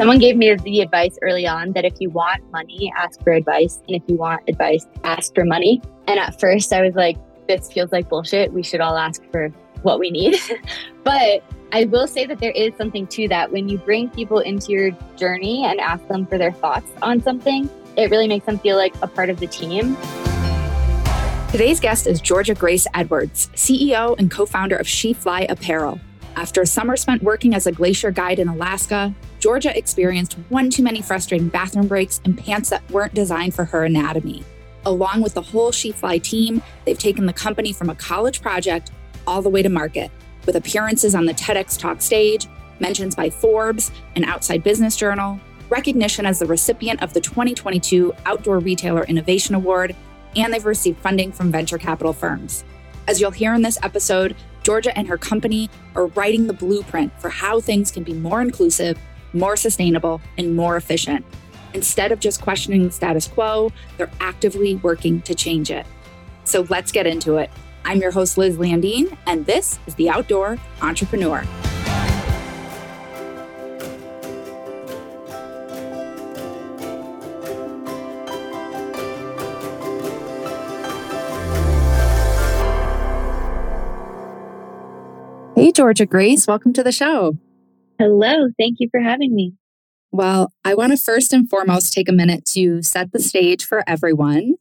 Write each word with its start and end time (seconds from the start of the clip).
Someone 0.00 0.18
gave 0.18 0.36
me 0.36 0.54
the 0.54 0.80
advice 0.80 1.18
early 1.20 1.46
on 1.46 1.72
that 1.72 1.84
if 1.84 1.94
you 2.00 2.08
want 2.08 2.42
money, 2.52 2.92
ask 2.96 3.22
for 3.22 3.32
advice. 3.32 3.80
And 3.86 3.96
if 3.96 4.02
you 4.08 4.16
want 4.16 4.42
advice, 4.48 4.86
ask 5.04 5.34
for 5.34 5.44
money. 5.44 5.82
And 6.06 6.18
at 6.18 6.40
first, 6.40 6.72
I 6.72 6.80
was 6.80 6.94
like, 6.94 7.16
this 7.46 7.70
feels 7.70 7.92
like 7.92 8.08
bullshit. 8.08 8.52
We 8.52 8.62
should 8.62 8.80
all 8.80 8.96
ask 8.96 9.22
for 9.30 9.48
what 9.82 9.98
we 9.98 10.10
need. 10.10 10.36
but 11.04 11.42
I 11.72 11.84
will 11.84 12.06
say 12.06 12.26
that 12.26 12.38
there 12.38 12.50
is 12.52 12.72
something 12.78 13.06
to 13.08 13.28
that. 13.28 13.52
When 13.52 13.68
you 13.68 13.78
bring 13.78 14.08
people 14.08 14.38
into 14.38 14.72
your 14.72 14.90
journey 15.16 15.64
and 15.64 15.78
ask 15.80 16.06
them 16.08 16.26
for 16.26 16.38
their 16.38 16.52
thoughts 16.52 16.90
on 17.02 17.22
something, 17.22 17.68
it 17.96 18.10
really 18.10 18.26
makes 18.26 18.46
them 18.46 18.58
feel 18.58 18.76
like 18.76 18.94
a 19.02 19.06
part 19.06 19.30
of 19.30 19.38
the 19.38 19.46
team. 19.46 19.96
Today's 21.50 21.80
guest 21.80 22.06
is 22.06 22.20
Georgia 22.20 22.54
Grace 22.54 22.86
Edwards, 22.94 23.50
CEO 23.54 24.18
and 24.18 24.30
co 24.30 24.46
founder 24.46 24.76
of 24.76 24.86
SheFly 24.86 25.50
Apparel. 25.50 26.00
After 26.36 26.62
a 26.62 26.66
summer 26.66 26.96
spent 26.96 27.22
working 27.22 27.54
as 27.54 27.66
a 27.66 27.72
glacier 27.72 28.10
guide 28.10 28.38
in 28.38 28.48
Alaska, 28.48 29.14
Georgia 29.40 29.76
experienced 29.76 30.34
one 30.50 30.68
too 30.68 30.82
many 30.82 31.00
frustrating 31.00 31.48
bathroom 31.48 31.88
breaks 31.88 32.20
and 32.26 32.36
pants 32.36 32.68
that 32.68 32.88
weren't 32.90 33.14
designed 33.14 33.54
for 33.54 33.64
her 33.64 33.84
anatomy. 33.84 34.44
Along 34.84 35.22
with 35.22 35.32
the 35.32 35.40
whole 35.40 35.72
SheFly 35.72 36.22
team, 36.22 36.62
they've 36.84 36.98
taken 36.98 37.24
the 37.24 37.32
company 37.32 37.72
from 37.72 37.88
a 37.88 37.94
college 37.94 38.42
project 38.42 38.90
all 39.26 39.40
the 39.40 39.48
way 39.48 39.62
to 39.62 39.70
market, 39.70 40.10
with 40.44 40.56
appearances 40.56 41.14
on 41.14 41.24
the 41.24 41.32
TEDx 41.32 41.78
Talk 41.78 42.02
stage, 42.02 42.48
mentions 42.80 43.14
by 43.14 43.30
Forbes 43.30 43.90
and 44.14 44.26
Outside 44.26 44.62
Business 44.62 44.94
Journal, 44.94 45.40
recognition 45.70 46.26
as 46.26 46.38
the 46.38 46.46
recipient 46.46 47.02
of 47.02 47.14
the 47.14 47.20
2022 47.20 48.12
Outdoor 48.26 48.58
Retailer 48.58 49.04
Innovation 49.04 49.54
Award, 49.54 49.96
and 50.36 50.52
they've 50.52 50.64
received 50.66 50.98
funding 50.98 51.32
from 51.32 51.50
venture 51.50 51.78
capital 51.78 52.12
firms. 52.12 52.62
As 53.08 53.22
you'll 53.22 53.30
hear 53.30 53.54
in 53.54 53.62
this 53.62 53.78
episode, 53.82 54.36
Georgia 54.62 54.96
and 54.96 55.08
her 55.08 55.16
company 55.16 55.70
are 55.94 56.06
writing 56.08 56.46
the 56.46 56.52
blueprint 56.52 57.18
for 57.18 57.30
how 57.30 57.60
things 57.60 57.90
can 57.90 58.02
be 58.02 58.12
more 58.12 58.42
inclusive, 58.42 58.98
more 59.32 59.56
sustainable, 59.56 60.20
and 60.38 60.56
more 60.56 60.76
efficient. 60.76 61.24
Instead 61.74 62.12
of 62.12 62.20
just 62.20 62.40
questioning 62.40 62.84
the 62.84 62.90
status 62.90 63.28
quo, 63.28 63.70
they're 63.96 64.10
actively 64.20 64.76
working 64.76 65.20
to 65.22 65.34
change 65.34 65.70
it. 65.70 65.86
So 66.44 66.66
let's 66.68 66.90
get 66.90 67.06
into 67.06 67.36
it. 67.36 67.50
I'm 67.84 67.98
your 67.98 68.10
host, 68.10 68.36
Liz 68.36 68.56
Landeen, 68.56 69.16
and 69.26 69.46
this 69.46 69.78
is 69.86 69.94
The 69.94 70.10
Outdoor 70.10 70.58
Entrepreneur. 70.82 71.44
Hey, 85.54 85.72
Georgia 85.72 86.06
Grace, 86.06 86.46
welcome 86.46 86.72
to 86.72 86.82
the 86.82 86.90
show. 86.90 87.36
Hello, 88.00 88.48
thank 88.58 88.76
you 88.78 88.88
for 88.90 88.98
having 88.98 89.34
me. 89.34 89.52
Well, 90.10 90.54
I 90.64 90.72
want 90.72 90.92
to 90.92 90.96
first 90.96 91.34
and 91.34 91.46
foremost 91.50 91.92
take 91.92 92.08
a 92.08 92.12
minute 92.12 92.46
to 92.54 92.82
set 92.82 93.12
the 93.12 93.18
stage 93.18 93.62
for 93.62 93.84
everyone 93.86 94.54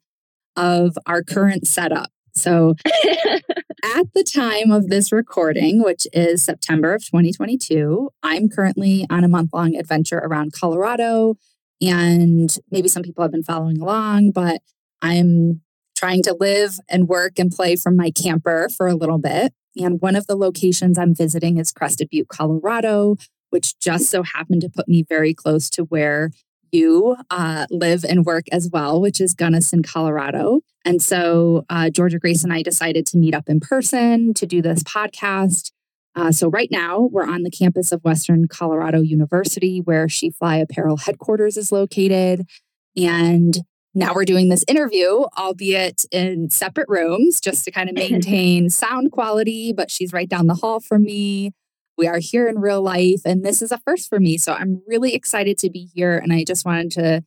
of 0.58 0.98
our 1.06 1.24
current 1.24 1.66
setup. 1.66 2.12
So, 2.36 2.76
at 2.86 4.14
the 4.14 4.26
time 4.26 4.72
of 4.72 4.90
this 4.90 5.14
recording, 5.14 5.82
which 5.82 6.06
is 6.12 6.44
September 6.44 6.94
of 6.94 7.06
2022, 7.06 8.10
I'm 8.24 8.50
currently 8.50 9.06
on 9.10 9.24
a 9.24 9.30
month 9.30 9.52
long 9.54 9.74
adventure 9.78 10.20
around 10.20 10.52
Colorado. 10.52 11.36
And 11.80 12.54
maybe 12.72 12.90
some 12.90 13.04
people 13.04 13.22
have 13.22 13.32
been 13.32 13.44
following 13.44 13.80
along, 13.80 14.32
but 14.32 14.60
I'm 15.02 15.62
trying 15.96 16.24
to 16.24 16.36
live 16.38 16.74
and 16.90 17.08
work 17.08 17.40
and 17.40 17.50
play 17.50 17.78
from 17.78 17.96
my 17.96 18.12
camper 18.12 18.68
for 18.76 18.88
a 18.88 18.96
little 18.96 19.18
bit. 19.18 19.54
And 19.78 20.02
one 20.02 20.16
of 20.16 20.28
the 20.28 20.36
locations 20.36 20.98
I'm 20.98 21.14
visiting 21.14 21.58
is 21.58 21.72
Crested 21.72 22.10
Butte, 22.10 22.28
Colorado, 22.28 23.16
which 23.50 23.80
just 23.80 24.10
so 24.10 24.24
happened 24.24 24.62
to 24.62 24.70
put 24.70 24.88
me 24.88 25.04
very 25.08 25.34
close 25.34 25.70
to 25.72 25.84
where 25.84 26.32
you 26.72 27.16
uh, 27.30 27.66
live 27.70 28.04
and 28.04 28.26
work 28.26 28.46
as 28.52 28.70
well, 28.72 29.02
which 29.02 29.20
is 29.20 29.34
Gunnison, 29.34 29.82
Colorado. 29.82 30.62
And 30.86 31.02
so 31.02 31.66
uh, 31.70 31.90
Georgia 31.90 32.20
Grace 32.20 32.44
and 32.44 32.54
I 32.54 32.62
decided 32.62 33.06
to 33.08 33.18
meet 33.18 33.34
up 33.34 33.50
in 33.50 33.60
person 33.60 34.34
to 34.36 34.46
do 34.46 34.62
this 34.62 34.84
podcast. 34.84 35.72
Uh, 36.16 36.32
so 36.32 36.50
right 36.50 36.70
now 36.72 37.10
we're 37.12 37.28
on 37.28 37.44
the 37.44 37.52
campus 37.52 37.92
of 37.92 38.04
Western 38.04 38.48
Colorado 38.48 39.02
University, 39.02 39.80
where 39.80 40.08
SheFly 40.08 40.62
Apparel 40.62 40.98
headquarters 40.98 41.58
is 41.58 41.72
located. 41.72 42.48
And 42.96 43.58
now 43.96 44.14
we're 44.14 44.26
doing 44.26 44.50
this 44.50 44.64
interview, 44.68 45.26
albeit 45.38 46.06
in 46.12 46.50
separate 46.50 46.88
rooms, 46.90 47.42
just 47.42 47.66
to 47.66 47.72
kind 47.72 47.90
of 47.90 47.96
maintain 47.96 48.70
sound 48.70 49.12
quality. 49.12 49.74
But 49.74 49.90
she's 49.90 50.14
right 50.14 50.30
down 50.30 50.48
the 50.48 50.56
hall 50.56 50.80
from 50.80 51.04
me. 51.04 51.52
We 51.98 52.08
are 52.08 52.20
here 52.20 52.48
in 52.48 52.60
real 52.60 52.82
life, 52.82 53.22
and 53.26 53.44
this 53.44 53.62
is 53.62 53.72
a 53.72 53.80
first 53.80 54.08
for 54.08 54.20
me. 54.20 54.38
So 54.38 54.54
I'm 54.54 54.82
really 54.88 55.14
excited 55.14 55.58
to 55.60 55.70
be 55.70 55.90
here. 55.94 56.18
And 56.18 56.32
I 56.32 56.44
just 56.46 56.66
wanted 56.66 56.92
to 56.92 57.24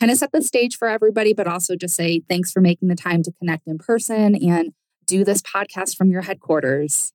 kind 0.00 0.10
of 0.10 0.18
set 0.18 0.32
the 0.32 0.42
stage 0.42 0.76
for 0.76 0.88
everybody, 0.88 1.32
but 1.32 1.46
also 1.46 1.76
just 1.76 1.94
say 1.94 2.22
thanks 2.28 2.50
for 2.50 2.60
making 2.60 2.88
the 2.88 2.96
time 2.96 3.22
to 3.22 3.32
connect 3.38 3.66
in 3.66 3.78
person 3.78 4.34
and 4.34 4.72
do 5.06 5.24
this 5.24 5.42
podcast 5.42 5.96
from 5.96 6.10
your 6.10 6.22
headquarters. 6.22 7.12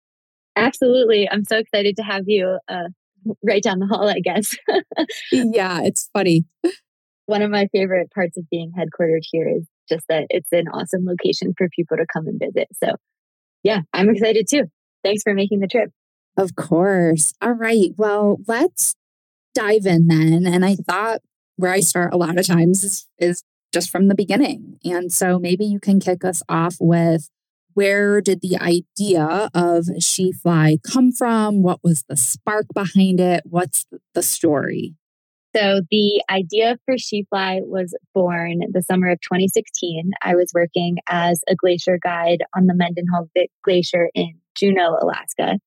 Absolutely. 0.55 1.29
I'm 1.29 1.43
so 1.43 1.57
excited 1.57 1.97
to 1.97 2.03
have 2.03 2.23
you 2.27 2.59
uh, 2.69 2.87
right 3.43 3.61
down 3.61 3.79
the 3.79 3.87
hall, 3.87 4.07
I 4.07 4.19
guess. 4.19 4.55
yeah, 5.31 5.81
it's 5.81 6.09
funny 6.13 6.45
one 7.31 7.41
of 7.41 7.49
my 7.49 7.67
favorite 7.71 8.11
parts 8.11 8.37
of 8.37 8.43
being 8.49 8.73
headquartered 8.77 9.21
here 9.23 9.47
is 9.47 9.65
just 9.87 10.03
that 10.09 10.27
it's 10.29 10.51
an 10.51 10.67
awesome 10.67 11.05
location 11.05 11.53
for 11.57 11.69
people 11.73 11.95
to 11.95 12.05
come 12.11 12.27
and 12.27 12.37
visit. 12.37 12.67
So, 12.83 12.95
yeah, 13.63 13.79
I'm 13.93 14.09
excited 14.09 14.47
too. 14.49 14.65
Thanks 15.01 15.23
for 15.23 15.33
making 15.33 15.61
the 15.61 15.67
trip. 15.67 15.91
Of 16.35 16.55
course. 16.57 17.33
All 17.41 17.53
right. 17.53 17.91
Well, 17.95 18.39
let's 18.47 18.95
dive 19.55 19.85
in 19.85 20.07
then. 20.07 20.45
And 20.45 20.65
I 20.65 20.75
thought 20.75 21.21
where 21.55 21.71
I 21.71 21.79
start 21.79 22.13
a 22.13 22.17
lot 22.17 22.37
of 22.37 22.45
times 22.45 22.83
is, 22.83 23.07
is 23.17 23.43
just 23.73 23.89
from 23.89 24.09
the 24.09 24.15
beginning. 24.15 24.77
And 24.83 25.11
so 25.11 25.39
maybe 25.39 25.63
you 25.63 25.79
can 25.79 26.01
kick 26.01 26.25
us 26.25 26.43
off 26.49 26.75
with 26.81 27.29
where 27.73 28.19
did 28.19 28.41
the 28.41 28.57
idea 28.57 29.49
of 29.53 29.85
SheFly 29.85 30.83
come 30.83 31.13
from? 31.13 31.61
What 31.63 31.79
was 31.81 32.03
the 32.09 32.17
spark 32.17 32.65
behind 32.73 33.21
it? 33.21 33.43
What's 33.45 33.85
the 34.13 34.21
story? 34.21 34.95
So 35.55 35.81
the 35.91 36.23
idea 36.29 36.77
for 36.85 36.95
SheFly 36.95 37.59
was 37.65 37.93
born 38.13 38.59
the 38.71 38.81
summer 38.81 39.09
of 39.09 39.19
2016. 39.19 40.11
I 40.21 40.35
was 40.35 40.51
working 40.53 40.97
as 41.09 41.43
a 41.49 41.55
glacier 41.55 41.99
guide 42.01 42.43
on 42.55 42.67
the 42.67 42.73
Mendenhall 42.73 43.29
Glacier 43.63 44.09
in 44.13 44.35
Juneau, 44.55 44.97
Alaska. 45.01 45.59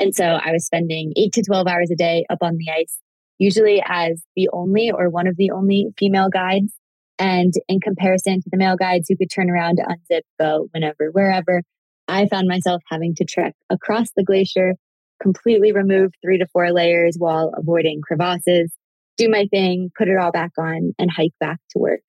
And 0.00 0.14
so 0.14 0.24
I 0.24 0.50
was 0.50 0.66
spending 0.66 1.12
eight 1.16 1.32
to 1.34 1.42
12 1.42 1.68
hours 1.68 1.90
a 1.92 1.96
day 1.96 2.24
up 2.30 2.38
on 2.42 2.56
the 2.56 2.72
ice, 2.72 2.98
usually 3.38 3.82
as 3.86 4.22
the 4.34 4.48
only 4.52 4.90
or 4.90 5.08
one 5.08 5.28
of 5.28 5.36
the 5.36 5.52
only 5.52 5.86
female 5.96 6.30
guides. 6.30 6.72
And 7.20 7.52
in 7.68 7.80
comparison 7.80 8.40
to 8.40 8.50
the 8.50 8.58
male 8.58 8.76
guides 8.76 9.08
who 9.08 9.16
could 9.16 9.30
turn 9.30 9.50
around 9.50 9.78
unzip, 9.78 10.22
go 10.38 10.68
whenever, 10.72 11.10
wherever, 11.12 11.62
I 12.08 12.26
found 12.26 12.48
myself 12.48 12.82
having 12.88 13.14
to 13.16 13.24
trek 13.24 13.54
across 13.70 14.08
the 14.16 14.24
glacier, 14.24 14.74
completely 15.20 15.72
remove 15.72 16.12
three 16.22 16.38
to 16.38 16.46
four 16.52 16.72
layers 16.72 17.16
while 17.18 17.52
avoiding 17.56 18.00
crevasses 18.00 18.72
do 19.18 19.28
my 19.28 19.46
thing, 19.50 19.90
put 19.96 20.08
it 20.08 20.16
all 20.16 20.32
back 20.32 20.52
on, 20.58 20.94
and 20.98 21.10
hike 21.10 21.34
back 21.40 21.58
to 21.70 21.78
work. 21.78 22.04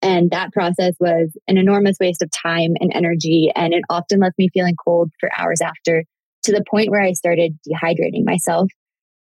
And 0.00 0.30
that 0.30 0.52
process 0.52 0.94
was 0.98 1.36
an 1.46 1.58
enormous 1.58 1.96
waste 2.00 2.22
of 2.22 2.30
time 2.30 2.72
and 2.80 2.90
energy. 2.94 3.52
And 3.54 3.72
it 3.72 3.84
often 3.88 4.20
left 4.20 4.38
me 4.38 4.48
feeling 4.52 4.74
cold 4.82 5.10
for 5.20 5.30
hours 5.36 5.60
after 5.60 6.04
to 6.44 6.52
the 6.52 6.64
point 6.68 6.90
where 6.90 7.02
I 7.02 7.12
started 7.12 7.56
dehydrating 7.68 8.24
myself. 8.24 8.68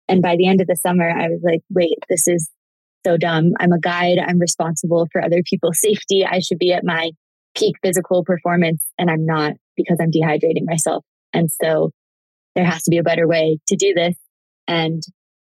And 0.07 0.21
by 0.21 0.35
the 0.35 0.47
end 0.47 0.61
of 0.61 0.67
the 0.67 0.75
summer, 0.75 1.09
I 1.09 1.29
was 1.29 1.41
like, 1.43 1.61
wait, 1.69 1.97
this 2.09 2.27
is 2.27 2.49
so 3.05 3.17
dumb. 3.17 3.53
I'm 3.59 3.71
a 3.71 3.79
guide. 3.79 4.19
I'm 4.19 4.39
responsible 4.39 5.07
for 5.11 5.23
other 5.23 5.41
people's 5.43 5.79
safety. 5.81 6.25
I 6.25 6.39
should 6.39 6.59
be 6.59 6.73
at 6.73 6.83
my 6.83 7.11
peak 7.55 7.75
physical 7.81 8.23
performance, 8.23 8.83
and 8.99 9.09
I'm 9.09 9.25
not 9.25 9.53
because 9.75 9.97
I'm 9.99 10.11
dehydrating 10.11 10.65
myself. 10.65 11.03
And 11.33 11.51
so 11.51 11.91
there 12.55 12.65
has 12.65 12.83
to 12.83 12.91
be 12.91 12.97
a 12.97 13.03
better 13.03 13.27
way 13.27 13.59
to 13.67 13.75
do 13.75 13.93
this. 13.95 14.15
And 14.67 15.01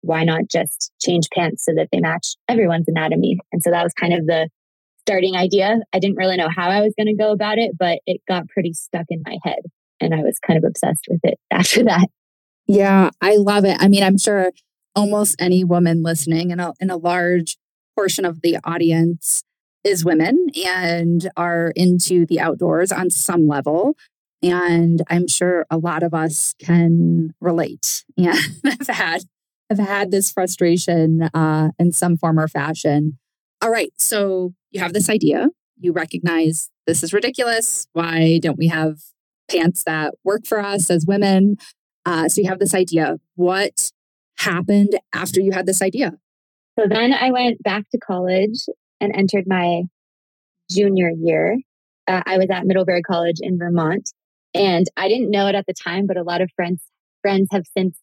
why 0.03 0.23
not 0.23 0.47
just 0.49 0.91
change 1.01 1.29
pants 1.33 1.65
so 1.65 1.73
that 1.75 1.89
they 1.91 1.99
match 1.99 2.35
everyone's 2.47 2.87
anatomy? 2.87 3.39
And 3.51 3.63
so 3.63 3.71
that 3.71 3.83
was 3.83 3.93
kind 3.93 4.13
of 4.13 4.25
the 4.25 4.49
starting 5.01 5.35
idea. 5.35 5.79
I 5.91 5.99
didn't 5.99 6.17
really 6.17 6.37
know 6.37 6.49
how 6.53 6.69
I 6.69 6.81
was 6.81 6.93
going 6.97 7.07
to 7.07 7.15
go 7.15 7.31
about 7.31 7.57
it, 7.57 7.71
but 7.77 7.99
it 8.05 8.21
got 8.27 8.47
pretty 8.47 8.73
stuck 8.73 9.05
in 9.09 9.21
my 9.25 9.37
head. 9.43 9.59
And 9.99 10.13
I 10.13 10.19
was 10.19 10.39
kind 10.39 10.57
of 10.57 10.63
obsessed 10.67 11.05
with 11.09 11.21
it 11.23 11.39
after 11.51 11.83
that. 11.85 12.07
Yeah, 12.67 13.09
I 13.21 13.35
love 13.35 13.65
it. 13.65 13.77
I 13.79 13.87
mean, 13.87 14.03
I'm 14.03 14.17
sure 14.17 14.51
almost 14.95 15.35
any 15.39 15.63
woman 15.63 16.03
listening 16.03 16.51
and 16.51 16.61
a, 16.61 16.73
a 16.81 16.97
large 16.97 17.57
portion 17.95 18.25
of 18.25 18.41
the 18.41 18.57
audience 18.63 19.43
is 19.83 20.05
women 20.05 20.47
and 20.65 21.29
are 21.35 21.73
into 21.75 22.25
the 22.25 22.39
outdoors 22.39 22.91
on 22.91 23.09
some 23.09 23.47
level. 23.47 23.95
And 24.41 25.01
I'm 25.09 25.27
sure 25.27 25.65
a 25.69 25.77
lot 25.77 26.03
of 26.03 26.13
us 26.13 26.53
can 26.59 27.33
relate 27.39 28.03
and 28.17 28.37
have 28.63 28.87
had 28.87 29.23
have 29.69 29.79
had 29.79 30.11
this 30.11 30.31
frustration 30.31 31.23
uh, 31.33 31.69
in 31.79 31.91
some 31.91 32.17
form 32.17 32.39
or 32.39 32.47
fashion. 32.47 33.17
All 33.61 33.71
right, 33.71 33.93
so 33.97 34.53
you 34.71 34.79
have 34.81 34.93
this 34.93 35.09
idea. 35.09 35.49
You 35.79 35.93
recognize 35.93 36.69
this 36.85 37.03
is 37.03 37.13
ridiculous. 37.13 37.87
Why 37.93 38.39
don't 38.41 38.57
we 38.57 38.67
have 38.67 38.99
pants 39.49 39.83
that 39.85 40.15
work 40.23 40.45
for 40.45 40.59
us 40.59 40.89
as 40.89 41.05
women? 41.05 41.57
Uh, 42.05 42.27
so 42.27 42.41
you 42.41 42.49
have 42.49 42.59
this 42.59 42.73
idea. 42.73 43.17
What 43.35 43.91
happened 44.37 44.99
after 45.13 45.39
you 45.39 45.51
had 45.51 45.65
this 45.65 45.81
idea? 45.81 46.13
So 46.79 46.87
then 46.89 47.13
I 47.13 47.31
went 47.31 47.61
back 47.63 47.83
to 47.91 47.97
college 47.97 48.65
and 48.99 49.15
entered 49.15 49.45
my 49.47 49.83
junior 50.69 51.11
year. 51.15 51.59
Uh, 52.07 52.21
I 52.25 52.37
was 52.37 52.47
at 52.51 52.65
Middlebury 52.65 53.01
College 53.01 53.37
in 53.39 53.57
Vermont, 53.57 54.09
and 54.53 54.85
I 54.97 55.07
didn't 55.07 55.31
know 55.31 55.47
it 55.47 55.55
at 55.55 55.65
the 55.67 55.73
time, 55.73 56.07
but 56.07 56.17
a 56.17 56.23
lot 56.23 56.41
of 56.41 56.49
friends 56.55 56.81
friends 57.21 57.47
have 57.51 57.63
since 57.77 57.97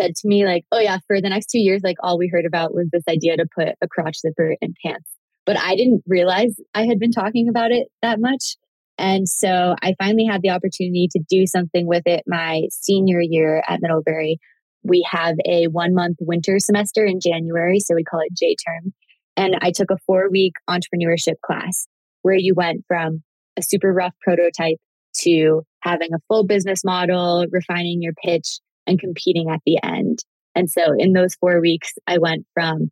said 0.00 0.14
to 0.16 0.28
me 0.28 0.44
like, 0.44 0.64
"Oh 0.72 0.80
yeah, 0.80 0.98
for 1.06 1.20
the 1.20 1.28
next 1.28 1.46
two 1.46 1.58
years, 1.58 1.82
like 1.82 1.96
all 2.00 2.18
we 2.18 2.28
heard 2.28 2.46
about 2.46 2.74
was 2.74 2.88
this 2.92 3.04
idea 3.08 3.36
to 3.36 3.46
put 3.54 3.74
a 3.80 3.88
crotch 3.88 4.18
zipper 4.18 4.56
in 4.60 4.74
pants." 4.84 5.08
But 5.46 5.58
I 5.58 5.76
didn't 5.76 6.02
realize 6.06 6.54
I 6.74 6.86
had 6.86 6.98
been 6.98 7.12
talking 7.12 7.48
about 7.48 7.70
it 7.70 7.88
that 8.02 8.18
much. 8.20 8.56
And 8.96 9.28
so 9.28 9.74
I 9.82 9.94
finally 9.98 10.24
had 10.24 10.42
the 10.42 10.50
opportunity 10.50 11.08
to 11.10 11.20
do 11.28 11.46
something 11.46 11.86
with 11.86 12.04
it 12.06 12.22
my 12.26 12.62
senior 12.70 13.20
year 13.20 13.62
at 13.68 13.82
Middlebury. 13.82 14.38
We 14.82 15.06
have 15.10 15.36
a 15.44 15.66
one 15.66 15.94
month 15.94 16.18
winter 16.20 16.58
semester 16.58 17.04
in 17.04 17.20
January, 17.20 17.80
so 17.80 17.94
we 17.94 18.04
call 18.04 18.20
it 18.20 18.36
J 18.36 18.54
term. 18.66 18.92
And 19.36 19.56
I 19.60 19.72
took 19.72 19.90
a 19.90 19.98
four 20.06 20.30
week 20.30 20.54
entrepreneurship 20.70 21.40
class 21.44 21.86
where 22.22 22.36
you 22.36 22.54
went 22.54 22.84
from 22.86 23.22
a 23.56 23.62
super 23.62 23.92
rough 23.92 24.14
prototype 24.22 24.78
to 25.22 25.62
having 25.80 26.12
a 26.14 26.18
full 26.28 26.44
business 26.44 26.84
model, 26.84 27.46
refining 27.50 28.02
your 28.02 28.14
pitch, 28.24 28.58
and 28.86 28.98
competing 28.98 29.50
at 29.50 29.60
the 29.66 29.78
end. 29.82 30.20
And 30.54 30.70
so 30.70 30.94
in 30.98 31.12
those 31.12 31.34
four 31.34 31.60
weeks, 31.60 31.92
I 32.06 32.18
went 32.18 32.46
from 32.54 32.90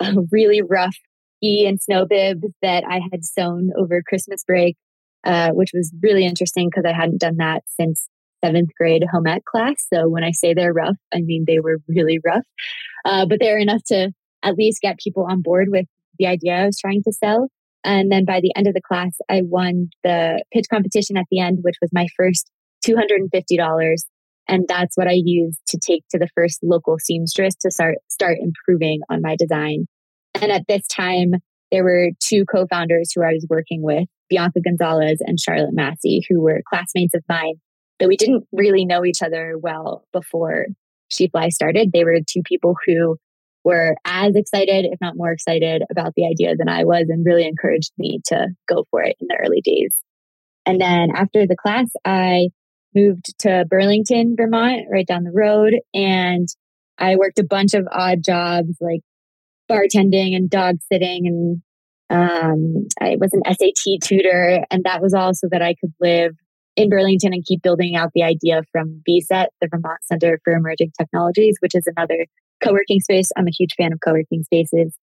a 0.00 0.14
really 0.30 0.62
rough 0.62 0.96
ski 1.36 1.66
and 1.66 1.80
snow 1.80 2.06
bib 2.06 2.42
that 2.62 2.84
I 2.88 3.00
had 3.10 3.24
sewn 3.24 3.70
over 3.76 4.02
Christmas 4.02 4.44
break, 4.44 4.76
uh, 5.24 5.50
which 5.50 5.70
was 5.74 5.92
really 6.00 6.24
interesting 6.24 6.68
because 6.68 6.88
I 6.88 6.92
hadn't 6.92 7.20
done 7.20 7.36
that 7.36 7.62
since 7.66 8.06
seventh 8.44 8.70
grade 8.76 9.04
home 9.10 9.26
ec 9.26 9.44
class. 9.44 9.86
So 9.92 10.08
when 10.08 10.24
I 10.24 10.32
say 10.32 10.54
they're 10.54 10.72
rough, 10.72 10.96
I 11.14 11.20
mean 11.20 11.44
they 11.46 11.60
were 11.60 11.78
really 11.88 12.18
rough, 12.24 12.46
uh, 13.04 13.26
but 13.26 13.38
they're 13.40 13.58
enough 13.58 13.82
to 13.88 14.12
at 14.42 14.56
least 14.56 14.82
get 14.82 14.98
people 14.98 15.26
on 15.28 15.42
board 15.42 15.68
with 15.70 15.86
the 16.18 16.26
idea 16.26 16.54
I 16.54 16.66
was 16.66 16.78
trying 16.78 17.02
to 17.04 17.12
sell. 17.12 17.48
And 17.84 18.10
then 18.10 18.24
by 18.24 18.40
the 18.40 18.52
end 18.56 18.66
of 18.66 18.74
the 18.74 18.80
class, 18.80 19.16
I 19.28 19.42
won 19.42 19.90
the 20.04 20.42
pitch 20.52 20.66
competition 20.70 21.16
at 21.16 21.26
the 21.30 21.40
end, 21.40 21.58
which 21.62 21.76
was 21.80 21.90
my 21.92 22.06
first 22.16 22.50
$250. 22.84 23.96
And 24.52 24.66
that's 24.68 24.98
what 24.98 25.08
I 25.08 25.14
used 25.14 25.58
to 25.68 25.78
take 25.78 26.04
to 26.10 26.18
the 26.18 26.28
first 26.34 26.58
local 26.62 26.98
seamstress 26.98 27.54
to 27.62 27.70
start, 27.70 27.96
start 28.10 28.36
improving 28.38 29.00
on 29.08 29.22
my 29.22 29.34
design. 29.34 29.86
And 30.42 30.52
at 30.52 30.66
this 30.68 30.86
time, 30.88 31.32
there 31.70 31.82
were 31.82 32.10
two 32.20 32.44
co 32.44 32.66
founders 32.66 33.12
who 33.14 33.22
I 33.22 33.32
was 33.32 33.46
working 33.48 33.80
with, 33.82 34.04
Bianca 34.28 34.60
Gonzalez 34.60 35.22
and 35.26 35.40
Charlotte 35.40 35.72
Massey, 35.72 36.20
who 36.28 36.42
were 36.42 36.60
classmates 36.68 37.14
of 37.14 37.22
mine, 37.30 37.54
but 37.98 38.08
we 38.08 38.16
didn't 38.18 38.46
really 38.52 38.84
know 38.84 39.06
each 39.06 39.22
other 39.22 39.56
well 39.58 40.04
before 40.12 40.66
SheFly 41.10 41.50
started. 41.50 41.90
They 41.90 42.04
were 42.04 42.18
two 42.20 42.42
people 42.44 42.76
who 42.86 43.16
were 43.64 43.96
as 44.04 44.36
excited, 44.36 44.84
if 44.84 45.00
not 45.00 45.16
more 45.16 45.32
excited, 45.32 45.82
about 45.90 46.12
the 46.14 46.26
idea 46.26 46.56
than 46.56 46.68
I 46.68 46.84
was 46.84 47.06
and 47.08 47.24
really 47.24 47.46
encouraged 47.46 47.92
me 47.96 48.20
to 48.26 48.48
go 48.68 48.84
for 48.90 49.02
it 49.02 49.16
in 49.18 49.28
the 49.28 49.38
early 49.42 49.62
days. 49.62 49.94
And 50.66 50.78
then 50.78 51.08
after 51.14 51.46
the 51.46 51.56
class, 51.56 51.88
I 52.04 52.48
moved 52.94 53.38
to 53.40 53.64
Burlington, 53.68 54.34
Vermont, 54.36 54.86
right 54.90 55.06
down 55.06 55.24
the 55.24 55.32
road. 55.32 55.74
And 55.94 56.48
I 56.98 57.16
worked 57.16 57.38
a 57.38 57.44
bunch 57.44 57.74
of 57.74 57.86
odd 57.90 58.24
jobs 58.24 58.76
like 58.80 59.00
bartending 59.70 60.36
and 60.36 60.50
dog 60.50 60.76
sitting. 60.90 61.26
And 61.26 61.62
um, 62.10 62.88
I 63.00 63.16
was 63.18 63.32
an 63.32 63.42
SAT 63.46 64.02
tutor. 64.02 64.64
And 64.70 64.84
that 64.84 65.02
was 65.02 65.14
all 65.14 65.34
so 65.34 65.48
that 65.50 65.62
I 65.62 65.74
could 65.74 65.92
live 66.00 66.32
in 66.76 66.88
Burlington 66.88 67.32
and 67.32 67.44
keep 67.44 67.62
building 67.62 67.96
out 67.96 68.10
the 68.14 68.22
idea 68.22 68.62
from 68.72 69.02
VCET, 69.08 69.46
the 69.60 69.68
Vermont 69.70 70.00
Center 70.04 70.40
for 70.44 70.52
Emerging 70.54 70.92
Technologies, 70.98 71.56
which 71.60 71.74
is 71.74 71.86
another 71.86 72.26
co 72.62 72.72
working 72.72 73.00
space. 73.00 73.30
I'm 73.36 73.46
a 73.46 73.52
huge 73.56 73.74
fan 73.76 73.92
of 73.92 74.00
co 74.00 74.12
working 74.12 74.42
spaces. 74.44 74.96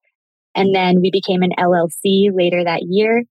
And 0.56 0.74
then 0.74 1.00
we 1.02 1.12
became 1.12 1.44
an 1.44 1.52
LLC 1.58 2.30
later 2.34 2.64
that 2.64 2.84
year. 2.88 3.24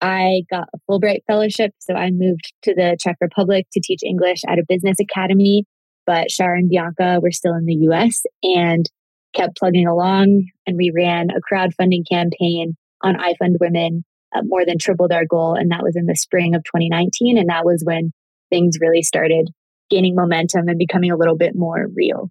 I 0.00 0.42
got 0.50 0.68
a 0.74 0.78
Fulbright 0.88 1.24
fellowship, 1.26 1.72
so 1.78 1.94
I 1.94 2.10
moved 2.10 2.52
to 2.62 2.74
the 2.74 2.96
Czech 2.98 3.16
Republic 3.20 3.66
to 3.72 3.80
teach 3.82 4.02
English 4.02 4.42
at 4.48 4.58
a 4.58 4.64
business 4.66 4.98
academy. 5.00 5.64
But 6.06 6.30
Shar 6.30 6.54
and 6.54 6.68
Bianca 6.68 7.20
were 7.22 7.30
still 7.30 7.54
in 7.54 7.66
the 7.66 7.74
US 7.88 8.22
and 8.42 8.86
kept 9.34 9.58
plugging 9.58 9.86
along. 9.86 10.46
And 10.66 10.76
we 10.76 10.90
ran 10.94 11.28
a 11.30 11.40
crowdfunding 11.40 12.08
campaign 12.10 12.76
on 13.02 13.16
iFund 13.16 13.56
Women, 13.60 14.04
uh, 14.34 14.42
more 14.44 14.64
than 14.64 14.78
tripled 14.78 15.12
our 15.12 15.24
goal. 15.24 15.54
And 15.54 15.70
that 15.70 15.82
was 15.82 15.96
in 15.96 16.06
the 16.06 16.16
spring 16.16 16.54
of 16.54 16.64
2019. 16.64 17.38
And 17.38 17.48
that 17.48 17.64
was 17.64 17.82
when 17.84 18.12
things 18.50 18.78
really 18.80 19.02
started 19.02 19.48
gaining 19.90 20.14
momentum 20.14 20.68
and 20.68 20.78
becoming 20.78 21.10
a 21.10 21.16
little 21.16 21.36
bit 21.36 21.54
more 21.54 21.86
real. 21.94 22.30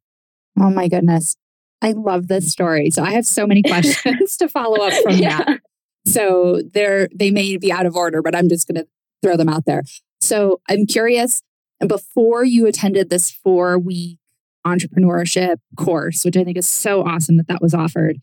Oh 0.60 0.70
my 0.70 0.88
goodness. 0.88 1.36
I 1.82 1.94
love 1.94 2.28
this 2.28 2.52
story. 2.52 2.90
So 2.90 3.04
I 3.04 3.12
have 3.12 3.26
so 3.26 3.48
many 3.48 3.62
questions 3.68 4.38
to 4.38 4.50
follow 4.50 4.86
up 4.86 4.94
from 5.04 5.16
yeah. 5.16 5.38
that. 5.38 5.60
So 6.06 6.62
they're 6.74 7.10
they 7.14 7.32
may 7.32 7.58
be 7.58 7.72
out 7.72 7.86
of 7.86 7.96
order, 7.96 8.22
but 8.22 8.36
I'm 8.36 8.50
just 8.50 8.68
going 8.68 8.84
to 8.84 8.88
throw 9.22 9.38
them 9.38 9.50
out 9.50 9.66
there. 9.66 9.84
So 10.22 10.62
I'm 10.70 10.86
curious 10.86 11.42
before 11.88 12.44
you 12.44 12.68
attended 12.68 13.10
this 13.10 13.38
4-week 13.46 14.18
entrepreneurship 14.66 15.58
course, 15.78 16.26
which 16.26 16.38
I 16.38 16.44
think 16.44 16.58
is 16.58 16.68
so 16.68 17.06
awesome 17.06 17.38
that 17.38 17.48
that 17.48 17.62
was 17.62 17.74
offered, 17.74 18.18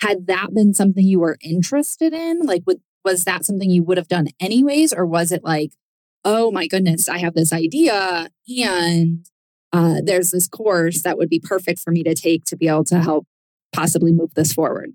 had 0.00 0.26
that 0.26 0.54
been 0.54 0.74
something 0.74 1.06
you 1.06 1.20
were 1.20 1.36
interested 1.42 2.12
in? 2.12 2.40
Like 2.40 2.62
would, 2.66 2.80
was 3.04 3.24
that 3.24 3.44
something 3.44 3.70
you 3.70 3.82
would 3.82 3.98
have 3.98 4.08
done 4.08 4.28
anyways 4.40 4.92
or 4.92 5.06
was 5.06 5.32
it 5.32 5.44
like, 5.44 5.72
"Oh 6.24 6.50
my 6.50 6.66
goodness, 6.66 7.08
I 7.08 7.18
have 7.18 7.34
this 7.34 7.52
idea 7.52 8.28
and 8.48 9.26
uh, 9.72 9.96
there's 10.04 10.30
this 10.30 10.48
course 10.48 11.02
that 11.02 11.18
would 11.18 11.28
be 11.28 11.40
perfect 11.40 11.80
for 11.80 11.90
me 11.90 12.02
to 12.02 12.14
take 12.14 12.44
to 12.44 12.56
be 12.56 12.68
able 12.68 12.84
to 12.84 13.00
help 13.00 13.26
possibly 13.72 14.12
move 14.12 14.34
this 14.34 14.52
forward? 14.52 14.92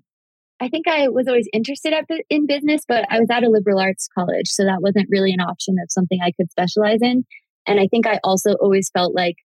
I 0.60 0.68
think 0.68 0.88
I 0.88 1.08
was 1.08 1.28
always 1.28 1.48
interested 1.52 1.94
in 2.28 2.46
business, 2.46 2.82
but 2.86 3.06
I 3.10 3.20
was 3.20 3.30
at 3.30 3.44
a 3.44 3.48
liberal 3.48 3.78
arts 3.78 4.08
college. 4.12 4.48
So 4.48 4.64
that 4.64 4.82
wasn't 4.82 5.08
really 5.08 5.32
an 5.32 5.40
option 5.40 5.76
of 5.80 5.90
something 5.90 6.18
I 6.20 6.32
could 6.32 6.50
specialize 6.50 7.00
in. 7.00 7.24
And 7.66 7.78
I 7.78 7.86
think 7.86 8.06
I 8.06 8.18
also 8.24 8.54
always 8.54 8.90
felt 8.90 9.14
like 9.14 9.36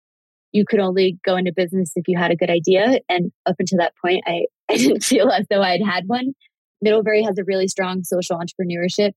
you 0.53 0.65
could 0.65 0.79
only 0.79 1.19
go 1.25 1.35
into 1.35 1.51
business 1.51 1.91
if 1.95 2.07
you 2.07 2.17
had 2.17 2.31
a 2.31 2.35
good 2.35 2.49
idea. 2.49 2.99
And 3.09 3.31
up 3.45 3.55
until 3.59 3.79
that 3.79 3.93
point, 4.03 4.23
I, 4.25 4.45
I 4.69 4.77
didn't 4.77 5.03
feel 5.03 5.29
as 5.29 5.45
though 5.49 5.61
I'd 5.61 5.83
had 5.83 6.07
one. 6.07 6.33
Middlebury 6.81 7.23
has 7.23 7.37
a 7.37 7.43
really 7.43 7.67
strong 7.67 8.03
social 8.03 8.37
entrepreneurship 8.37 9.11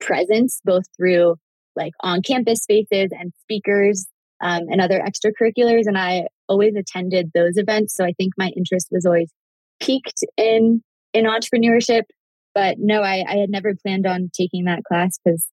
presence, 0.00 0.60
both 0.64 0.84
through 0.96 1.36
like 1.76 1.92
on 2.00 2.22
campus 2.22 2.62
spaces 2.62 3.10
and 3.12 3.32
speakers 3.42 4.06
um, 4.40 4.64
and 4.70 4.80
other 4.80 5.00
extracurriculars. 5.00 5.86
And 5.86 5.98
I 5.98 6.26
always 6.48 6.74
attended 6.74 7.30
those 7.34 7.56
events. 7.56 7.94
So 7.94 8.04
I 8.04 8.12
think 8.12 8.32
my 8.36 8.48
interest 8.56 8.88
was 8.90 9.06
always 9.06 9.30
piqued 9.80 10.24
in 10.36 10.82
in 11.16 11.24
entrepreneurship. 11.24 12.02
But 12.54 12.76
no, 12.78 13.02
I, 13.02 13.24
I 13.28 13.36
had 13.36 13.50
never 13.50 13.74
planned 13.74 14.06
on 14.06 14.30
taking 14.34 14.64
that 14.64 14.84
class 14.84 15.18
because 15.22 15.46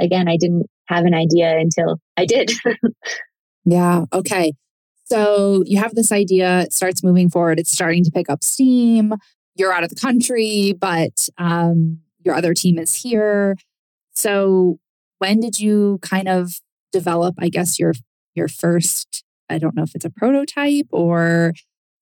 again, 0.00 0.28
I 0.28 0.36
didn't 0.36 0.66
have 0.86 1.04
an 1.04 1.14
idea 1.14 1.56
until 1.58 2.00
I 2.16 2.26
did. 2.26 2.52
yeah. 3.64 4.04
Okay. 4.12 4.52
So 5.06 5.62
you 5.66 5.78
have 5.78 5.94
this 5.94 6.12
idea, 6.12 6.62
it 6.62 6.72
starts 6.72 7.02
moving 7.02 7.28
forward, 7.28 7.58
it's 7.58 7.72
starting 7.72 8.04
to 8.04 8.10
pick 8.10 8.30
up 8.30 8.42
steam. 8.42 9.14
You're 9.56 9.72
out 9.72 9.84
of 9.84 9.90
the 9.90 10.00
country, 10.00 10.74
but 10.78 11.28
um, 11.38 12.00
your 12.24 12.34
other 12.34 12.54
team 12.54 12.78
is 12.78 12.94
here. 12.94 13.56
So 14.14 14.78
when 15.18 15.40
did 15.40 15.60
you 15.60 15.98
kind 16.02 16.28
of 16.28 16.60
develop, 16.92 17.34
I 17.38 17.48
guess, 17.48 17.78
your 17.78 17.94
your 18.34 18.48
first 18.48 19.24
i 19.48 19.58
don't 19.58 19.74
know 19.74 19.82
if 19.82 19.94
it's 19.94 20.04
a 20.04 20.10
prototype 20.10 20.86
or 20.90 21.52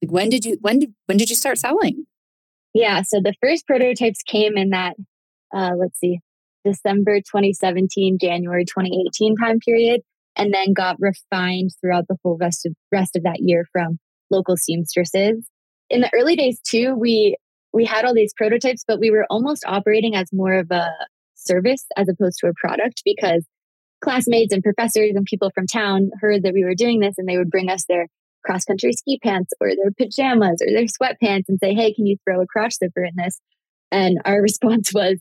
like 0.01 0.11
when 0.11 0.29
did 0.29 0.45
you 0.45 0.57
when 0.61 0.79
did 0.79 0.95
when 1.07 1.19
did 1.19 1.31
you 1.31 1.37
start 1.37 1.59
selling 1.59 2.05
yeah 2.75 3.03
so 3.03 3.21
the 3.21 3.35
first 3.43 3.67
prototypes 3.67 4.23
came 4.23 4.57
in 4.57 4.71
that 4.71 4.97
uh, 5.55 5.73
let's 5.77 5.99
see 5.99 6.21
december 6.65 7.19
2017 7.19 8.19
january 8.21 8.65
2018 8.65 9.37
time 9.37 9.59
period 9.59 10.01
and 10.37 10.53
then 10.53 10.73
got 10.73 10.97
refined 10.99 11.71
throughout 11.81 12.09
the 12.09 12.17
whole 12.23 12.37
rest 12.39 12.67
of 12.67 12.75
rest 12.91 13.17
of 13.17 13.23
that 13.25 13.41
year 13.41 13.67
from 13.73 13.99
local 14.31 14.57
seamstresses. 14.57 15.47
In 15.91 16.01
the 16.01 16.11
early 16.15 16.37
days 16.37 16.61
too 16.61 16.95
we 16.95 17.37
we 17.73 17.85
had 17.85 18.05
all 18.05 18.15
these 18.15 18.35
prototypes 18.35 18.85
but 18.87 19.01
we 19.01 19.11
were 19.11 19.27
almost 19.31 19.65
operating 19.67 20.17
as 20.17 20.33
more 20.33 20.55
of 20.55 20.71
a 20.71 20.91
service 21.35 21.85
as 21.97 22.09
opposed 22.09 22.39
to 22.39 22.47
a 22.47 22.55
product 22.55 23.03
because 23.05 23.45
classmates 24.03 24.53
and 24.53 24.63
professors 24.63 25.13
and 25.15 25.25
people 25.27 25.51
from 25.55 25.67
town 25.67 26.11
heard 26.21 26.43
that 26.43 26.55
we 26.55 26.65
were 26.65 26.75
doing 26.75 27.01
this 27.01 27.15
and 27.19 27.29
they 27.29 27.37
would 27.37 27.51
bring 27.51 27.69
us 27.69 27.85
their 27.89 28.09
cross 28.45 28.65
country 28.65 28.93
ski 28.93 29.19
pants 29.23 29.53
or 29.61 29.69
their 29.69 29.93
pajamas 29.97 30.63
or 30.63 30.73
their 30.73 30.85
sweatpants 30.85 31.45
and 31.49 31.59
say, 31.63 31.75
Hey, 31.75 31.93
can 31.93 32.07
you 32.07 32.17
throw 32.25 32.41
a 32.41 32.47
crotch 32.47 32.75
zipper 32.75 33.05
in 33.05 33.15
this? 33.17 33.41
And 33.91 34.21
our 34.25 34.41
response 34.43 34.93
was, 34.93 35.19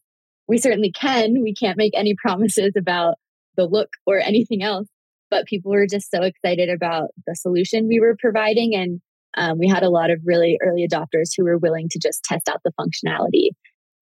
We 0.47 0.57
certainly 0.57 0.91
can. 0.91 1.41
We 1.41 1.53
can't 1.53 1.77
make 1.77 1.93
any 1.95 2.15
promises 2.15 2.73
about 2.77 3.15
the 3.57 3.65
look 3.65 3.89
or 4.05 4.19
anything 4.19 4.63
else. 4.63 4.87
But 5.29 5.45
people 5.45 5.71
were 5.71 5.87
just 5.87 6.11
so 6.11 6.23
excited 6.23 6.69
about 6.69 7.09
the 7.25 7.35
solution 7.35 7.87
we 7.87 7.99
were 8.01 8.17
providing. 8.19 8.75
And 8.75 9.01
um, 9.35 9.59
we 9.59 9.67
had 9.67 9.83
a 9.83 9.89
lot 9.89 10.11
of 10.11 10.19
really 10.25 10.59
early 10.61 10.85
adopters 10.85 11.31
who 11.35 11.45
were 11.45 11.57
willing 11.57 11.87
to 11.89 11.99
just 11.99 12.23
test 12.23 12.49
out 12.49 12.61
the 12.65 12.73
functionality. 12.79 13.49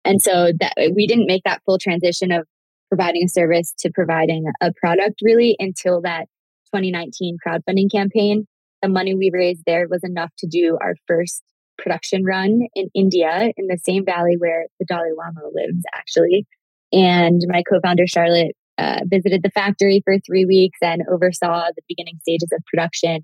And 0.06 0.22
so 0.22 0.52
that 0.60 0.74
we 0.96 1.06
didn't 1.06 1.28
make 1.28 1.44
that 1.44 1.62
full 1.66 1.78
transition 1.78 2.32
of 2.32 2.48
providing 2.90 3.26
a 3.26 3.30
service 3.30 3.74
to 3.80 3.92
providing 3.92 4.46
a 4.62 4.74
product 4.74 5.22
really 5.22 5.56
until 5.60 6.02
that 6.02 6.28
2019 6.74 7.38
crowdfunding 7.46 7.92
campaign. 7.92 8.48
The 8.82 8.90
money 8.90 9.16
we 9.16 9.32
raised 9.34 9.64
there 9.66 9.88
was 9.90 10.04
enough 10.04 10.32
to 10.40 10.48
do 10.48 10.78
our 10.82 10.96
first 11.08 11.44
production 11.78 12.24
run 12.26 12.62
in 12.76 12.90
India 12.94 13.52
in 13.58 13.68
the 13.68 13.80
same 13.84 14.06
valley 14.06 14.36
where 14.38 14.66
the 14.80 14.86
Dalai 14.86 15.12
Lama 15.18 15.48
lives, 15.54 15.84
actually. 15.94 16.46
And 16.92 17.42
my 17.48 17.64
co 17.70 17.80
founder, 17.82 18.08
Charlotte, 18.08 18.56
uh, 18.78 19.02
visited 19.06 19.44
the 19.44 19.52
factory 19.52 20.02
for 20.04 20.16
three 20.26 20.46
weeks 20.46 20.80
and 20.82 21.02
oversaw 21.12 21.68
the 21.76 21.82
beginning 21.88 22.18
stages 22.22 22.50
of 22.54 22.64
production. 22.66 23.22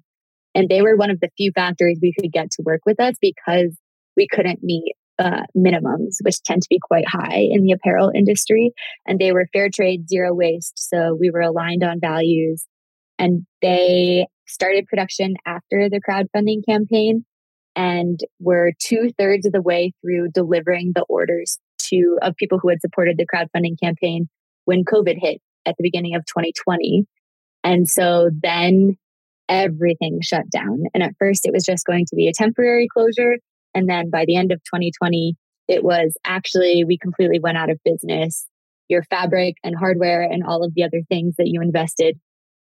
And 0.53 0.69
they 0.69 0.81
were 0.81 0.95
one 0.95 1.09
of 1.09 1.19
the 1.19 1.29
few 1.37 1.51
factories 1.53 1.99
we 2.01 2.13
could 2.19 2.31
get 2.31 2.51
to 2.51 2.63
work 2.63 2.81
with 2.85 2.99
us 2.99 3.15
because 3.21 3.75
we 4.15 4.27
couldn't 4.31 4.63
meet 4.63 4.95
uh, 5.19 5.43
minimums, 5.55 6.17
which 6.21 6.41
tend 6.43 6.61
to 6.61 6.67
be 6.69 6.79
quite 6.81 7.07
high 7.07 7.47
in 7.49 7.63
the 7.63 7.71
apparel 7.71 8.11
industry. 8.13 8.71
And 9.05 9.19
they 9.19 9.31
were 9.31 9.47
fair 9.53 9.69
trade, 9.69 10.09
zero 10.09 10.33
waste. 10.33 10.73
So 10.77 11.17
we 11.19 11.29
were 11.29 11.41
aligned 11.41 11.83
on 11.83 11.99
values. 11.99 12.65
And 13.17 13.45
they 13.61 14.27
started 14.47 14.87
production 14.87 15.35
after 15.45 15.89
the 15.89 16.01
crowdfunding 16.01 16.65
campaign 16.67 17.25
and 17.75 18.19
were 18.39 18.71
two 18.79 19.11
thirds 19.17 19.45
of 19.45 19.51
the 19.51 19.61
way 19.61 19.93
through 20.01 20.29
delivering 20.29 20.93
the 20.95 21.05
orders 21.09 21.59
to 21.77 22.17
of 22.21 22.35
people 22.35 22.59
who 22.59 22.69
had 22.69 22.81
supported 22.81 23.17
the 23.17 23.27
crowdfunding 23.27 23.79
campaign 23.81 24.27
when 24.65 24.83
COVID 24.83 25.17
hit 25.19 25.41
at 25.65 25.75
the 25.77 25.83
beginning 25.83 26.15
of 26.15 26.25
2020. 26.25 27.05
And 27.63 27.89
so 27.89 28.29
then 28.31 28.97
everything 29.49 30.19
shut 30.21 30.49
down. 30.49 30.83
And 30.93 31.03
at 31.03 31.15
first 31.19 31.45
it 31.45 31.53
was 31.53 31.63
just 31.63 31.85
going 31.85 32.05
to 32.07 32.15
be 32.15 32.27
a 32.27 32.33
temporary 32.33 32.87
closure. 32.91 33.37
And 33.73 33.89
then 33.89 34.09
by 34.09 34.25
the 34.25 34.35
end 34.35 34.51
of 34.51 34.63
2020, 34.63 35.35
it 35.67 35.83
was 35.83 36.15
actually, 36.23 36.83
we 36.85 36.97
completely 36.97 37.39
went 37.39 37.57
out 37.57 37.69
of 37.69 37.79
business. 37.83 38.47
Your 38.87 39.03
fabric 39.03 39.55
and 39.63 39.75
hardware 39.75 40.21
and 40.21 40.43
all 40.43 40.63
of 40.63 40.73
the 40.75 40.83
other 40.83 41.01
things 41.09 41.35
that 41.37 41.47
you 41.47 41.61
invested, 41.61 42.19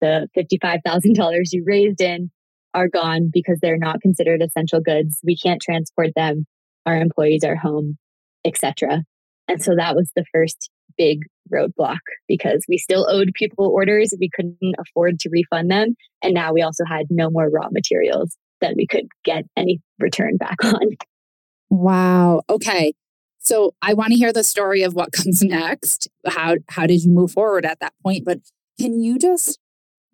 the 0.02 0.28
$55,000 0.38 1.42
you 1.52 1.64
raised 1.66 2.02
in, 2.02 2.30
are 2.74 2.88
gone 2.88 3.30
because 3.34 3.58
they're 3.62 3.78
not 3.78 4.02
considered 4.02 4.42
essential 4.42 4.80
goods. 4.80 5.20
We 5.24 5.36
can't 5.38 5.62
transport 5.62 6.10
them. 6.16 6.46
Our 6.86 6.96
employees 6.96 7.44
are 7.44 7.56
home, 7.56 7.98
etc. 8.46 9.04
And 9.48 9.64
so 9.64 9.76
that 9.76 9.96
was 9.96 10.12
the 10.16 10.26
first 10.34 10.70
big 10.98 11.22
roadblock 11.52 12.00
because 12.28 12.66
we 12.68 12.78
still 12.78 13.08
owed 13.10 13.32
people 13.34 13.68
orders. 13.68 14.14
We 14.20 14.30
couldn't 14.34 14.76
afford 14.78 15.20
to 15.22 15.30
refund 15.30 15.72
them. 15.72 15.96
And 16.22 16.34
now 16.34 16.54
we 16.54 16.62
also 16.62 16.84
had 16.86 17.08
no 17.10 17.30
more 17.30 17.50
raw 17.50 17.68
materials 17.72 18.36
that 18.62 18.76
we 18.76 18.86
could 18.88 19.08
get 19.24 19.46
any 19.56 19.80
return 20.00 20.38
back 20.38 20.58
on. 20.64 20.98
Wow. 21.70 22.42
Okay. 22.50 22.94
So 23.40 23.74
I 23.82 23.94
want 23.94 24.10
to 24.10 24.18
hear 24.18 24.34
the 24.34 24.44
story 24.44 24.84
of 24.84 24.94
what 24.94 25.12
comes 25.12 25.42
next. 25.44 26.10
How 26.28 26.56
how 26.70 26.86
did 26.86 27.04
you 27.04 27.12
move 27.12 27.32
forward 27.32 27.66
at 27.66 27.80
that 27.80 27.94
point? 28.04 28.26
But 28.26 28.40
can 28.80 29.00
you 29.02 29.18
just 29.18 29.60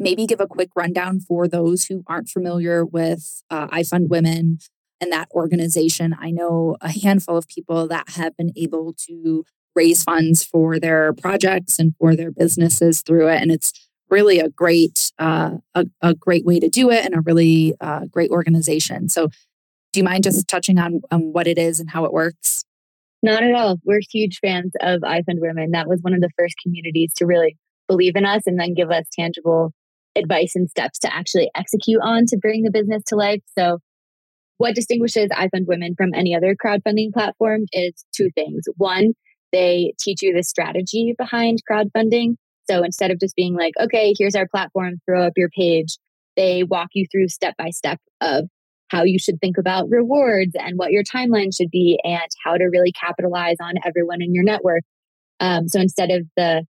maybe 0.04 0.28
give 0.28 0.40
a 0.40 0.48
quick 0.48 0.70
rundown 0.76 1.20
for 1.20 1.48
those 1.48 1.86
who 1.86 2.04
aren't 2.08 2.30
familiar 2.30 2.86
with 2.86 3.42
uh, 3.50 3.68
iFund 3.68 4.10
Women 4.10 4.60
and 5.02 5.12
that 5.12 5.30
organization? 5.32 6.16
I 6.20 6.32
know 6.32 6.78
a 6.82 6.92
handful 6.92 7.38
of 7.38 7.48
people 7.48 7.88
that 7.88 8.10
have 8.10 8.38
been 8.38 8.52
able 8.56 8.94
to 9.08 9.46
raise 9.76 10.04
funds 10.04 10.44
for 10.44 10.80
their 10.80 11.14
projects 11.14 11.80
and 11.80 11.96
for 11.98 12.16
their 12.16 12.32
businesses 12.32 13.02
through 13.02 13.30
it, 13.30 13.42
and 13.42 13.52
it's 13.52 13.72
really 14.10 14.40
a 14.40 14.50
great 14.50 15.12
uh, 15.18 15.52
a, 15.74 15.86
a, 16.02 16.14
great 16.14 16.46
way 16.46 16.60
to 16.60 16.70
do 16.70 16.92
it 16.92 17.04
and 17.04 17.16
a 17.16 17.22
really 17.22 17.74
uh, 17.82 18.06
great 18.12 18.30
organization. 18.30 19.10
So, 19.10 19.30
do 19.92 20.00
you 20.00 20.04
mind 20.04 20.24
just 20.24 20.48
touching 20.48 20.78
on, 20.78 21.02
on 21.12 21.34
what 21.34 21.48
it 21.48 21.58
is 21.58 21.80
and 21.80 21.90
how 21.90 22.06
it 22.06 22.14
works? 22.14 22.64
Not 23.24 23.42
at 23.42 23.56
all. 23.56 23.80
We're 23.86 24.02
huge 24.12 24.40
fans 24.40 24.74
of 24.82 25.02
iFund 25.02 25.40
Women. 25.40 25.72
That 25.72 25.88
was 25.88 26.02
one 26.02 26.14
of 26.14 26.22
the 26.22 26.30
first 26.38 26.56
communities 26.62 27.12
to 27.16 27.26
really 27.26 27.58
believe 27.88 28.16
in 28.16 28.26
us 28.26 28.44
and 28.46 28.60
then 28.60 28.74
give 28.74 28.92
us 28.92 29.06
tangible 29.18 29.74
advice 30.16 30.56
and 30.56 30.70
steps 30.70 31.00
to 31.00 31.14
actually 31.14 31.50
execute 31.56 32.02
on 32.02 32.26
to 32.28 32.38
bring 32.38 32.64
the 32.64 32.72
business 32.72 33.04
to 33.08 33.16
life. 33.16 33.42
So, 33.58 33.80
what 34.58 34.76
distinguishes 34.76 35.30
iFund 35.32 35.68
Women 35.68 35.96
from 35.98 36.14
any 36.14 36.36
other 36.36 36.56
crowdfunding 36.56 37.12
platform 37.12 37.62
is 37.74 38.06
two 38.16 38.30
things. 38.36 38.64
One, 38.78 39.14
they 39.52 39.94
teach 40.00 40.22
you 40.22 40.34
the 40.34 40.44
strategy 40.44 41.16
behind 41.18 41.60
crowdfunding. 41.70 42.36
So 42.70 42.84
instead 42.84 43.12
of 43.12 43.20
just 43.20 43.36
being 43.36 43.56
like, 43.56 43.74
okay, 43.80 44.14
here's 44.18 44.36
our 44.36 44.48
platform, 44.48 45.02
throw 45.06 45.26
up 45.26 45.34
your 45.36 45.50
page, 45.50 45.98
they 46.36 46.64
walk 46.64 46.90
you 46.94 47.06
through 47.12 47.30
step 47.30 47.56
by 47.58 47.70
step 47.70 48.00
of 48.22 48.46
how 48.90 49.04
you 49.04 49.20
should 49.20 49.40
think 49.40 49.58
about 49.58 49.90
rewards 49.90 50.54
and 50.56 50.78
what 50.78 50.92
your 50.92 51.04
timeline 51.04 51.56
should 51.56 51.72
be 51.72 52.00
and 52.04 52.30
how 52.44 52.58
to 52.58 52.66
really 52.66 52.92
capitalize 52.92 53.58
on 53.62 53.74
everyone 53.86 54.22
in 54.22 54.34
your 54.34 54.44
network. 54.44 54.84
Um, 55.40 55.68
so 55.68 55.80
instead 55.80 56.12
of 56.12 56.28
the 56.38 56.66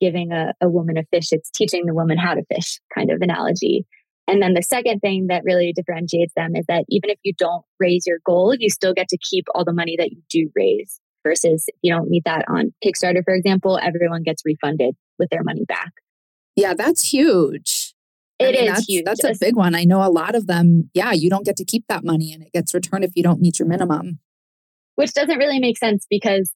giving 0.00 0.32
a, 0.32 0.52
a 0.60 0.68
woman 0.68 0.96
a 0.96 1.04
fish, 1.04 1.32
it's 1.32 1.50
teaching 1.50 1.86
the 1.86 1.94
woman 1.94 2.18
how 2.18 2.34
to 2.34 2.44
fish 2.54 2.80
kind 2.94 3.10
of 3.10 3.20
analogy. 3.20 3.86
And 4.26 4.42
then 4.42 4.52
the 4.52 4.62
second 4.62 5.00
thing 5.00 5.28
that 5.28 5.42
really 5.44 5.72
differentiates 5.72 6.34
them 6.34 6.54
is 6.54 6.66
that 6.68 6.84
even 6.88 7.08
if 7.08 7.18
you 7.22 7.32
don't 7.36 7.64
raise 7.80 8.06
your 8.06 8.18
goal, 8.26 8.54
you 8.54 8.68
still 8.68 8.92
get 8.92 9.08
to 9.08 9.18
keep 9.18 9.46
all 9.54 9.64
the 9.64 9.72
money 9.72 9.96
that 9.98 10.10
you 10.10 10.22
do 10.28 10.50
raise 10.54 11.00
versus 11.26 11.64
if 11.68 11.74
you 11.82 11.92
don't 11.92 12.10
meet 12.10 12.24
that 12.26 12.44
on 12.48 12.72
Kickstarter, 12.84 13.24
for 13.24 13.34
example, 13.34 13.78
everyone 13.82 14.22
gets 14.22 14.42
refunded 14.44 14.94
with 15.18 15.30
their 15.30 15.42
money 15.42 15.64
back. 15.66 15.92
Yeah, 16.56 16.74
that's 16.74 17.12
huge. 17.12 17.94
It 18.38 18.48
I 18.48 18.52
mean, 18.52 18.60
is 18.60 18.68
that's, 18.68 18.86
huge. 18.86 19.04
That's 19.04 19.24
a 19.24 19.34
big 19.40 19.56
one. 19.56 19.74
I 19.74 19.84
know 19.84 20.06
a 20.06 20.10
lot 20.10 20.34
of 20.34 20.46
them, 20.46 20.90
yeah, 20.94 21.12
you 21.12 21.30
don't 21.30 21.44
get 21.44 21.56
to 21.56 21.64
keep 21.64 21.86
that 21.88 22.04
money 22.04 22.32
and 22.32 22.42
it 22.42 22.52
gets 22.52 22.74
returned 22.74 23.04
if 23.04 23.12
you 23.16 23.22
don't 23.22 23.40
meet 23.40 23.58
your 23.58 23.66
minimum. 23.66 24.20
Which 24.96 25.12
doesn't 25.12 25.38
really 25.38 25.58
make 25.58 25.78
sense 25.78 26.06
because 26.08 26.52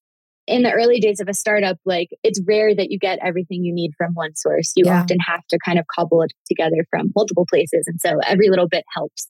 in 0.46 0.62
the 0.62 0.72
early 0.72 0.98
days 0.98 1.20
of 1.20 1.28
a 1.28 1.34
startup, 1.34 1.78
like 1.84 2.08
it's 2.22 2.40
rare 2.46 2.74
that 2.74 2.90
you 2.90 2.98
get 2.98 3.18
everything 3.22 3.64
you 3.64 3.72
need 3.72 3.92
from 3.96 4.12
one 4.14 4.34
source. 4.34 4.72
You 4.76 4.84
yeah. 4.86 5.00
often 5.00 5.18
have 5.20 5.46
to 5.48 5.58
kind 5.64 5.78
of 5.78 5.86
cobble 5.94 6.22
it 6.22 6.32
together 6.48 6.84
from 6.90 7.12
multiple 7.14 7.46
places. 7.48 7.84
And 7.86 8.00
so 8.00 8.18
every 8.26 8.48
little 8.48 8.68
bit 8.68 8.84
helps. 8.94 9.28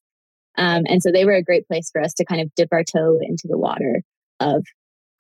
Um, 0.57 0.83
and 0.87 1.03
so 1.03 1.11
they 1.13 1.25
were 1.25 1.33
a 1.33 1.43
great 1.43 1.67
place 1.67 1.91
for 1.91 2.01
us 2.01 2.15
to 2.15 2.25
kind 2.25 2.41
of 2.41 2.55
dip 2.55 2.69
our 2.73 2.85
toe 2.85 3.19
into 3.21 3.47
the 3.49 3.59
water 3.59 4.03
of 4.41 4.65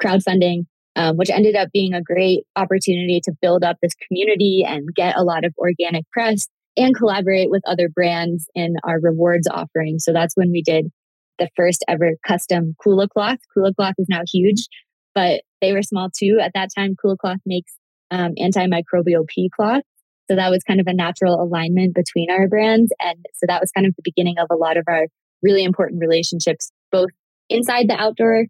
crowdfunding, 0.03 0.67
um, 0.97 1.17
which 1.17 1.31
ended 1.31 1.57
up 1.57 1.69
being 1.73 1.95
a 1.95 2.03
great 2.03 2.45
opportunity 2.57 3.21
to 3.25 3.33
build 3.41 3.65
up 3.65 3.77
this 3.83 3.95
community 4.07 4.65
and 4.67 4.95
get 4.95 5.17
a 5.17 5.23
lot 5.23 5.45
of 5.45 5.55
organic 5.59 6.09
press 6.11 6.49
and 6.77 6.97
collaborate 6.97 7.51
with 7.51 7.63
other 7.67 7.89
brands 7.89 8.49
in 8.55 8.75
our 8.85 8.99
rewards 9.01 9.47
offering. 9.47 9.99
So 9.99 10.13
that's 10.13 10.37
when 10.37 10.51
we 10.51 10.63
did 10.63 10.91
the 11.39 11.49
first 11.57 11.85
ever 11.89 12.13
custom 12.27 12.75
Kula 12.85 13.09
cloth. 13.09 13.39
Kula 13.57 13.75
cloth 13.75 13.95
is 13.99 14.07
now 14.09 14.23
huge, 14.31 14.69
but 15.15 15.43
they 15.61 15.73
were 15.73 15.83
small 15.83 16.11
too. 16.11 16.39
At 16.41 16.53
that 16.55 16.71
time, 16.75 16.97
Kula 17.03 17.17
cloth 17.19 17.41
makes 17.47 17.73
um, 18.11 18.33
antimicrobial 18.39 19.27
pea 19.27 19.51
cloth. 19.55 19.83
So 20.31 20.37
that 20.37 20.51
was 20.51 20.63
kind 20.63 20.81
of 20.81 20.87
a 20.87 20.95
natural 20.95 21.43
alignment 21.43 21.95
between 21.95 22.31
our 22.31 22.49
brands. 22.49 22.93
And 23.01 23.25
so 23.35 23.47
that 23.49 23.61
was 23.61 23.71
kind 23.73 23.87
of 23.87 23.95
the 23.97 24.03
beginning 24.03 24.37
of 24.39 24.49
a 24.51 24.57
lot 24.57 24.77
of 24.77 24.85
our 24.89 25.07
really 25.43 25.65
important 25.65 26.01
relationships, 26.01 26.71
both 26.91 27.11
inside 27.49 27.89
the 27.89 28.01
outdoor 28.01 28.47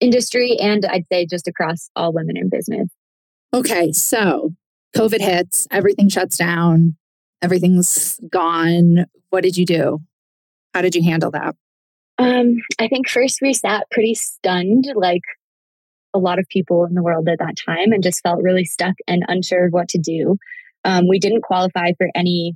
industry 0.00 0.56
and 0.58 0.84
I'd 0.86 1.06
say 1.12 1.26
just 1.26 1.46
across 1.46 1.90
all 1.94 2.12
women 2.12 2.36
in 2.36 2.48
business. 2.48 2.88
Okay, 3.52 3.92
so 3.92 4.54
COVID 4.96 5.20
hits, 5.20 5.68
everything 5.70 6.08
shuts 6.08 6.36
down, 6.36 6.96
everything's 7.42 8.18
gone. 8.30 9.06
What 9.28 9.42
did 9.42 9.56
you 9.56 9.66
do? 9.66 10.00
How 10.74 10.82
did 10.82 10.94
you 10.94 11.02
handle 11.02 11.30
that? 11.32 11.54
Um, 12.18 12.56
I 12.78 12.88
think 12.88 13.08
first 13.08 13.40
we 13.42 13.52
sat 13.54 13.86
pretty 13.90 14.14
stunned, 14.14 14.86
like 14.94 15.22
a 16.14 16.18
lot 16.18 16.38
of 16.38 16.48
people 16.48 16.84
in 16.84 16.94
the 16.94 17.02
world 17.02 17.28
at 17.28 17.38
that 17.38 17.56
time, 17.56 17.92
and 17.92 18.02
just 18.02 18.22
felt 18.22 18.42
really 18.42 18.64
stuck 18.64 18.94
and 19.06 19.22
unsure 19.28 19.66
of 19.66 19.72
what 19.72 19.88
to 19.90 19.98
do. 19.98 20.36
Um, 20.84 21.08
we 21.08 21.18
didn't 21.18 21.42
qualify 21.42 21.92
for 21.98 22.08
any 22.14 22.54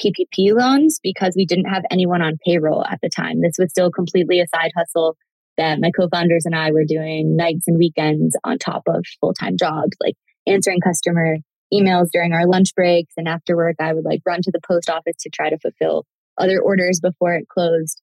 PPP 0.00 0.54
loans 0.54 0.98
because 1.02 1.34
we 1.36 1.46
didn't 1.46 1.66
have 1.66 1.84
anyone 1.90 2.22
on 2.22 2.38
payroll 2.44 2.84
at 2.84 3.00
the 3.02 3.08
time. 3.08 3.40
This 3.40 3.56
was 3.58 3.70
still 3.70 3.90
completely 3.90 4.40
a 4.40 4.46
side 4.48 4.72
hustle 4.76 5.16
that 5.58 5.80
my 5.80 5.90
co-founders 5.90 6.46
and 6.46 6.54
I 6.54 6.72
were 6.72 6.84
doing 6.84 7.36
nights 7.36 7.68
and 7.68 7.78
weekends 7.78 8.36
on 8.42 8.58
top 8.58 8.84
of 8.86 9.04
full-time 9.20 9.58
jobs, 9.58 9.96
like 10.00 10.14
answering 10.46 10.80
customer 10.80 11.36
emails 11.72 12.08
during 12.12 12.32
our 12.32 12.46
lunch 12.46 12.74
breaks 12.74 13.14
and 13.16 13.28
after 13.28 13.56
work 13.56 13.76
I 13.80 13.92
would 13.92 14.04
like 14.04 14.20
run 14.26 14.42
to 14.42 14.50
the 14.50 14.60
post 14.66 14.90
office 14.90 15.16
to 15.20 15.30
try 15.30 15.48
to 15.50 15.58
fulfill 15.58 16.04
other 16.36 16.60
orders 16.60 17.00
before 17.00 17.34
it 17.34 17.48
closed. 17.48 18.00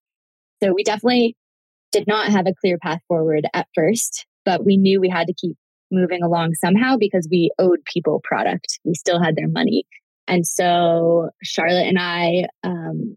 So 0.61 0.73
we 0.73 0.83
definitely 0.83 1.35
did 1.91 2.07
not 2.07 2.31
have 2.31 2.47
a 2.47 2.53
clear 2.53 2.77
path 2.77 3.01
forward 3.07 3.45
at 3.53 3.67
first, 3.75 4.25
but 4.49 4.65
we 4.65 4.77
knew 4.77 4.99
we 4.99 5.09
had 5.09 5.27
to 5.27 5.33
keep 5.33 5.55
moving 5.91 6.23
along 6.23 6.55
somehow 6.55 6.97
because 6.97 7.27
we 7.29 7.51
owed 7.59 7.85
people 7.85 8.19
product. 8.23 8.79
We 8.83 8.95
still 8.95 9.21
had 9.21 9.35
their 9.35 9.47
money. 9.47 9.85
And 10.27 10.43
so 10.43 11.29
Charlotte 11.43 11.85
and 11.85 11.99
I, 11.99 12.47
um, 12.63 13.15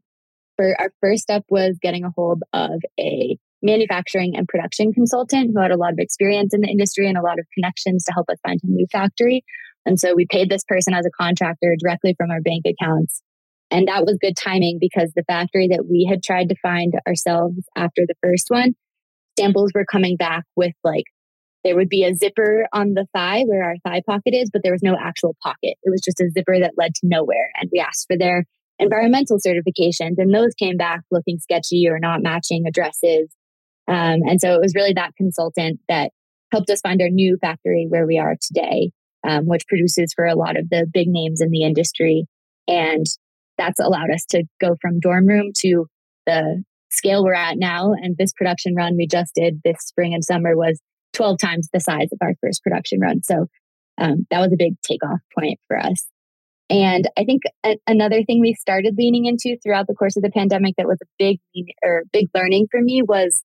for 0.57 0.77
our 0.79 0.93
first 1.01 1.23
step 1.23 1.43
was 1.49 1.79
getting 1.81 2.05
a 2.05 2.13
hold 2.15 2.43
of 2.53 2.83
a 3.01 3.39
manufacturing 3.63 4.37
and 4.37 4.47
production 4.47 4.93
consultant 4.93 5.53
who 5.55 5.63
had 5.63 5.71
a 5.71 5.79
lot 5.79 5.95
of 5.95 5.99
experience 5.99 6.53
in 6.53 6.61
the 6.61 6.69
industry 6.69 7.09
and 7.09 7.17
a 7.17 7.23
lot 7.23 7.39
of 7.39 7.47
connections 7.55 8.05
to 8.05 8.13
help 8.13 8.29
us 8.29 8.37
find 8.47 8.61
a 8.63 8.67
new 8.67 8.87
factory. 8.93 9.43
And 9.87 9.99
so 9.99 10.15
we 10.15 10.27
paid 10.31 10.51
this 10.51 10.65
person 10.69 10.93
as 10.93 11.07
a 11.07 11.11
contractor 11.19 11.75
directly 11.79 12.15
from 12.19 12.31
our 12.31 12.43
bank 12.43 12.67
accounts. 12.67 13.23
And 13.71 13.89
that 13.89 14.05
was 14.05 14.19
good 14.21 14.37
timing 14.37 14.77
because 14.79 15.13
the 15.17 15.25
factory 15.25 15.69
that 15.69 15.87
we 15.89 16.07
had 16.07 16.23
tried 16.23 16.51
to 16.51 16.57
find 16.61 16.93
ourselves 17.09 17.57
after 17.75 18.03
the 18.07 18.17
first 18.23 18.49
one, 18.51 18.75
samples 19.39 19.73
were 19.75 19.87
coming 19.91 20.17
back 20.19 20.45
with 20.57 20.75
like, 20.85 21.05
there 21.65 21.77
would 21.77 21.89
be 21.89 22.05
a 22.05 22.15
zipper 22.15 22.67
on 22.73 22.95
the 22.95 23.07
thigh 23.15 23.43
where 23.45 23.65
our 23.65 23.77
thigh 23.85 24.03
pocket 24.07 24.35
is, 24.35 24.51
but 24.53 24.63
there 24.63 24.73
was 24.73 24.83
no 24.83 24.97
actual 25.01 25.37
pocket. 25.43 25.77
It 25.83 25.91
was 25.91 26.01
just 26.01 26.21
a 26.21 26.31
zipper 26.31 26.59
that 26.59 26.75
led 26.77 26.95
to 26.97 27.07
nowhere. 27.07 27.51
And 27.61 27.71
we 27.73 27.81
asked 27.81 28.07
for 28.09 28.19
their 28.19 28.45
environmental 28.79 29.39
certifications, 29.39 30.19
and 30.19 30.35
those 30.35 30.55
came 30.55 30.77
back 30.77 31.03
looking 31.11 31.39
sketchy 31.39 31.87
or 31.89 31.99
not 32.01 32.23
matching 32.23 32.67
addresses 32.67 33.29
Um, 33.89 34.23
and 34.29 34.41
so 34.41 34.55
it 34.55 34.61
was 34.61 34.75
really 34.75 34.95
that 34.95 35.15
consultant 35.17 35.81
that 35.89 36.13
helped 36.53 36.71
us 36.71 36.81
find 36.81 37.01
our 37.03 37.09
new 37.09 37.37
factory 37.41 37.87
where 37.89 38.07
we 38.07 38.19
are 38.19 38.37
today, 38.41 38.93
um, 39.27 39.47
which 39.47 39.67
produces 39.67 40.13
for 40.15 40.25
a 40.25 40.37
lot 40.37 40.57
of 40.57 40.69
the 40.71 40.87
big 40.93 41.09
names 41.09 41.41
in 41.41 41.51
the 41.51 41.65
industry. 41.65 42.27
And 42.69 43.07
that's 43.59 43.81
allowed 43.81 44.11
us 44.11 44.25
to 44.27 44.45
go 44.61 44.77
from 44.81 45.01
dorm 45.01 45.27
room 45.27 45.53
to 45.59 45.87
the 46.27 46.63
scale 46.91 47.25
we're 47.25 47.35
at 47.35 47.59
now. 47.59 47.93
And 47.93 48.17
this 48.17 48.33
production 48.33 48.75
run 48.75 48.97
we 48.97 49.07
just 49.07 49.35
did 49.35 49.61
this 49.65 49.79
spring 49.81 50.15
and 50.15 50.25
summer 50.25 50.57
was 50.57 50.81
12 51.13 51.39
times 51.39 51.69
the 51.73 51.81
size 51.81 52.09
of 52.13 52.19
our 52.23 52.35
first 52.41 52.63
production 52.63 53.01
run. 53.01 53.23
So 53.23 53.47
um, 53.99 54.27
that 54.31 54.41
was 54.41 54.53
a 54.53 54.57
big 54.57 54.81
takeoff 54.83 55.21
point 55.39 55.59
for 55.69 55.79
us. 55.79 56.05
And 56.71 57.09
I 57.19 57.25
think 57.25 57.43
a- 57.65 57.79
another 57.87 58.23
thing 58.25 58.41
we 58.41 58.55
started 58.55 58.95
leaning 58.97 59.27
into 59.27 59.59
throughout 59.63 59.87
the 59.87 59.95
course 59.95 60.17
of 60.17 60.23
the 60.23 60.31
pandemic 60.31 60.75
that 60.79 60.89
was 60.89 60.99
a 61.03 61.07
big 61.19 61.39
or 61.83 62.05
big 62.13 62.29
learning 62.35 62.69
for 62.71 62.81
me 62.81 63.03
was 63.03 63.43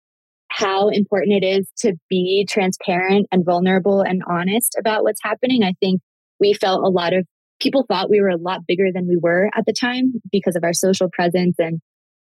how 0.49 0.89
important 0.89 1.43
it 1.43 1.45
is 1.45 1.67
to 1.77 1.93
be 2.09 2.45
transparent 2.49 3.27
and 3.31 3.45
vulnerable 3.45 4.01
and 4.01 4.21
honest 4.27 4.75
about 4.77 5.03
what's 5.03 5.21
happening. 5.23 5.63
I 5.63 5.73
think 5.79 6.01
we 6.39 6.53
felt 6.53 6.83
a 6.83 6.89
lot 6.89 7.13
of 7.13 7.25
people 7.61 7.85
thought 7.87 8.09
we 8.09 8.19
were 8.19 8.29
a 8.29 8.37
lot 8.37 8.65
bigger 8.67 8.87
than 8.93 9.07
we 9.07 9.17
were 9.21 9.49
at 9.55 9.65
the 9.65 9.73
time 9.73 10.13
because 10.31 10.55
of 10.55 10.63
our 10.63 10.73
social 10.73 11.09
presence 11.13 11.55
and 11.59 11.79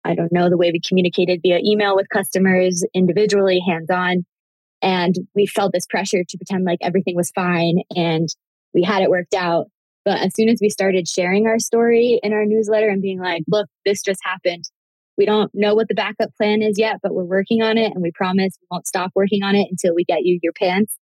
I 0.04 0.16
don't 0.16 0.32
know 0.32 0.50
the 0.50 0.58
way 0.58 0.72
we 0.72 0.82
communicated 0.86 1.42
via 1.44 1.60
email 1.64 1.96
with 1.96 2.10
customers 2.10 2.84
individually, 2.94 3.62
hands 3.66 3.92
on. 3.92 4.26
And 4.82 5.16
we 5.36 5.46
felt 5.46 5.74
this 5.74 5.86
pressure 5.86 6.24
to 6.28 6.38
pretend 6.38 6.66
like 6.66 6.80
everything 6.82 7.16
was 7.16 7.32
fine 7.32 7.82
and 7.96 8.28
we 8.74 8.84
had 8.84 9.04
it 9.04 9.10
worked 9.10 9.34
out. 9.34 9.68
But 10.04 10.20
as 10.20 10.34
soon 10.36 10.50
as 10.50 10.60
we 10.60 10.70
started 10.70 11.08
sharing 11.08 11.46
our 11.46 11.60
story 11.60 12.20
in 12.24 12.34
our 12.34 12.46
newsletter 12.46 12.90
and 12.90 13.02
being 13.02 13.20
like, 13.20 13.44
look, 13.48 13.68
this 13.86 14.02
just 14.02 14.20
happened, 14.24 14.64
we 15.18 15.26
don't 15.26 15.52
know 15.54 15.76
what 15.76 15.88
the 15.88 15.94
backup 15.94 16.36
plan 16.36 16.64
is 16.64 16.80
yet, 16.80 16.98
but 17.04 17.14
we're 17.14 17.24
working 17.24 17.62
on 17.62 17.78
it 17.78 17.92
and 17.94 18.02
we 18.02 18.12
promise 18.12 18.54
we 18.60 18.68
won't 18.72 18.88
stop 18.88 19.12
working 19.14 19.44
on 19.44 19.56
it 19.56 19.68
until 19.70 19.94
we 19.94 20.04
get 20.04 20.24
you 20.24 20.40
your 20.42 20.54
pants. 20.54 20.96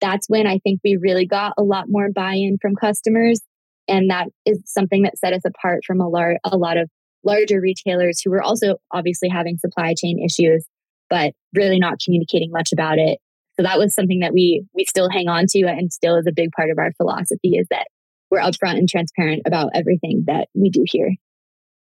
That's 0.00 0.28
when 0.28 0.46
I 0.46 0.58
think 0.58 0.80
we 0.82 0.98
really 1.00 1.26
got 1.26 1.52
a 1.58 1.62
lot 1.62 1.86
more 1.88 2.08
buy 2.10 2.34
in 2.34 2.56
from 2.60 2.74
customers. 2.74 3.40
And 3.88 4.10
that 4.10 4.28
is 4.46 4.60
something 4.64 5.02
that 5.02 5.18
set 5.18 5.32
us 5.32 5.42
apart 5.44 5.82
from 5.86 6.00
a, 6.00 6.08
lar- 6.08 6.38
a 6.44 6.56
lot 6.56 6.76
of 6.76 6.88
larger 7.24 7.60
retailers 7.60 8.20
who 8.22 8.30
were 8.30 8.42
also 8.42 8.76
obviously 8.92 9.28
having 9.28 9.58
supply 9.58 9.94
chain 9.94 10.18
issues, 10.24 10.64
but 11.10 11.34
really 11.54 11.78
not 11.78 11.98
communicating 12.02 12.50
much 12.50 12.72
about 12.72 12.98
it. 12.98 13.18
So 13.58 13.62
that 13.62 13.78
was 13.78 13.94
something 13.94 14.20
that 14.20 14.32
we 14.32 14.64
we 14.74 14.84
still 14.84 15.08
hang 15.10 15.28
on 15.28 15.46
to 15.50 15.62
and 15.64 15.92
still 15.92 16.16
is 16.16 16.26
a 16.26 16.32
big 16.32 16.50
part 16.52 16.70
of 16.70 16.78
our 16.78 16.92
philosophy 16.92 17.56
is 17.56 17.66
that 17.70 17.86
we're 18.30 18.40
upfront 18.40 18.78
and 18.78 18.88
transparent 18.88 19.42
about 19.46 19.70
everything 19.74 20.24
that 20.26 20.48
we 20.54 20.68
do 20.70 20.84
here. 20.86 21.14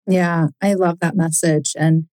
Yeah, 0.06 0.48
I 0.62 0.74
love 0.74 1.00
that 1.00 1.16
message. 1.16 1.74
And 1.76 2.06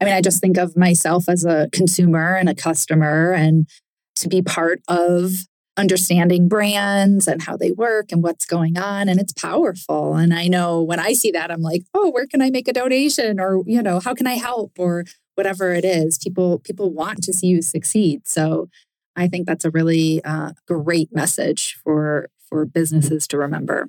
I 0.00 0.04
mean, 0.04 0.14
I 0.14 0.20
just 0.20 0.40
think 0.40 0.56
of 0.56 0.76
myself 0.76 1.28
as 1.28 1.44
a 1.44 1.68
consumer 1.72 2.34
and 2.36 2.48
a 2.48 2.54
customer 2.54 3.32
and 3.32 3.68
to 4.16 4.28
be 4.28 4.40
part 4.40 4.80
of 4.88 5.32
understanding 5.76 6.48
brands 6.48 7.26
and 7.26 7.42
how 7.42 7.56
they 7.56 7.72
work 7.72 8.12
and 8.12 8.22
what's 8.22 8.44
going 8.44 8.78
on 8.78 9.08
and 9.08 9.18
it's 9.18 9.32
powerful. 9.32 10.14
And 10.16 10.34
i 10.34 10.46
know 10.46 10.82
when 10.82 11.00
i 11.00 11.14
see 11.14 11.30
that 11.30 11.50
i'm 11.50 11.62
like 11.62 11.82
oh 11.94 12.10
where 12.10 12.26
can 12.26 12.42
i 12.42 12.50
make 12.50 12.68
a 12.68 12.74
donation? 12.74 13.40
or 13.40 13.62
you 13.66 13.82
know 13.82 13.98
how 13.98 14.12
can 14.12 14.26
i 14.26 14.34
help? 14.34 14.72
or 14.78 15.06
whatever 15.34 15.72
it 15.72 15.84
is. 15.84 16.18
People 16.18 16.58
people 16.58 16.90
want 16.92 17.22
to 17.24 17.32
see 17.32 17.48
you 17.48 17.62
succeed. 17.62 18.26
So 18.26 18.68
i 19.16 19.28
think 19.28 19.46
that's 19.46 19.64
a 19.64 19.70
really 19.70 20.22
uh, 20.24 20.52
great 20.66 21.08
message 21.12 21.78
for 21.84 22.28
for 22.48 22.64
businesses 22.64 23.26
to 23.26 23.38
remember 23.38 23.88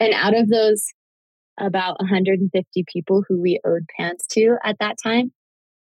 and 0.00 0.12
out 0.12 0.36
of 0.36 0.48
those 0.48 0.92
about 1.58 2.00
150 2.00 2.84
people 2.92 3.22
who 3.28 3.40
we 3.40 3.60
owed 3.64 3.86
pants 3.96 4.26
to 4.28 4.56
at 4.64 4.76
that 4.80 4.96
time. 5.02 5.32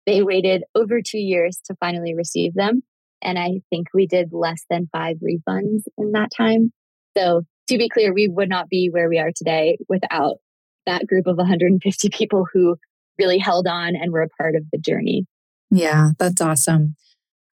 They 0.06 0.22
waited 0.22 0.64
over 0.74 1.00
two 1.00 1.18
years 1.18 1.60
to 1.66 1.76
finally 1.80 2.14
receive 2.14 2.54
them. 2.54 2.82
And 3.22 3.38
I 3.38 3.60
think 3.70 3.88
we 3.94 4.06
did 4.06 4.32
less 4.32 4.64
than 4.68 4.88
five 4.92 5.16
refunds 5.16 5.82
in 5.96 6.12
that 6.12 6.30
time. 6.36 6.72
So, 7.16 7.42
to 7.68 7.78
be 7.78 7.88
clear, 7.88 8.12
we 8.12 8.28
would 8.28 8.50
not 8.50 8.68
be 8.68 8.90
where 8.90 9.08
we 9.08 9.18
are 9.18 9.30
today 9.34 9.78
without 9.88 10.36
that 10.84 11.06
group 11.06 11.26
of 11.26 11.38
150 11.38 12.10
people 12.10 12.46
who 12.52 12.76
really 13.18 13.38
held 13.38 13.66
on 13.66 13.96
and 13.96 14.12
were 14.12 14.20
a 14.20 14.28
part 14.28 14.54
of 14.54 14.64
the 14.70 14.78
journey. 14.78 15.24
Yeah, 15.70 16.10
that's 16.18 16.42
awesome. 16.42 16.96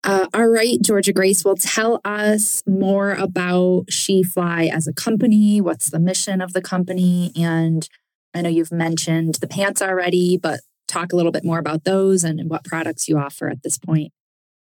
Uh, 0.04 0.26
all 0.34 0.48
right, 0.48 0.82
Georgia 0.82 1.14
Grace 1.14 1.46
will 1.46 1.56
tell 1.56 2.02
us 2.04 2.64
more 2.66 3.12
about 3.12 3.86
SheFly 3.92 4.72
as 4.72 4.88
a 4.88 4.94
company. 4.94 5.62
What's 5.62 5.92
the 5.92 6.00
mission 6.00 6.42
of 6.42 6.54
the 6.54 6.62
company? 6.62 7.32
And 7.36 7.88
I 8.34 8.42
know 8.42 8.50
you've 8.50 8.72
mentioned 8.72 9.36
the 9.36 9.48
pants 9.48 9.82
already, 9.82 10.38
but 10.38 10.62
talk 10.88 11.14
a 11.14 11.16
little 11.16 11.32
bit 11.32 11.46
more 11.46 11.60
about 11.60 11.84
those 11.84 12.24
and 12.24 12.50
what 12.50 12.64
products 12.64 13.08
you 13.08 13.18
offer 13.18 13.48
at 13.48 13.62
this 13.64 13.78
point. 13.78 14.12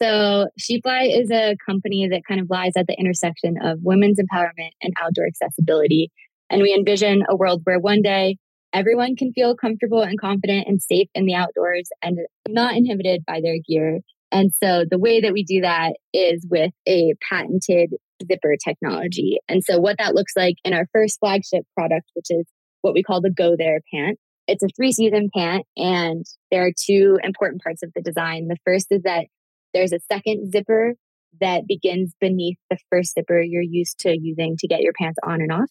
So, 0.01 0.47
SheFly 0.59 1.19
is 1.19 1.31
a 1.31 1.55
company 1.65 2.07
that 2.09 2.23
kind 2.27 2.39
of 2.39 2.49
lies 2.49 2.73
at 2.75 2.87
the 2.87 2.95
intersection 2.99 3.55
of 3.61 3.79
women's 3.81 4.19
empowerment 4.19 4.71
and 4.81 4.93
outdoor 5.01 5.25
accessibility. 5.25 6.11
And 6.49 6.61
we 6.61 6.73
envision 6.73 7.23
a 7.27 7.35
world 7.35 7.61
where 7.63 7.79
one 7.79 8.01
day 8.01 8.37
everyone 8.73 9.15
can 9.15 9.31
feel 9.33 9.55
comfortable 9.55 10.01
and 10.01 10.19
confident 10.19 10.67
and 10.67 10.81
safe 10.81 11.07
in 11.15 11.25
the 11.25 11.35
outdoors 11.35 11.89
and 12.01 12.19
not 12.47 12.75
inhibited 12.75 13.23
by 13.25 13.39
their 13.41 13.57
gear. 13.67 14.01
And 14.33 14.51
so, 14.61 14.83
the 14.89 14.97
way 14.97 15.21
that 15.21 15.31
we 15.31 15.43
do 15.43 15.61
that 15.61 15.93
is 16.11 16.45
with 16.49 16.73
a 16.87 17.13
patented 17.29 17.93
zipper 18.27 18.55
technology. 18.61 19.37
And 19.47 19.63
so, 19.63 19.79
what 19.79 19.97
that 19.99 20.15
looks 20.15 20.33
like 20.35 20.55
in 20.65 20.73
our 20.73 20.87
first 20.91 21.19
flagship 21.19 21.65
product, 21.77 22.09
which 22.15 22.27
is 22.29 22.45
what 22.81 22.95
we 22.95 23.03
call 23.03 23.21
the 23.21 23.29
Go 23.29 23.55
There 23.55 23.79
pant. 23.93 24.17
It's 24.47 24.63
a 24.63 24.67
three 24.75 24.91
season 24.91 25.29
pant, 25.33 25.65
and 25.77 26.25
there 26.51 26.65
are 26.65 26.71
two 26.75 27.19
important 27.23 27.61
parts 27.61 27.83
of 27.83 27.91
the 27.95 28.01
design. 28.01 28.47
The 28.47 28.57
first 28.65 28.87
is 28.89 29.03
that 29.03 29.27
there's 29.73 29.93
a 29.93 29.99
second 30.11 30.51
zipper 30.51 30.95
that 31.39 31.67
begins 31.67 32.13
beneath 32.19 32.57
the 32.69 32.77
first 32.89 33.13
zipper 33.13 33.39
you're 33.39 33.61
used 33.61 33.99
to 33.99 34.17
using 34.19 34.57
to 34.57 34.67
get 34.67 34.81
your 34.81 34.93
pants 34.99 35.19
on 35.23 35.41
and 35.41 35.51
off. 35.51 35.69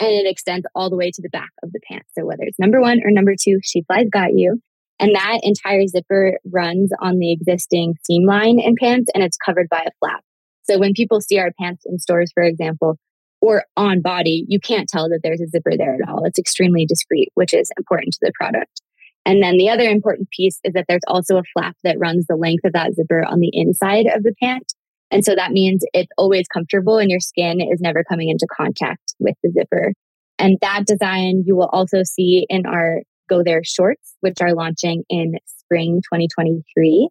And 0.00 0.08
it 0.08 0.28
extends 0.28 0.66
all 0.74 0.90
the 0.90 0.96
way 0.96 1.10
to 1.10 1.22
the 1.22 1.28
back 1.28 1.50
of 1.62 1.72
the 1.72 1.80
pants. 1.88 2.08
So 2.16 2.24
whether 2.24 2.42
it's 2.42 2.58
number 2.58 2.80
one 2.80 3.00
or 3.04 3.10
number 3.10 3.34
two, 3.40 3.60
SheFly's 3.64 4.10
got 4.10 4.32
you. 4.34 4.60
And 5.00 5.14
that 5.14 5.40
entire 5.42 5.86
zipper 5.86 6.38
runs 6.44 6.90
on 7.00 7.18
the 7.18 7.32
existing 7.32 7.94
seam 8.04 8.26
line 8.26 8.60
in 8.60 8.74
pants 8.78 9.10
and 9.14 9.24
it's 9.24 9.38
covered 9.38 9.68
by 9.70 9.80
a 9.86 9.90
flap. 9.98 10.22
So 10.64 10.78
when 10.78 10.92
people 10.92 11.22
see 11.22 11.38
our 11.38 11.50
pants 11.58 11.84
in 11.86 11.98
stores, 11.98 12.30
for 12.34 12.42
example, 12.42 12.98
or 13.40 13.64
on 13.78 14.02
body, 14.02 14.44
you 14.46 14.60
can't 14.60 14.88
tell 14.88 15.08
that 15.08 15.20
there's 15.22 15.40
a 15.40 15.48
zipper 15.48 15.72
there 15.76 15.94
at 15.94 16.06
all. 16.06 16.24
It's 16.26 16.38
extremely 16.38 16.84
discreet, 16.84 17.30
which 17.34 17.54
is 17.54 17.70
important 17.78 18.12
to 18.12 18.20
the 18.22 18.32
product. 18.38 18.82
And 19.24 19.42
then 19.42 19.56
the 19.56 19.70
other 19.70 19.88
important 19.88 20.28
piece 20.30 20.60
is 20.64 20.74
that 20.74 20.84
there's 20.86 21.00
also 21.08 21.38
a 21.38 21.42
flap 21.54 21.76
that 21.82 21.98
runs 21.98 22.26
the 22.26 22.36
length 22.36 22.64
of 22.64 22.74
that 22.74 22.94
zipper 22.94 23.24
on 23.24 23.40
the 23.40 23.50
inside 23.54 24.06
of 24.06 24.22
the 24.22 24.34
pant. 24.42 24.72
And 25.10 25.24
so 25.24 25.34
that 25.34 25.52
means 25.52 25.82
it's 25.94 26.12
always 26.18 26.46
comfortable 26.46 26.98
and 26.98 27.10
your 27.10 27.20
skin 27.20 27.60
is 27.60 27.80
never 27.80 28.04
coming 28.04 28.28
into 28.28 28.46
contact 28.54 29.14
with 29.18 29.34
the 29.42 29.50
zipper. 29.50 29.94
And 30.38 30.58
that 30.60 30.86
design 30.86 31.42
you 31.46 31.56
will 31.56 31.68
also 31.72 32.02
see 32.02 32.46
in 32.48 32.66
our 32.66 33.02
Go 33.30 33.42
There 33.42 33.62
shorts, 33.64 34.16
which 34.20 34.38
are 34.42 34.54
launching 34.54 35.04
in 35.08 35.34
spring 35.46 36.02
2023. 36.02 37.08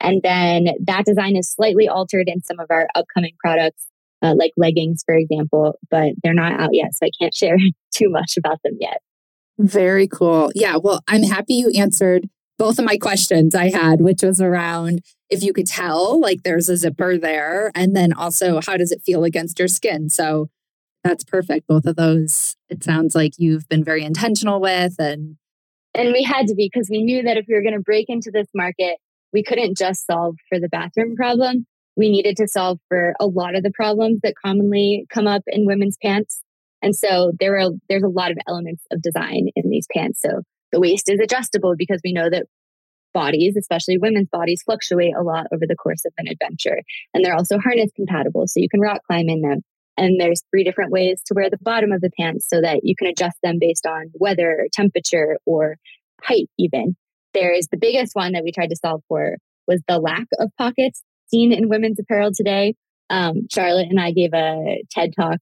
And 0.00 0.20
then 0.22 0.68
that 0.84 1.04
design 1.04 1.36
is 1.36 1.50
slightly 1.50 1.88
altered 1.88 2.28
in 2.28 2.40
some 2.42 2.60
of 2.60 2.68
our 2.70 2.88
upcoming 2.94 3.34
products 3.44 3.88
uh, 4.22 4.34
like 4.36 4.52
leggings, 4.56 5.02
for 5.04 5.14
example, 5.14 5.78
but 5.90 6.12
they're 6.22 6.34
not 6.34 6.58
out 6.58 6.70
yet. 6.72 6.94
So 6.94 7.06
I 7.06 7.10
can't 7.20 7.34
share 7.34 7.56
too 7.92 8.08
much 8.08 8.36
about 8.36 8.60
them 8.62 8.76
yet. 8.80 9.00
Very 9.58 10.06
cool. 10.06 10.50
Yeah. 10.54 10.76
Well, 10.76 11.02
I'm 11.08 11.24
happy 11.24 11.54
you 11.54 11.72
answered 11.76 12.28
both 12.58 12.78
of 12.78 12.84
my 12.84 12.96
questions 12.96 13.54
I 13.54 13.70
had, 13.70 14.00
which 14.00 14.22
was 14.22 14.40
around 14.40 15.02
if 15.30 15.42
you 15.42 15.52
could 15.52 15.66
tell, 15.66 16.20
like 16.20 16.42
there's 16.42 16.68
a 16.68 16.76
zipper 16.76 17.18
there, 17.18 17.70
and 17.74 17.94
then 17.94 18.12
also 18.12 18.60
how 18.64 18.76
does 18.76 18.90
it 18.90 19.02
feel 19.04 19.24
against 19.24 19.58
your 19.58 19.68
skin? 19.68 20.08
So 20.08 20.48
that's 21.04 21.22
perfect. 21.22 21.66
Both 21.66 21.86
of 21.86 21.96
those, 21.96 22.56
it 22.68 22.82
sounds 22.82 23.14
like 23.14 23.32
you've 23.36 23.68
been 23.68 23.84
very 23.84 24.04
intentional 24.04 24.60
with 24.60 24.94
and 24.98 25.36
and 25.94 26.12
we 26.12 26.22
had 26.22 26.46
to 26.46 26.54
be 26.54 26.70
because 26.72 26.88
we 26.90 27.02
knew 27.02 27.22
that 27.22 27.36
if 27.36 27.46
we 27.48 27.54
were 27.54 27.62
going 27.62 27.74
to 27.74 27.80
break 27.80 28.06
into 28.08 28.30
this 28.32 28.48
market, 28.54 28.96
we 29.32 29.42
couldn't 29.42 29.76
just 29.76 30.06
solve 30.06 30.36
for 30.48 30.58
the 30.60 30.68
bathroom 30.68 31.16
problem 31.16 31.66
we 31.98 32.08
needed 32.08 32.36
to 32.36 32.46
solve 32.46 32.78
for 32.88 33.14
a 33.20 33.26
lot 33.26 33.56
of 33.56 33.64
the 33.64 33.72
problems 33.72 34.20
that 34.22 34.34
commonly 34.42 35.04
come 35.12 35.26
up 35.26 35.42
in 35.48 35.66
women's 35.66 35.98
pants. 36.00 36.42
And 36.80 36.94
so 36.94 37.32
there 37.40 37.58
are 37.58 37.70
there's 37.88 38.04
a 38.04 38.08
lot 38.08 38.30
of 38.30 38.38
elements 38.46 38.84
of 38.92 39.02
design 39.02 39.48
in 39.56 39.68
these 39.68 39.88
pants. 39.92 40.22
So 40.22 40.42
the 40.70 40.80
waist 40.80 41.10
is 41.10 41.18
adjustable 41.18 41.74
because 41.76 42.00
we 42.04 42.12
know 42.12 42.30
that 42.30 42.46
bodies, 43.12 43.56
especially 43.56 43.98
women's 43.98 44.28
bodies, 44.28 44.62
fluctuate 44.64 45.14
a 45.18 45.24
lot 45.24 45.46
over 45.52 45.66
the 45.66 45.74
course 45.74 46.04
of 46.06 46.12
an 46.18 46.28
adventure. 46.28 46.80
And 47.12 47.24
they're 47.24 47.34
also 47.34 47.58
harness 47.58 47.90
compatible, 47.96 48.46
so 48.46 48.60
you 48.60 48.68
can 48.68 48.80
rock 48.80 49.00
climb 49.04 49.28
in 49.28 49.40
them. 49.40 49.62
And 49.98 50.20
there's 50.20 50.42
three 50.50 50.64
different 50.64 50.92
ways 50.92 51.20
to 51.26 51.34
wear 51.34 51.50
the 51.50 51.58
bottom 51.60 51.92
of 51.92 52.00
the 52.00 52.10
pants 52.18 52.46
so 52.48 52.60
that 52.60 52.80
you 52.84 52.94
can 52.96 53.08
adjust 53.08 53.36
them 53.42 53.58
based 53.60 53.84
on 53.86 54.10
weather, 54.14 54.66
temperature, 54.72 55.38
or 55.44 55.76
height, 56.22 56.48
even. 56.58 56.96
There's 57.34 57.68
the 57.70 57.76
biggest 57.76 58.14
one 58.14 58.32
that 58.32 58.44
we 58.44 58.52
tried 58.52 58.68
to 58.68 58.76
solve 58.76 59.02
for 59.08 59.36
was 59.66 59.82
the 59.86 59.98
lack 59.98 60.26
of 60.38 60.50
pockets 60.56 61.02
seen 61.26 61.52
in 61.52 61.68
women's 61.68 61.98
apparel 61.98 62.30
today. 62.34 62.74
Um, 63.10 63.48
Charlotte 63.50 63.88
and 63.90 64.00
I 64.00 64.12
gave 64.12 64.32
a 64.32 64.82
TED 64.90 65.14
talk 65.18 65.38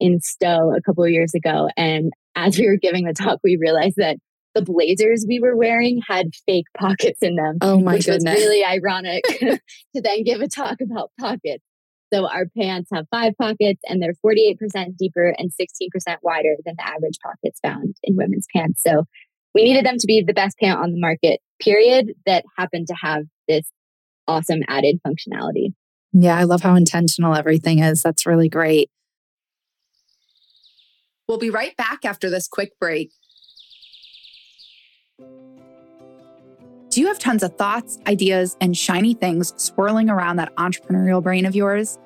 in 0.00 0.20
Stowe 0.20 0.74
a 0.76 0.82
couple 0.82 1.04
of 1.04 1.10
years 1.10 1.34
ago. 1.34 1.68
And 1.76 2.12
as 2.34 2.58
we 2.58 2.66
were 2.66 2.76
giving 2.76 3.04
the 3.04 3.14
talk, 3.14 3.38
we 3.44 3.56
realized 3.56 3.96
that 3.96 4.16
the 4.54 4.62
blazers 4.62 5.24
we 5.26 5.40
were 5.40 5.56
wearing 5.56 6.02
had 6.06 6.26
fake 6.46 6.66
pockets 6.76 7.20
in 7.22 7.36
them. 7.36 7.58
Oh 7.60 7.80
my 7.80 7.94
which 7.94 8.06
goodness. 8.06 8.34
was 8.34 8.44
really 8.44 8.64
ironic 8.64 9.24
to 9.40 9.58
then 10.02 10.24
give 10.24 10.40
a 10.40 10.48
talk 10.48 10.80
about 10.80 11.10
pockets. 11.18 11.64
So 12.12 12.28
our 12.28 12.44
pants 12.56 12.90
have 12.92 13.06
five 13.10 13.32
pockets 13.40 13.80
and 13.88 14.02
they're 14.02 14.14
48% 14.24 14.96
deeper 14.98 15.34
and 15.38 15.50
16% 15.50 16.16
wider 16.22 16.56
than 16.64 16.74
the 16.76 16.86
average 16.86 17.18
pockets 17.22 17.58
found 17.60 17.96
in 18.02 18.16
women's 18.16 18.46
pants. 18.54 18.82
So 18.82 19.06
we 19.54 19.64
needed 19.64 19.86
them 19.86 19.98
to 19.98 20.06
be 20.06 20.22
the 20.22 20.34
best 20.34 20.58
pant 20.58 20.78
on 20.78 20.92
the 20.92 21.00
market, 21.00 21.40
period, 21.60 22.12
that 22.26 22.44
happened 22.58 22.88
to 22.88 22.94
have 23.02 23.24
this 23.48 23.66
awesome 24.28 24.60
added 24.68 25.00
functionality. 25.06 25.74
Yeah, 26.12 26.36
I 26.36 26.44
love 26.44 26.60
how 26.60 26.74
intentional 26.74 27.34
everything 27.34 27.78
is. 27.78 28.02
That's 28.02 28.26
really 28.26 28.48
great. 28.48 28.90
We'll 31.28 31.38
be 31.38 31.50
right 31.50 31.76
back 31.76 32.04
after 32.04 32.28
this 32.28 32.46
quick 32.46 32.72
break. 32.78 33.10
Do 36.92 37.00
you 37.00 37.06
have 37.06 37.18
tons 37.18 37.42
of 37.42 37.56
thoughts, 37.56 37.98
ideas, 38.06 38.54
and 38.60 38.76
shiny 38.76 39.14
things 39.14 39.54
swirling 39.56 40.10
around 40.10 40.36
that 40.36 40.54
entrepreneurial 40.56 41.22
brain 41.22 41.46
of 41.46 41.56
yours? 41.56 41.98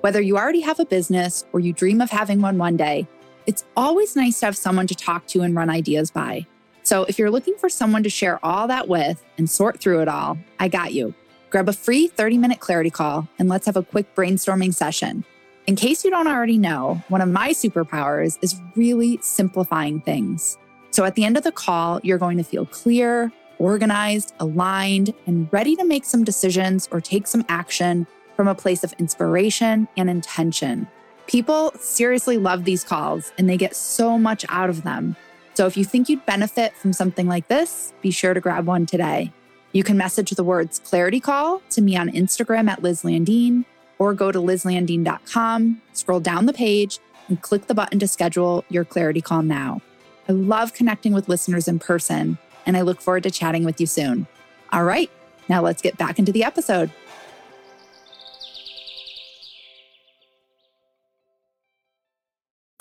Whether 0.00 0.20
you 0.20 0.36
already 0.36 0.62
have 0.62 0.80
a 0.80 0.84
business 0.84 1.44
or 1.52 1.60
you 1.60 1.72
dream 1.72 2.00
of 2.00 2.10
having 2.10 2.40
one 2.40 2.58
one 2.58 2.76
day, 2.76 3.06
it's 3.46 3.64
always 3.76 4.16
nice 4.16 4.40
to 4.40 4.46
have 4.46 4.56
someone 4.56 4.88
to 4.88 4.96
talk 4.96 5.28
to 5.28 5.42
and 5.42 5.54
run 5.54 5.70
ideas 5.70 6.10
by. 6.10 6.44
So 6.82 7.04
if 7.04 7.20
you're 7.20 7.30
looking 7.30 7.54
for 7.56 7.68
someone 7.68 8.02
to 8.02 8.10
share 8.10 8.44
all 8.44 8.66
that 8.66 8.88
with 8.88 9.24
and 9.38 9.48
sort 9.48 9.78
through 9.78 10.00
it 10.00 10.08
all, 10.08 10.36
I 10.58 10.66
got 10.66 10.92
you. 10.92 11.14
Grab 11.50 11.68
a 11.68 11.72
free 11.72 12.08
30 12.08 12.36
minute 12.36 12.58
clarity 12.58 12.90
call 12.90 13.28
and 13.38 13.48
let's 13.48 13.66
have 13.66 13.76
a 13.76 13.84
quick 13.84 14.12
brainstorming 14.16 14.74
session. 14.74 15.24
In 15.68 15.76
case 15.76 16.04
you 16.04 16.10
don't 16.10 16.26
already 16.26 16.58
know, 16.58 17.00
one 17.10 17.20
of 17.20 17.28
my 17.28 17.50
superpowers 17.50 18.40
is 18.42 18.60
really 18.74 19.20
simplifying 19.22 20.00
things. 20.00 20.58
So 20.90 21.04
at 21.04 21.14
the 21.14 21.24
end 21.24 21.36
of 21.36 21.44
the 21.44 21.52
call, 21.52 22.00
you're 22.02 22.18
going 22.18 22.38
to 22.38 22.44
feel 22.44 22.66
clear, 22.66 23.32
organized, 23.62 24.34
aligned, 24.40 25.14
and 25.26 25.48
ready 25.52 25.76
to 25.76 25.84
make 25.84 26.04
some 26.04 26.24
decisions 26.24 26.88
or 26.90 27.00
take 27.00 27.26
some 27.26 27.44
action 27.48 28.06
from 28.36 28.48
a 28.48 28.54
place 28.54 28.82
of 28.82 28.92
inspiration 28.94 29.86
and 29.96 30.10
intention. 30.10 30.88
People 31.28 31.72
seriously 31.78 32.38
love 32.38 32.64
these 32.64 32.82
calls 32.82 33.32
and 33.38 33.48
they 33.48 33.56
get 33.56 33.76
so 33.76 34.18
much 34.18 34.44
out 34.48 34.68
of 34.68 34.82
them. 34.82 35.14
So 35.54 35.66
if 35.66 35.76
you 35.76 35.84
think 35.84 36.08
you'd 36.08 36.26
benefit 36.26 36.74
from 36.74 36.92
something 36.92 37.28
like 37.28 37.46
this, 37.48 37.92
be 38.02 38.10
sure 38.10 38.34
to 38.34 38.40
grab 38.40 38.66
one 38.66 38.84
today. 38.84 39.32
You 39.72 39.84
can 39.84 39.96
message 39.96 40.30
the 40.30 40.44
words 40.44 40.80
clarity 40.80 41.20
call 41.20 41.62
to 41.70 41.80
me 41.80 41.96
on 41.96 42.10
Instagram 42.10 42.68
at 42.68 42.82
Liz 42.82 43.02
Landeen 43.02 43.64
or 43.98 44.12
go 44.12 44.32
to 44.32 44.40
lizlandeen.com, 44.40 45.80
scroll 45.92 46.20
down 46.20 46.46
the 46.46 46.52
page, 46.52 46.98
and 47.28 47.40
click 47.40 47.68
the 47.68 47.74
button 47.74 48.00
to 48.00 48.08
schedule 48.08 48.64
your 48.68 48.84
clarity 48.84 49.20
call 49.20 49.42
now. 49.42 49.80
I 50.28 50.32
love 50.32 50.74
connecting 50.74 51.12
with 51.12 51.28
listeners 51.28 51.68
in 51.68 51.78
person, 51.78 52.38
and 52.66 52.76
I 52.76 52.82
look 52.82 53.00
forward 53.00 53.22
to 53.24 53.30
chatting 53.30 53.64
with 53.64 53.80
you 53.80 53.86
soon. 53.86 54.26
All 54.72 54.84
right, 54.84 55.10
now 55.48 55.62
let's 55.62 55.82
get 55.82 55.96
back 55.98 56.18
into 56.18 56.32
the 56.32 56.44
episode. 56.44 56.90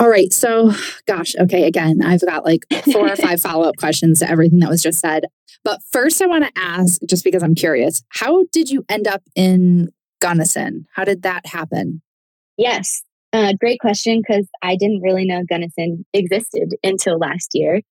All 0.02 0.10
right. 0.10 0.34
So, 0.34 0.72
gosh, 1.06 1.36
okay. 1.40 1.68
Again, 1.68 2.02
I've 2.02 2.26
got 2.26 2.44
like 2.44 2.66
four 2.92 3.12
or 3.12 3.16
five 3.16 3.40
follow 3.40 3.70
up 3.70 3.78
questions 3.78 4.18
to 4.20 4.30
everything 4.30 4.58
that 4.62 4.70
was 4.70 4.82
just 4.82 5.00
said. 5.00 5.26
But 5.64 5.80
first, 5.92 6.20
I 6.24 6.26
want 6.26 6.44
to 6.44 6.52
ask, 6.60 7.00
just 7.08 7.24
because 7.24 7.44
I'm 7.44 7.54
curious, 7.54 8.02
how 8.10 8.46
did 8.52 8.72
you 8.72 8.84
end 8.90 9.08
up 9.08 9.22
in 9.36 9.90
Gunnison? 10.20 10.88
How 10.96 11.04
did 11.04 11.22
that 11.22 11.46
happen? 11.46 12.02
Yes. 12.58 13.04
Uh, 13.32 13.54
great 13.60 13.80
question 13.80 14.24
because 14.26 14.48
I 14.64 14.76
didn't 14.76 15.02
really 15.02 15.24
know 15.24 15.44
Gunnison 15.48 16.04
existed 16.14 16.76
until 16.84 17.20
last 17.20 17.52
year. 17.54 17.82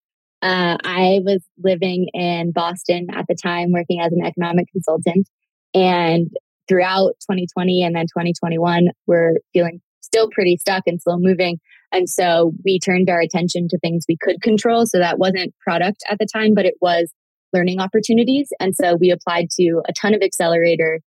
Uh, 0.42 0.78
I 0.82 1.20
was 1.22 1.44
living 1.62 2.08
in 2.14 2.52
Boston 2.52 3.08
at 3.12 3.26
the 3.28 3.34
time, 3.34 3.72
working 3.72 4.00
as 4.00 4.12
an 4.12 4.24
economic 4.24 4.68
consultant. 4.72 5.28
And 5.74 6.30
throughout 6.68 7.14
2020 7.20 7.82
and 7.82 7.94
then 7.94 8.06
2021, 8.06 8.88
we're 9.06 9.34
feeling 9.52 9.80
still 10.00 10.28
pretty 10.30 10.56
stuck 10.56 10.84
and 10.86 11.00
slow 11.00 11.16
moving. 11.18 11.58
And 11.92 12.08
so 12.08 12.52
we 12.64 12.78
turned 12.78 13.10
our 13.10 13.20
attention 13.20 13.68
to 13.68 13.78
things 13.78 14.04
we 14.08 14.16
could 14.20 14.40
control. 14.40 14.86
So 14.86 14.98
that 14.98 15.18
wasn't 15.18 15.54
product 15.58 15.98
at 16.08 16.18
the 16.18 16.26
time, 16.26 16.54
but 16.54 16.64
it 16.64 16.74
was 16.80 17.12
learning 17.52 17.80
opportunities. 17.80 18.48
And 18.60 18.74
so 18.74 18.96
we 18.96 19.10
applied 19.10 19.50
to 19.52 19.82
a 19.88 19.92
ton 19.92 20.14
of 20.14 20.22
accelerator 20.22 21.00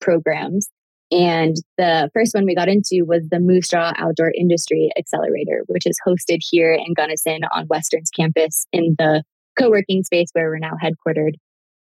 programs. 0.00 0.68
And 1.12 1.56
the 1.76 2.10
first 2.14 2.34
one 2.34 2.46
we 2.46 2.54
got 2.54 2.70
into 2.70 3.04
was 3.06 3.28
the 3.28 3.36
Moosejaw 3.36 3.92
Outdoor 3.98 4.32
Industry 4.34 4.90
Accelerator, 4.98 5.62
which 5.66 5.86
is 5.86 6.00
hosted 6.06 6.38
here 6.40 6.72
in 6.72 6.94
Gunnison 6.94 7.40
on 7.54 7.66
Western's 7.68 8.08
campus 8.08 8.66
in 8.72 8.96
the 8.98 9.22
co 9.58 9.68
working 9.68 10.02
space 10.04 10.28
where 10.32 10.48
we're 10.48 10.58
now 10.58 10.72
headquartered. 10.82 11.34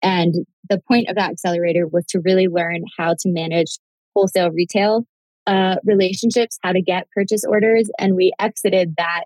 And 0.02 0.34
the 0.70 0.80
point 0.88 1.10
of 1.10 1.16
that 1.16 1.32
accelerator 1.32 1.86
was 1.86 2.06
to 2.08 2.22
really 2.24 2.48
learn 2.48 2.84
how 2.98 3.16
to 3.20 3.30
manage 3.30 3.80
wholesale 4.16 4.52
retail 4.52 5.06
uh, 5.46 5.76
relationships, 5.84 6.58
how 6.64 6.72
to 6.72 6.82
get 6.82 7.10
purchase 7.12 7.44
orders. 7.44 7.90
And 8.00 8.16
we 8.16 8.32
exited 8.40 8.96
that 8.98 9.26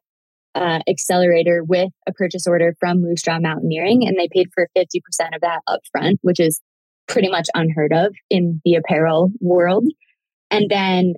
uh, 0.56 0.80
accelerator 0.90 1.64
with 1.64 1.90
a 2.08 2.14
purchase 2.14 2.48
order 2.48 2.76
from 2.80 3.04
Moosejaw 3.04 3.42
Mountaineering, 3.42 4.08
and 4.08 4.18
they 4.18 4.28
paid 4.32 4.50
for 4.54 4.68
50% 4.76 4.86
of 5.36 5.42
that 5.42 5.62
upfront, 5.70 6.16
which 6.22 6.40
is 6.40 6.60
pretty 7.08 7.30
much 7.30 7.48
unheard 7.54 7.94
of 7.94 8.14
in 8.30 8.62
the 8.64 8.76
apparel 8.76 9.32
world. 9.40 9.86
And 10.50 10.70
then 10.70 11.14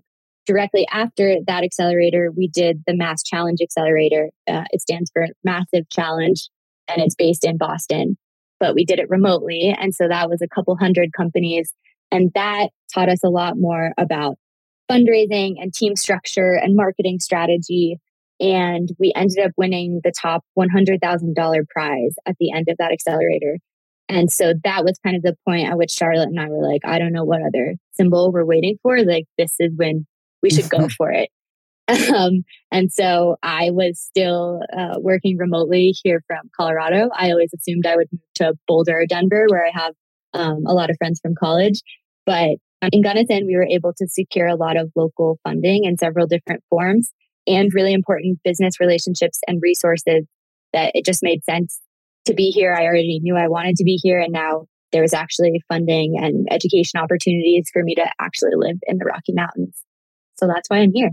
directly 0.46 0.88
after 0.92 1.38
that 1.48 1.64
accelerator, 1.64 2.32
we 2.36 2.48
did 2.48 2.84
the 2.86 2.94
MassChallenge 2.94 3.62
Accelerator. 3.62 4.30
Uh, 4.48 4.64
it 4.72 4.82
stands 4.82 5.12
for 5.12 5.28
Massive 5.44 5.90
Challenge, 5.90 6.50
and 6.88 7.02
it's 7.02 7.16
based 7.16 7.46
in 7.46 7.58
Boston, 7.58 8.18
but 8.60 8.76
we 8.76 8.86
did 8.86 9.00
it 9.00 9.10
remotely. 9.10 9.76
And 9.78 9.94
so 9.94 10.08
that 10.08 10.30
was 10.30 10.42
a 10.42 10.48
couple 10.48 10.76
hundred 10.76 11.14
companies. 11.14 11.74
And 12.12 12.32
that 12.36 12.70
taught 12.94 13.10
us 13.10 13.24
a 13.24 13.30
lot 13.30 13.58
more 13.58 13.92
about 13.98 14.38
fundraising 14.92 15.56
and 15.60 15.74
team 15.74 15.96
structure 15.96 16.54
and 16.54 16.76
marketing 16.76 17.20
strategy. 17.20 17.98
And 18.40 18.90
we 19.00 19.14
ended 19.16 19.40
up 19.40 19.52
winning 19.58 20.02
the 20.04 20.12
top 20.12 20.44
$100,000 20.58 21.70
prize 21.70 22.16
at 22.26 22.36
the 22.40 22.52
end 22.52 22.68
of 22.70 22.78
that 22.78 22.92
accelerator. 22.92 23.58
And 24.10 24.32
so 24.32 24.54
that 24.64 24.84
was 24.84 25.00
kind 25.04 25.16
of 25.16 25.24
the 25.24 25.38
point 25.46 25.70
at 25.70 25.78
which 25.78 25.92
Charlotte 25.92 26.30
and 26.30 26.40
I 26.40 26.50
were 26.50 26.68
like, 26.68 26.82
I 26.86 27.00
don't 27.00 27.14
know 27.14 27.24
what 27.24 27.42
other 27.42 27.76
symbol 27.94 28.32
we're 28.32 28.46
waiting 28.46 28.78
for. 28.84 29.02
Like, 29.02 29.26
this 29.38 29.56
is 29.60 29.72
when 29.76 30.06
we 30.42 30.50
should 30.50 30.70
go 30.70 30.88
for 30.98 31.12
it. 31.12 31.30
Um, 31.88 32.44
and 32.72 32.92
so 32.92 33.38
I 33.44 33.72
was 33.72 34.00
still 34.00 34.62
uh, 34.78 35.00
working 35.00 35.38
remotely 35.38 35.94
here 36.04 36.22
from 36.28 36.50
Colorado. 36.56 37.10
I 37.14 37.32
always 37.32 37.54
assumed 37.54 37.86
I 37.86 37.98
would 37.98 38.08
move 38.12 38.22
to 38.36 38.54
Boulder 38.68 39.02
or 39.02 39.06
Denver, 39.06 39.48
where 39.50 39.66
I 39.66 39.72
have 39.74 39.94
um, 40.34 40.64
a 40.66 40.74
lot 40.74 40.90
of 40.90 40.98
friends 40.98 41.20
from 41.22 41.36
college. 41.36 41.82
But 42.26 42.58
in 42.92 43.02
Gunnison, 43.02 43.46
we 43.46 43.56
were 43.56 43.68
able 43.70 43.94
to 43.98 44.08
secure 44.08 44.48
a 44.48 44.56
lot 44.56 44.78
of 44.78 44.92
local 44.96 45.40
funding 45.44 45.84
in 45.86 45.98
several 45.98 46.28
different 46.28 46.64
forms 46.70 47.12
and 47.48 47.74
really 47.74 47.94
important 47.94 48.40
business 48.44 48.80
relationships 48.80 49.40
and 49.48 49.62
resources 49.62 50.26
that 50.72 50.92
it 50.96 51.06
just 51.06 51.22
made 51.22 51.44
sense 51.44 51.80
to 52.26 52.34
be 52.34 52.50
here. 52.50 52.74
I 52.74 52.86
already 52.86 53.20
knew 53.22 53.36
I 53.36 53.48
wanted 53.48 53.76
to 53.78 53.84
be 53.84 54.00
here. 54.02 54.20
And 54.20 54.32
now 54.32 54.66
there 54.92 55.02
was 55.02 55.14
actually 55.14 55.62
funding 55.68 56.16
and 56.18 56.48
education 56.52 57.00
opportunities 57.00 57.70
for 57.72 57.84
me 57.84 57.96
to 57.96 58.06
actually 58.20 58.56
live 58.56 58.78
in 58.84 58.98
the 58.98 59.06
Rocky 59.06 59.34
Mountains. 59.34 59.82
So 60.38 60.48
that's 60.48 60.70
why 60.70 60.78
I'm 60.78 60.94
here. 60.94 61.12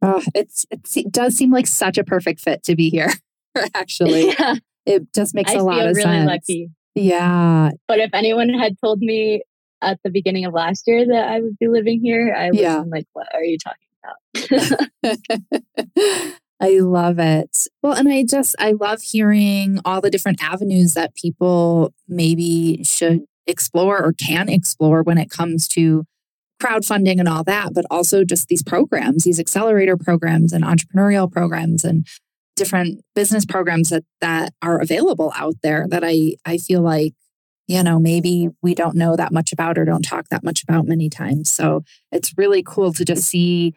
Oh, 0.00 0.22
it's, 0.34 0.66
it 0.70 1.10
does 1.10 1.36
seem 1.36 1.50
like 1.50 1.66
such 1.66 1.98
a 1.98 2.04
perfect 2.04 2.40
fit 2.40 2.62
to 2.64 2.76
be 2.76 2.90
here. 2.90 3.10
Actually, 3.74 4.28
yeah. 4.38 4.54
it 4.86 5.12
just 5.12 5.34
makes 5.34 5.50
I 5.50 5.54
a 5.54 5.62
lot 5.62 5.80
of 5.80 5.96
really 5.96 6.02
sense. 6.02 6.28
Lucky. 6.28 6.70
Yeah. 6.94 7.70
But 7.88 7.98
if 7.98 8.10
anyone 8.12 8.50
had 8.50 8.76
told 8.80 9.00
me 9.00 9.42
at 9.82 9.98
the 10.04 10.10
beginning 10.10 10.44
of 10.44 10.52
last 10.52 10.84
year 10.86 11.06
that 11.06 11.28
I 11.28 11.40
would 11.40 11.58
be 11.58 11.68
living 11.68 12.00
here, 12.02 12.34
I 12.36 12.50
was 12.50 12.58
yeah. 12.58 12.84
like, 12.86 13.06
what 13.12 13.26
are 13.34 13.42
you 13.42 13.58
talking 13.58 13.88
about? 14.04 16.32
I 16.60 16.80
love 16.80 17.18
it. 17.18 17.66
Well, 17.82 17.92
and 17.92 18.08
I 18.08 18.24
just, 18.24 18.56
I 18.58 18.72
love 18.72 19.00
hearing 19.00 19.80
all 19.84 20.00
the 20.00 20.10
different 20.10 20.42
avenues 20.42 20.94
that 20.94 21.14
people 21.14 21.94
maybe 22.08 22.82
should 22.84 23.20
explore 23.46 24.02
or 24.02 24.12
can 24.12 24.48
explore 24.48 25.02
when 25.02 25.18
it 25.18 25.30
comes 25.30 25.68
to 25.68 26.04
crowdfunding 26.60 27.18
and 27.20 27.28
all 27.28 27.44
that, 27.44 27.72
but 27.74 27.84
also 27.90 28.24
just 28.24 28.48
these 28.48 28.62
programs, 28.62 29.24
these 29.24 29.38
accelerator 29.38 29.96
programs 29.96 30.52
and 30.52 30.64
entrepreneurial 30.64 31.30
programs 31.30 31.84
and 31.84 32.06
different 32.56 33.00
business 33.14 33.46
programs 33.46 33.90
that 33.90 34.02
that 34.20 34.52
are 34.60 34.80
available 34.80 35.32
out 35.36 35.54
there 35.62 35.86
that 35.88 36.02
I 36.04 36.34
I 36.44 36.58
feel 36.58 36.82
like 36.82 37.14
you 37.68 37.82
know, 37.82 38.00
maybe 38.00 38.48
we 38.62 38.74
don't 38.74 38.96
know 38.96 39.14
that 39.14 39.30
much 39.30 39.52
about 39.52 39.76
or 39.76 39.84
don't 39.84 40.02
talk 40.02 40.30
that 40.30 40.42
much 40.42 40.62
about 40.62 40.86
many 40.86 41.10
times. 41.10 41.50
So 41.50 41.84
it's 42.10 42.32
really 42.38 42.62
cool 42.66 42.94
to 42.94 43.04
just 43.04 43.24
see 43.24 43.74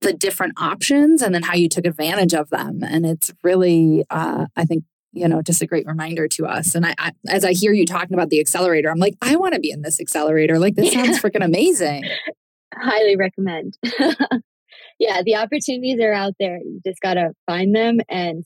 the 0.00 0.12
different 0.12 0.54
options 0.56 1.22
and 1.22 1.34
then 1.34 1.42
how 1.42 1.54
you 1.54 1.68
took 1.68 1.86
advantage 1.86 2.34
of 2.34 2.50
them. 2.50 2.82
And 2.82 3.06
it's 3.06 3.32
really, 3.42 4.04
uh, 4.10 4.46
I 4.56 4.64
think, 4.64 4.84
you 5.12 5.26
know, 5.26 5.40
just 5.40 5.62
a 5.62 5.66
great 5.66 5.86
reminder 5.86 6.28
to 6.28 6.46
us. 6.46 6.74
And 6.74 6.84
I, 6.84 6.94
I, 6.98 7.12
as 7.28 7.44
I 7.44 7.52
hear 7.52 7.72
you 7.72 7.86
talking 7.86 8.14
about 8.14 8.28
the 8.28 8.40
accelerator, 8.40 8.90
I'm 8.90 8.98
like, 8.98 9.14
I 9.22 9.36
want 9.36 9.54
to 9.54 9.60
be 9.60 9.70
in 9.70 9.82
this 9.82 9.98
accelerator. 10.00 10.58
Like, 10.58 10.74
this 10.74 10.92
sounds 10.92 11.18
freaking 11.20 11.44
amazing. 11.44 12.04
Highly 12.74 13.16
recommend. 13.16 13.78
yeah, 14.98 15.22
the 15.24 15.36
opportunities 15.36 15.98
are 16.00 16.12
out 16.12 16.34
there. 16.38 16.58
You 16.58 16.80
just 16.86 17.00
got 17.00 17.14
to 17.14 17.32
find 17.46 17.74
them 17.74 18.00
and 18.08 18.44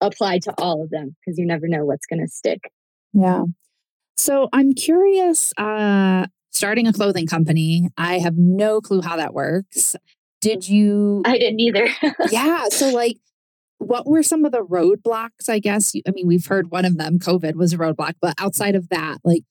apply 0.00 0.38
to 0.40 0.54
all 0.58 0.82
of 0.82 0.90
them 0.90 1.16
because 1.20 1.38
you 1.38 1.46
never 1.46 1.66
know 1.66 1.84
what's 1.84 2.06
going 2.06 2.20
to 2.20 2.28
stick. 2.28 2.60
Yeah. 3.12 3.44
So 4.16 4.48
I'm 4.52 4.72
curious, 4.74 5.52
uh, 5.56 6.26
starting 6.50 6.86
a 6.86 6.92
clothing 6.92 7.26
company, 7.26 7.88
I 7.96 8.18
have 8.18 8.36
no 8.36 8.80
clue 8.80 9.02
how 9.02 9.16
that 9.16 9.34
works. 9.34 9.96
Did 10.42 10.68
you? 10.68 11.22
I 11.24 11.38
didn't 11.38 11.60
either. 11.60 11.88
yeah. 12.30 12.68
So, 12.68 12.90
like, 12.90 13.18
what 13.78 14.06
were 14.06 14.22
some 14.22 14.44
of 14.44 14.52
the 14.52 14.64
roadblocks? 14.64 15.48
I 15.48 15.60
guess, 15.60 15.94
I 16.06 16.10
mean, 16.10 16.26
we've 16.26 16.46
heard 16.46 16.70
one 16.70 16.84
of 16.84 16.98
them, 16.98 17.18
COVID 17.18 17.54
was 17.54 17.72
a 17.72 17.78
roadblock, 17.78 18.14
but 18.20 18.34
outside 18.38 18.74
of 18.74 18.88
that, 18.90 19.18
like, 19.24 19.42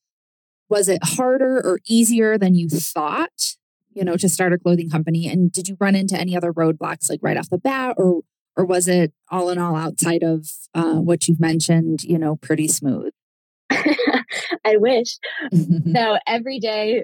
was 0.70 0.88
it 0.90 1.00
harder 1.04 1.58
or 1.58 1.80
easier 1.88 2.38
than 2.38 2.56
you 2.56 2.70
thought, 2.70 3.56
you 3.94 4.04
know, 4.04 4.16
to 4.18 4.30
start 4.30 4.54
a 4.54 4.58
clothing 4.58 4.90
company? 4.90 5.28
And 5.28 5.52
did 5.52 5.68
you 5.68 5.78
run 5.80 5.96
into 5.96 6.18
any 6.18 6.36
other 6.36 6.54
roadblocks, 6.54 7.10
like 7.10 7.20
right 7.22 7.38
off 7.38 7.50
the 7.50 7.58
bat, 7.58 7.96
or 7.98 8.22
or 8.58 8.66
was 8.66 8.88
it 8.88 9.14
all 9.30 9.50
in 9.50 9.58
all 9.58 9.76
outside 9.76 10.24
of 10.24 10.50
uh, 10.74 10.96
what 10.96 11.28
you've 11.28 11.40
mentioned, 11.40 12.04
you 12.04 12.18
know, 12.18 12.36
pretty 12.36 12.68
smooth? 12.68 13.14
I 13.70 14.76
wish. 14.76 15.18
so 15.94 16.18
every 16.28 16.60
day, 16.60 17.04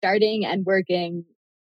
starting 0.00 0.44
and 0.44 0.66
working 0.66 1.24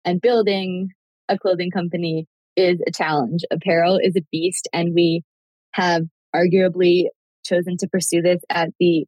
and 0.04 0.20
building 0.20 0.90
a 1.30 1.38
clothing 1.38 1.70
company 1.70 2.26
is 2.56 2.80
a 2.86 2.90
challenge. 2.90 3.42
Apparel 3.50 3.98
is 4.02 4.16
a 4.16 4.26
beast, 4.30 4.68
and 4.72 4.92
we 4.94 5.22
have 5.72 6.02
arguably 6.34 7.06
chosen 7.44 7.76
to 7.78 7.88
pursue 7.88 8.20
this 8.20 8.42
at 8.50 8.70
the 8.78 9.06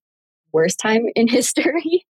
worst 0.53 0.79
time 0.79 1.05
in 1.15 1.29
history, 1.29 2.07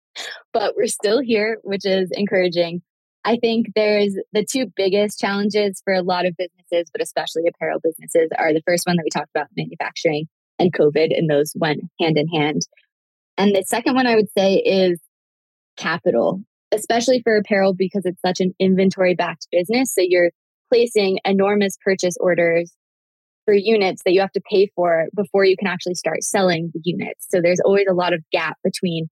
but 0.53 0.75
we're 0.77 0.87
still 0.87 1.21
here, 1.21 1.59
which 1.63 1.85
is 1.85 2.11
encouraging. 2.13 2.83
I 3.25 3.39
think 3.39 3.73
there's 3.75 4.17
the 4.33 4.47
two 4.49 4.67
biggest 4.77 5.19
challenges 5.19 5.83
for 5.85 5.93
a 5.93 6.03
lot 6.03 6.27
of 6.27 6.37
businesses, 6.37 6.89
but 6.93 7.03
especially 7.03 7.43
apparel 7.49 7.81
businesses, 7.83 8.31
are 8.39 8.53
the 8.53 8.63
first 8.65 8.87
one 8.87 8.97
that 8.97 9.03
we 9.05 9.11
talked 9.11 9.31
about 9.35 9.49
manufacturing 9.57 10.29
and 10.61 10.73
COVID, 10.73 11.17
and 11.17 11.29
those 11.29 11.53
went 11.57 11.83
hand 12.01 12.17
in 12.17 12.29
hand. 12.29 12.63
And 13.37 13.55
the 13.55 13.65
second 13.67 13.97
one 13.97 14.07
I 14.07 14.15
would 14.15 14.31
say 14.39 14.55
is 14.55 15.01
capital, 15.77 16.43
especially 16.73 17.21
for 17.23 17.37
apparel 17.37 17.75
because 17.75 18.05
it's 18.05 18.21
such 18.21 18.41
an 18.41 18.53
inventory 18.59 19.15
backed 19.15 19.47
business. 19.51 19.95
So 19.95 20.03
you're 20.05 20.31
placing 20.73 21.19
enormous 21.25 21.77
purchase 21.85 22.17
orders 22.21 22.73
for 23.45 23.55
units 23.55 24.03
that 24.05 24.13
you 24.13 24.21
have 24.21 24.33
to 24.33 24.43
pay 24.51 24.71
for 24.75 25.07
before 25.15 25.45
you 25.45 25.57
can 25.57 25.69
actually 25.69 25.95
start 25.95 26.23
selling 26.23 26.71
the 26.75 26.81
units. 26.85 27.27
So 27.31 27.41
there's 27.41 27.61
always 27.65 27.87
a 27.89 27.95
lot 27.95 28.13
of 28.13 28.23
gap 28.33 28.57
between 28.65 29.09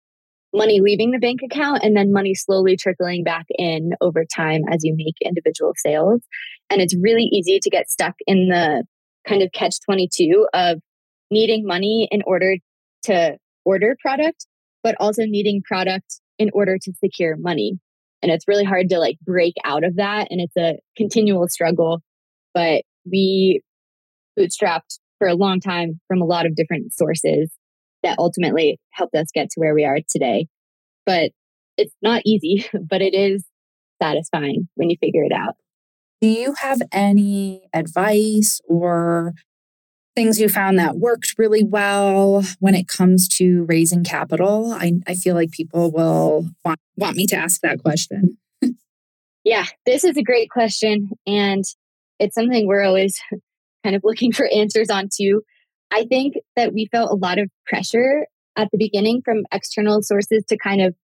money 0.53 0.81
leaving 0.81 1.11
the 1.11 1.19
bank 1.19 1.40
account 1.45 1.83
and 1.83 1.97
then 1.97 2.12
money 2.12 2.35
slowly 2.35 2.77
trickling 2.77 3.25
back 3.25 3.47
in 3.51 3.90
over 4.01 4.25
time 4.25 4.62
as 4.71 4.85
you 4.85 4.95
make 4.97 5.14
individual 5.25 5.73
sales. 5.77 6.23
And 6.71 6.81
it's 6.81 6.97
really 7.01 7.25
easy 7.25 7.59
to 7.61 7.71
get 7.71 7.90
stuck 7.90 8.14
in 8.27 8.49
the 8.49 8.85
kind 9.27 9.43
of 9.43 9.51
catch 9.53 9.77
22 9.85 10.47
of 10.53 10.81
needing 11.31 11.64
money 11.67 12.09
in 12.11 12.23
order 12.27 12.57
to 13.05 13.37
order 13.64 13.97
product, 14.01 14.47
but 14.83 14.95
also 15.01 15.25
needing 15.25 15.62
product 15.62 16.21
in 16.38 16.51
order 16.53 16.79
to 16.79 16.92
secure 17.03 17.37
money. 17.37 17.79
And 18.23 18.33
it's 18.33 18.49
really 18.49 18.64
hard 18.64 18.88
to 18.88 18.99
like 18.99 19.18
break 19.25 19.55
out 19.64 19.85
of 19.85 19.97
that. 19.97 20.29
And 20.31 20.40
it's 20.40 20.57
a 20.57 20.79
continual 20.97 21.49
struggle. 21.49 22.01
But 22.55 22.83
we 23.05 23.61
bootstrapped 24.38 24.99
for 25.18 25.29
a 25.29 25.35
long 25.35 25.61
time 25.61 26.01
from 26.09 26.20
a 26.20 26.25
lot 26.27 26.47
of 26.47 26.57
different 26.57 26.94
sources 26.94 27.51
that 28.03 28.18
ultimately 28.18 28.79
helped 28.90 29.14
us 29.14 29.29
get 29.33 29.51
to 29.51 29.61
where 29.61 29.75
we 29.75 29.85
are 29.85 29.99
today. 30.09 30.47
But 31.07 31.33
it's 31.77 31.94
not 32.03 32.23
easy, 32.25 32.66
but 32.88 33.03
it 33.03 33.14
is 33.14 33.44
satisfying 34.03 34.68
when 34.75 34.90
you 34.90 34.97
figure 35.01 35.25
it 35.25 35.33
out. 35.33 35.55
Do 36.20 36.29
you 36.29 36.55
have 36.61 36.81
any 36.92 37.68
advice 37.75 38.61
or 38.66 39.35
things 40.14 40.40
you 40.40 40.48
found 40.48 40.79
that 40.79 40.96
worked 40.96 41.35
really 41.38 41.64
well 41.64 42.44
when 42.61 42.74
it 42.74 42.88
comes 42.88 43.29
to 43.29 43.64
raising 43.64 44.05
capital? 44.05 44.72
I, 44.72 44.94
I 45.07 45.14
feel 45.14 45.35
like 45.35 45.50
people 45.50 45.90
will 45.90 46.48
want, 46.64 46.81
want 46.96 47.16
me 47.16 47.27
to 47.27 47.37
ask 47.37 47.61
that 47.62 47.83
question. 47.83 48.38
yeah, 49.44 49.66
this 49.87 50.05
is 50.05 50.16
a 50.16 50.22
great 50.22 50.50
question. 50.50 51.11
And 51.27 51.64
it's 52.18 52.35
something 52.35 52.66
we're 52.66 52.85
always 52.85 53.20
kind 53.85 53.96
of 53.96 54.03
looking 54.05 54.33
for 54.33 54.48
answers 54.53 54.90
on 54.90 55.09
too. 55.14 55.42
I 55.90 56.05
think 56.05 56.35
that 56.57 56.72
we 56.72 56.87
felt 56.87 57.11
a 57.11 57.16
lot 57.16 57.38
of 57.38 57.50
pressure 57.66 58.27
at 58.57 58.70
the 58.70 58.79
beginning 58.79 59.22
from 59.24 59.44
external 59.53 60.03
sources 60.03 60.44
to 60.48 60.57
kind 60.57 60.81
of 60.81 60.94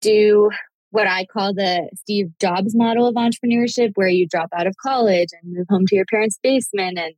do 0.00 0.50
what 0.90 1.06
I 1.06 1.24
call 1.24 1.54
the 1.54 1.88
Steve 1.96 2.26
Jobs 2.38 2.76
model 2.76 3.06
of 3.06 3.14
entrepreneurship, 3.14 3.92
where 3.94 4.08
you 4.08 4.28
drop 4.28 4.50
out 4.54 4.66
of 4.66 4.76
college 4.76 5.28
and 5.32 5.54
move 5.54 5.66
home 5.70 5.86
to 5.86 5.96
your 5.96 6.04
parents' 6.04 6.38
basement 6.42 6.98
and 6.98 7.14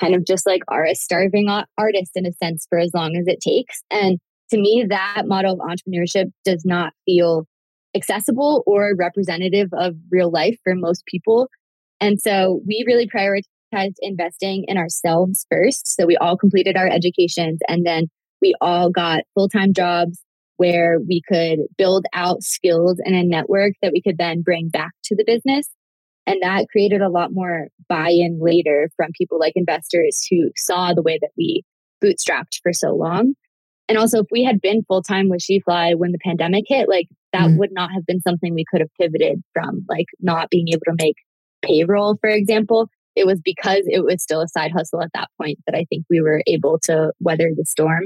kind 0.00 0.14
of 0.14 0.24
just 0.26 0.46
like 0.46 0.62
are 0.68 0.84
a 0.84 0.94
starving 0.94 1.48
artist 1.78 2.12
in 2.14 2.26
a 2.26 2.32
sense 2.32 2.66
for 2.68 2.78
as 2.78 2.92
long 2.94 3.16
as 3.16 3.26
it 3.26 3.40
takes. 3.40 3.82
And 3.90 4.18
to 4.50 4.58
me, 4.58 4.86
that 4.88 5.24
model 5.26 5.54
of 5.54 5.60
entrepreneurship 5.60 6.30
does 6.44 6.64
not 6.64 6.92
feel 7.04 7.46
accessible 7.94 8.62
or 8.66 8.94
representative 8.96 9.68
of 9.72 9.94
real 10.10 10.30
life 10.30 10.58
for 10.64 10.74
most 10.74 11.04
people. 11.06 11.48
And 12.00 12.20
so 12.20 12.60
we 12.66 12.84
really 12.86 13.08
prioritized 13.08 13.94
investing 14.00 14.64
in 14.66 14.78
ourselves 14.78 15.46
first. 15.50 15.86
So 15.88 16.06
we 16.06 16.16
all 16.16 16.36
completed 16.36 16.76
our 16.76 16.88
educations 16.88 17.60
and 17.68 17.84
then 17.86 18.08
we 18.40 18.54
all 18.60 18.90
got 18.90 19.24
full 19.34 19.48
time 19.48 19.72
jobs 19.72 20.22
where 20.56 20.98
we 21.00 21.22
could 21.26 21.60
build 21.78 22.04
out 22.12 22.42
skills 22.42 23.00
and 23.04 23.14
a 23.14 23.24
network 23.24 23.72
that 23.82 23.92
we 23.92 24.02
could 24.02 24.18
then 24.18 24.42
bring 24.42 24.68
back 24.68 24.90
to 25.04 25.16
the 25.16 25.24
business. 25.24 25.68
And 26.30 26.42
that 26.42 26.68
created 26.70 27.00
a 27.00 27.08
lot 27.08 27.32
more 27.32 27.66
buy 27.88 28.10
in 28.10 28.38
later 28.40 28.88
from 28.96 29.10
people 29.18 29.40
like 29.40 29.54
investors 29.56 30.24
who 30.30 30.52
saw 30.56 30.94
the 30.94 31.02
way 31.02 31.18
that 31.20 31.32
we 31.36 31.64
bootstrapped 32.00 32.60
for 32.62 32.72
so 32.72 32.94
long. 32.94 33.34
And 33.88 33.98
also, 33.98 34.20
if 34.20 34.26
we 34.30 34.44
had 34.44 34.60
been 34.60 34.84
full 34.84 35.02
time 35.02 35.28
with 35.28 35.40
SheFly 35.40 35.96
when 35.96 36.12
the 36.12 36.20
pandemic 36.22 36.66
hit, 36.68 36.88
like 36.88 37.08
that 37.32 37.48
mm. 37.48 37.58
would 37.58 37.72
not 37.72 37.90
have 37.92 38.06
been 38.06 38.20
something 38.20 38.54
we 38.54 38.64
could 38.70 38.80
have 38.80 38.94
pivoted 39.00 39.42
from, 39.52 39.84
like 39.88 40.06
not 40.20 40.50
being 40.50 40.68
able 40.68 40.84
to 40.86 40.94
make 41.02 41.16
payroll, 41.62 42.16
for 42.20 42.30
example. 42.30 42.88
It 43.16 43.26
was 43.26 43.40
because 43.44 43.80
it 43.86 44.04
was 44.04 44.22
still 44.22 44.40
a 44.40 44.46
side 44.46 44.70
hustle 44.70 45.02
at 45.02 45.10
that 45.14 45.30
point 45.36 45.58
that 45.66 45.74
I 45.74 45.84
think 45.90 46.04
we 46.08 46.20
were 46.20 46.44
able 46.46 46.78
to 46.84 47.10
weather 47.18 47.50
the 47.56 47.64
storm. 47.64 48.04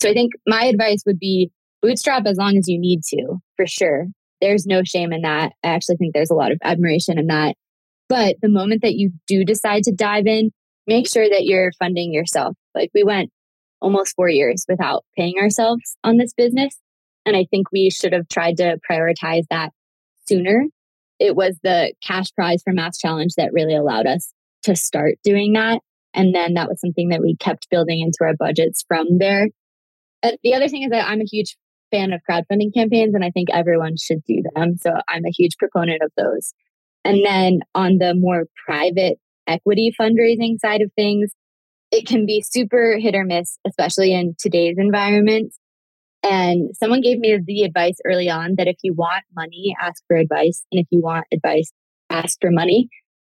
So 0.00 0.08
I 0.08 0.14
think 0.14 0.32
my 0.46 0.64
advice 0.64 1.02
would 1.04 1.18
be 1.18 1.50
bootstrap 1.82 2.24
as 2.24 2.38
long 2.38 2.56
as 2.56 2.66
you 2.66 2.80
need 2.80 3.02
to, 3.10 3.36
for 3.56 3.66
sure 3.66 4.06
there's 4.40 4.66
no 4.66 4.82
shame 4.84 5.12
in 5.12 5.22
that. 5.22 5.52
I 5.62 5.68
actually 5.68 5.96
think 5.96 6.14
there's 6.14 6.30
a 6.30 6.34
lot 6.34 6.52
of 6.52 6.58
admiration 6.62 7.18
in 7.18 7.26
that. 7.26 7.56
But 8.08 8.36
the 8.40 8.48
moment 8.48 8.82
that 8.82 8.94
you 8.94 9.12
do 9.26 9.44
decide 9.44 9.84
to 9.84 9.92
dive 9.92 10.26
in, 10.26 10.50
make 10.86 11.08
sure 11.08 11.28
that 11.28 11.44
you're 11.44 11.72
funding 11.78 12.12
yourself. 12.12 12.56
Like 12.74 12.90
we 12.94 13.04
went 13.04 13.30
almost 13.80 14.14
four 14.16 14.28
years 14.28 14.64
without 14.68 15.04
paying 15.16 15.38
ourselves 15.38 15.96
on 16.02 16.16
this 16.16 16.32
business. 16.32 16.76
And 17.26 17.36
I 17.36 17.46
think 17.50 17.70
we 17.70 17.90
should 17.90 18.12
have 18.12 18.28
tried 18.28 18.56
to 18.56 18.78
prioritize 18.90 19.44
that 19.50 19.72
sooner. 20.26 20.64
It 21.18 21.36
was 21.36 21.58
the 21.62 21.92
cash 22.02 22.32
prize 22.32 22.62
for 22.62 22.72
MassChallenge 22.72 23.34
that 23.36 23.52
really 23.52 23.74
allowed 23.74 24.06
us 24.06 24.32
to 24.62 24.74
start 24.74 25.16
doing 25.22 25.52
that. 25.52 25.80
And 26.14 26.34
then 26.34 26.54
that 26.54 26.68
was 26.68 26.80
something 26.80 27.10
that 27.10 27.20
we 27.20 27.36
kept 27.36 27.68
building 27.70 28.00
into 28.00 28.18
our 28.22 28.34
budgets 28.34 28.84
from 28.88 29.18
there. 29.18 29.48
Uh, 30.22 30.32
the 30.42 30.54
other 30.54 30.68
thing 30.68 30.82
is 30.82 30.90
that 30.90 31.08
I'm 31.08 31.20
a 31.20 31.24
huge 31.30 31.56
fan 31.90 32.12
of 32.12 32.20
crowdfunding 32.28 32.74
campaigns 32.74 33.14
and 33.14 33.24
I 33.24 33.30
think 33.30 33.48
everyone 33.50 33.96
should 33.96 34.22
do 34.26 34.42
them. 34.54 34.76
So 34.78 34.90
I'm 35.08 35.24
a 35.24 35.30
huge 35.30 35.56
proponent 35.58 36.02
of 36.02 36.10
those. 36.16 36.52
And 37.04 37.24
then 37.24 37.60
on 37.74 37.98
the 37.98 38.14
more 38.14 38.44
private 38.66 39.18
equity 39.46 39.92
fundraising 39.98 40.58
side 40.60 40.82
of 40.82 40.92
things, 40.94 41.30
it 41.90 42.06
can 42.06 42.26
be 42.26 42.42
super 42.42 42.98
hit 42.98 43.14
or 43.14 43.24
miss, 43.24 43.58
especially 43.66 44.12
in 44.12 44.34
today's 44.38 44.76
environment. 44.78 45.54
And 46.22 46.76
someone 46.76 47.00
gave 47.00 47.18
me 47.18 47.38
the 47.44 47.62
advice 47.62 47.96
early 48.04 48.28
on 48.28 48.56
that 48.58 48.66
if 48.66 48.76
you 48.82 48.92
want 48.92 49.24
money, 49.34 49.74
ask 49.80 50.02
for 50.06 50.16
advice. 50.16 50.64
And 50.72 50.80
if 50.80 50.86
you 50.90 51.00
want 51.00 51.26
advice, 51.32 51.72
ask 52.10 52.38
for 52.40 52.50
money. 52.50 52.88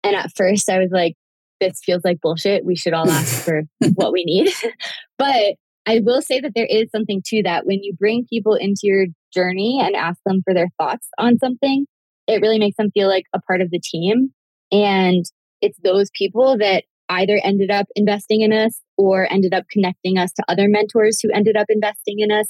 And 0.04 0.16
at 0.16 0.32
first 0.36 0.70
I 0.70 0.80
was 0.80 0.92
like, 0.92 1.16
this 1.60 1.80
feels 1.84 2.04
like 2.04 2.20
bullshit. 2.22 2.66
We 2.66 2.76
should 2.76 2.94
all 2.94 3.10
ask 3.10 3.44
for 3.44 3.63
what 3.96 4.12
we 4.12 4.24
need. 4.26 4.52
but 5.18 5.56
I 5.86 6.02
will 6.04 6.22
say 6.22 6.39
that 6.39 6.54
there 6.56 6.67
is 6.67 6.89
something 6.91 7.22
to 7.28 7.43
that. 7.43 7.65
When 7.65 7.84
you 7.84 7.93
bring 7.93 8.26
people 8.30 8.56
into 8.56 8.82
your 8.84 9.08
journey 9.34 9.82
and 9.84 9.96
ask 9.96 10.19
them 10.26 10.41
for 10.43 10.54
their 10.54 10.69
thoughts 10.80 11.08
on 11.17 11.38
something, 11.38 11.86
it 12.28 12.41
really 12.41 12.60
makes 12.60 12.78
them 12.78 12.91
feel 12.91 13.08
like 13.08 13.26
a 13.34 13.41
part 13.41 13.62
of 13.62 13.69
the 13.69 13.80
team. 13.80 14.34
And 14.72 15.26
it's 15.62 15.78
those 15.84 16.10
people 16.13 16.58
that 16.58 16.86
either 17.10 17.39
ended 17.43 17.69
up 17.69 17.88
investing 17.96 18.41
in 18.41 18.54
us 18.54 18.80
or 18.98 19.32
ended 19.32 19.54
up 19.54 19.65
connecting 19.69 20.17
us 20.17 20.32
to 20.34 20.43
other 20.48 20.67
mentors 20.67 21.19
who 21.22 21.30
ended 21.34 21.58
up 21.58 21.67
investing 21.69 22.19
in 22.19 22.32
us. 22.32 22.48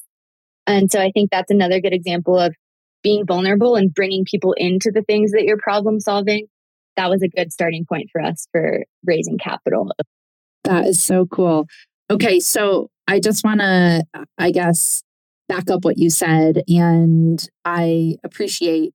And 0.67 0.91
so 0.91 0.99
I 0.99 1.11
think 1.11 1.31
that's 1.31 1.51
another 1.51 1.81
good 1.81 1.93
example 1.93 2.39
of 2.39 2.55
being 3.01 3.25
vulnerable 3.25 3.75
and 3.75 3.93
bringing 3.93 4.25
people 4.25 4.53
into 4.53 4.91
the 4.93 5.01
things 5.01 5.31
that 5.31 5.43
you're 5.43 5.57
problem 5.57 5.99
solving. 5.99 6.47
That 6.95 7.09
was 7.09 7.21
a 7.21 7.27
good 7.27 7.51
starting 7.51 7.85
point 7.85 8.09
for 8.11 8.21
us 8.21 8.47
for 8.51 8.83
raising 9.03 9.37
capital. 9.37 9.91
That 10.63 10.85
is 10.85 11.03
so 11.03 11.25
cool. 11.25 11.67
Okay, 12.09 12.39
so 12.39 12.89
I 13.07 13.19
just 13.19 13.43
want 13.43 13.59
to, 13.59 14.05
I 14.37 14.51
guess, 14.51 15.03
back 15.49 15.69
up 15.69 15.83
what 15.83 15.97
you 15.97 16.09
said. 16.09 16.63
And 16.67 17.45
I 17.65 18.15
appreciate, 18.23 18.93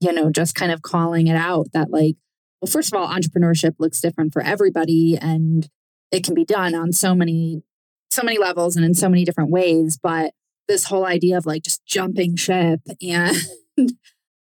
you 0.00 0.12
know, 0.12 0.30
just 0.30 0.54
kind 0.54 0.72
of 0.72 0.82
calling 0.82 1.26
it 1.26 1.36
out 1.36 1.68
that, 1.72 1.90
like, 1.90 2.16
well, 2.60 2.70
first 2.70 2.92
of 2.92 2.98
all, 3.00 3.08
entrepreneurship 3.08 3.74
looks 3.78 4.00
different 4.00 4.32
for 4.32 4.42
everybody. 4.42 5.18
And 5.20 5.68
it 6.10 6.24
can 6.24 6.34
be 6.34 6.44
done 6.44 6.74
on 6.74 6.92
so 6.92 7.14
many 7.14 7.62
so 8.10 8.22
many 8.22 8.38
levels 8.38 8.76
and 8.76 8.84
in 8.84 8.94
so 8.94 9.08
many 9.08 9.24
different 9.24 9.50
ways 9.50 9.98
but 10.02 10.32
this 10.68 10.84
whole 10.84 11.04
idea 11.04 11.36
of 11.36 11.46
like 11.46 11.62
just 11.62 11.84
jumping 11.84 12.36
ship 12.36 12.80
and 13.02 13.36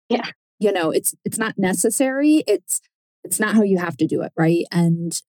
yeah 0.08 0.30
you 0.60 0.72
know 0.72 0.92
it's 0.92 1.16
it's 1.26 1.38
not 1.38 1.58
necessary 1.58 2.44
it's 2.48 2.82
it's 3.24 3.40
not 3.40 3.56
how 3.56 3.64
you 3.64 3.78
have 3.78 3.98
to 3.98 4.08
do 4.08 4.22
it 4.22 4.32
right 4.38 4.66
and 4.72 5.22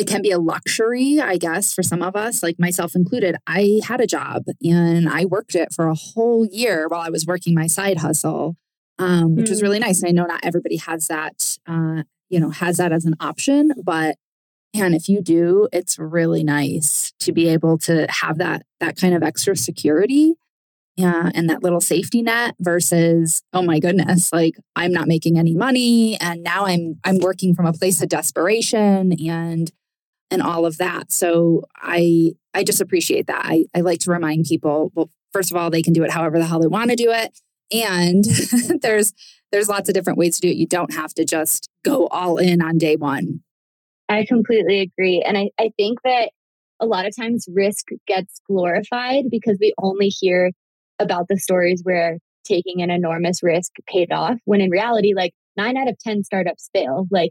it 0.00 0.06
can 0.06 0.22
be 0.22 0.30
a 0.30 0.38
luxury 0.38 1.20
i 1.20 1.36
guess 1.36 1.74
for 1.74 1.82
some 1.82 2.02
of 2.02 2.16
us 2.16 2.42
like 2.42 2.58
myself 2.58 2.94
included 2.94 3.36
i 3.46 3.80
had 3.84 4.00
a 4.00 4.06
job 4.06 4.42
and 4.62 5.08
i 5.08 5.24
worked 5.24 5.54
it 5.54 5.72
for 5.72 5.88
a 5.88 5.94
whole 5.94 6.46
year 6.46 6.88
while 6.88 7.00
i 7.00 7.10
was 7.10 7.26
working 7.26 7.54
my 7.54 7.66
side 7.66 7.98
hustle 7.98 8.56
um, 8.98 9.34
which 9.34 9.46
mm. 9.46 9.50
was 9.50 9.62
really 9.62 9.78
nice 9.78 10.02
and 10.02 10.08
i 10.08 10.12
know 10.12 10.26
not 10.26 10.44
everybody 10.44 10.76
has 10.76 11.06
that 11.08 11.58
uh, 11.66 12.02
you 12.28 12.40
know 12.40 12.50
has 12.50 12.78
that 12.78 12.92
as 12.92 13.04
an 13.04 13.14
option 13.20 13.72
but 13.82 14.16
and 14.72 14.94
if 14.94 15.08
you 15.08 15.20
do, 15.20 15.66
it's 15.72 15.98
really 15.98 16.44
nice 16.44 17.12
to 17.18 17.32
be 17.32 17.48
able 17.48 17.76
to 17.78 18.06
have 18.08 18.38
that 18.38 18.62
that 18.78 18.96
kind 18.96 19.14
of 19.16 19.22
extra 19.24 19.56
security 19.56 20.34
yeah, 20.96 21.30
and 21.34 21.48
that 21.48 21.62
little 21.62 21.80
safety 21.80 22.20
net 22.20 22.56
versus, 22.60 23.42
oh 23.54 23.62
my 23.62 23.78
goodness, 23.78 24.32
like 24.34 24.56
I'm 24.76 24.92
not 24.92 25.08
making 25.08 25.38
any 25.38 25.54
money 25.54 26.20
and 26.20 26.42
now 26.42 26.66
I'm 26.66 27.00
I'm 27.04 27.18
working 27.18 27.54
from 27.54 27.64
a 27.64 27.72
place 27.72 28.02
of 28.02 28.10
desperation 28.10 29.12
and 29.26 29.70
and 30.30 30.42
all 30.42 30.66
of 30.66 30.78
that. 30.78 31.12
So 31.12 31.64
I 31.76 32.32
I 32.54 32.64
just 32.64 32.80
appreciate 32.80 33.26
that. 33.26 33.42
I, 33.44 33.66
I 33.74 33.80
like 33.80 34.00
to 34.00 34.10
remind 34.10 34.44
people, 34.44 34.90
well, 34.94 35.10
first 35.32 35.50
of 35.50 35.56
all, 35.56 35.70
they 35.70 35.82
can 35.82 35.92
do 35.92 36.02
it 36.02 36.10
however 36.10 36.38
the 36.38 36.46
hell 36.46 36.60
they 36.60 36.66
want 36.66 36.90
to 36.90 36.96
do 36.96 37.10
it. 37.10 37.38
And 37.72 38.24
there's 38.82 39.12
there's 39.52 39.68
lots 39.68 39.88
of 39.88 39.94
different 39.94 40.18
ways 40.18 40.36
to 40.36 40.40
do 40.40 40.48
it. 40.48 40.56
You 40.56 40.66
don't 40.66 40.94
have 40.94 41.14
to 41.14 41.24
just 41.24 41.68
go 41.84 42.06
all 42.08 42.38
in 42.38 42.62
on 42.62 42.78
day 42.78 42.96
one. 42.96 43.40
I 44.08 44.24
completely 44.24 44.80
agree. 44.80 45.22
And 45.26 45.38
I, 45.38 45.50
I 45.58 45.70
think 45.76 46.00
that 46.04 46.30
a 46.80 46.86
lot 46.86 47.06
of 47.06 47.14
times 47.14 47.46
risk 47.52 47.86
gets 48.06 48.40
glorified 48.46 49.24
because 49.30 49.58
we 49.60 49.72
only 49.78 50.08
hear 50.08 50.50
about 50.98 51.28
the 51.28 51.38
stories 51.38 51.80
where 51.84 52.18
taking 52.44 52.82
an 52.82 52.90
enormous 52.90 53.42
risk 53.42 53.72
paid 53.86 54.10
off, 54.10 54.38
when 54.44 54.60
in 54.60 54.70
reality, 54.70 55.12
like 55.14 55.32
nine 55.56 55.76
out 55.76 55.88
of 55.88 55.98
10 55.98 56.24
startups 56.24 56.70
fail. 56.72 57.06
Like, 57.10 57.30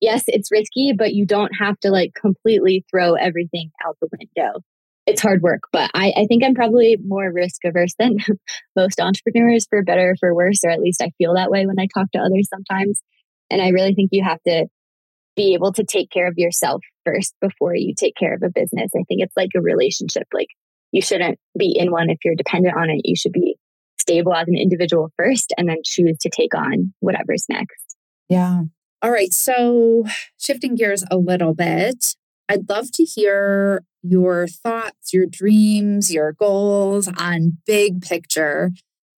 yes, 0.00 0.24
it's 0.26 0.50
risky, 0.50 0.92
but 0.96 1.14
you 1.14 1.26
don't 1.26 1.52
have 1.58 1.78
to 1.80 1.90
like 1.90 2.12
completely 2.14 2.84
throw 2.90 3.14
everything 3.14 3.70
out 3.86 3.96
the 4.00 4.08
window. 4.12 4.60
It's 5.06 5.22
hard 5.22 5.42
work, 5.42 5.62
but 5.72 5.90
I, 5.94 6.12
I 6.16 6.26
think 6.26 6.44
I'm 6.44 6.54
probably 6.54 6.96
more 7.04 7.32
risk 7.32 7.64
averse 7.64 7.94
than 7.98 8.18
most 8.76 9.00
entrepreneurs 9.00 9.66
for 9.68 9.82
better 9.82 10.10
or 10.10 10.16
for 10.20 10.34
worse, 10.34 10.62
or 10.64 10.70
at 10.70 10.80
least 10.80 11.02
I 11.02 11.10
feel 11.18 11.34
that 11.34 11.50
way 11.50 11.66
when 11.66 11.80
I 11.80 11.86
talk 11.92 12.10
to 12.12 12.20
others 12.20 12.48
sometimes. 12.48 13.00
And 13.50 13.60
I 13.60 13.68
really 13.68 13.94
think 13.94 14.10
you 14.12 14.22
have 14.22 14.42
to 14.46 14.66
be 15.36 15.54
able 15.54 15.72
to 15.72 15.84
take 15.84 16.10
care 16.10 16.28
of 16.28 16.34
yourself 16.36 16.82
first 17.04 17.34
before 17.40 17.74
you 17.74 17.94
take 17.96 18.14
care 18.14 18.34
of 18.34 18.42
a 18.42 18.50
business. 18.50 18.92
I 18.94 19.02
think 19.08 19.22
it's 19.22 19.36
like 19.36 19.50
a 19.56 19.60
relationship. 19.60 20.28
Like 20.32 20.48
you 20.92 21.02
shouldn't 21.02 21.38
be 21.58 21.76
in 21.76 21.90
one 21.90 22.10
if 22.10 22.18
you're 22.24 22.34
dependent 22.36 22.76
on 22.76 22.90
it. 22.90 23.00
You 23.04 23.16
should 23.16 23.32
be 23.32 23.56
stable 24.00 24.34
as 24.34 24.48
an 24.48 24.56
individual 24.56 25.10
first 25.16 25.52
and 25.56 25.68
then 25.68 25.78
choose 25.84 26.18
to 26.18 26.30
take 26.30 26.54
on 26.54 26.92
whatever's 27.00 27.46
next. 27.48 27.96
Yeah. 28.28 28.62
All 29.02 29.10
right. 29.10 29.32
So 29.32 30.04
shifting 30.38 30.74
gears 30.74 31.04
a 31.10 31.16
little 31.16 31.54
bit, 31.54 32.16
I'd 32.48 32.68
love 32.68 32.90
to 32.92 33.04
hear 33.04 33.82
your 34.02 34.46
thoughts, 34.46 35.12
your 35.12 35.26
dreams, 35.26 36.12
your 36.12 36.32
goals 36.32 37.08
on 37.18 37.58
big 37.66 38.02
picture 38.02 38.72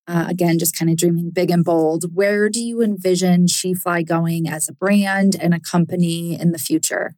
uh, 0.09 0.27
again, 0.29 0.59
just 0.59 0.77
kind 0.77 0.90
of 0.90 0.97
dreaming 0.97 1.31
big 1.31 1.51
and 1.51 1.64
bold. 1.64 2.14
Where 2.14 2.49
do 2.49 2.62
you 2.62 2.83
envision 2.83 3.47
SheFly 3.47 4.07
going 4.07 4.49
as 4.49 4.68
a 4.68 4.73
brand 4.73 5.37
and 5.40 5.55
a 5.55 5.61
company 5.61 6.38
in 6.38 6.53
the 6.53 6.59
future? 6.59 7.14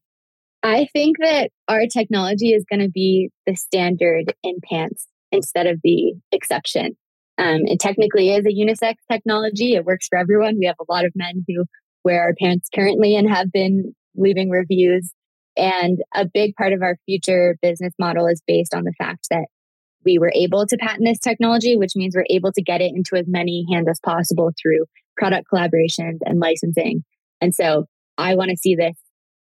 I 0.63 0.89
think 0.93 1.19
that 1.19 1.51
our 1.69 1.87
technology 1.87 2.53
is 2.53 2.65
going 2.71 2.81
to 2.81 2.91
be 2.91 3.31
the 3.47 3.57
standard 3.57 4.35
in 4.43 4.57
pants 4.63 5.07
instead 5.33 5.67
of 5.67 5.81
the 5.83 6.15
exception. 6.33 6.97
Um, 7.37 7.63
it 7.65 7.81
technically 7.81 8.31
is 8.31 8.47
a 8.47 8.51
unisex 8.51 8.95
technology. 9.11 9.75
It 9.75 9.85
works 9.85 10.07
for 10.09 10.17
everyone. 10.17 10.59
We 10.59 10.67
have 10.67 10.77
a 10.81 10.91
lot 10.91 11.05
of 11.05 11.13
men 11.15 11.45
who 11.49 11.65
wear 12.05 12.23
our 12.23 12.35
parents 12.35 12.69
currently 12.75 13.17
and 13.17 13.29
have 13.29 13.51
been 13.51 13.95
leaving 14.15 14.51
reviews. 14.51 15.13
And 15.57 16.01
a 16.15 16.27
big 16.27 16.55
part 16.57 16.73
of 16.73 16.83
our 16.83 16.97
future 17.07 17.57
business 17.63 17.95
model 17.99 18.27
is 18.27 18.43
based 18.47 18.75
on 18.75 18.85
the 18.85 18.93
fact 18.99 19.29
that 19.31 19.47
we 20.05 20.19
were 20.19 20.33
able 20.35 20.67
to 20.67 20.77
patent 20.77 21.05
this 21.05 21.19
technology, 21.19 21.77
which 21.77 21.97
means 21.97 22.15
we're 22.15 22.27
able 22.29 22.53
to 22.53 22.63
get 22.63 22.81
it 22.81 22.93
into 22.95 23.17
as 23.17 23.27
many 23.27 23.65
hands 23.73 23.89
as 23.89 24.01
possible 24.01 24.51
through 24.61 24.85
product 25.17 25.47
collaborations 25.53 26.19
and 26.25 26.41
licensing. 26.41 27.05
And 27.41 27.55
so 27.55 27.87
I 28.19 28.35
want 28.35 28.51
to 28.51 28.57
see 28.57 28.75
this 28.75 28.97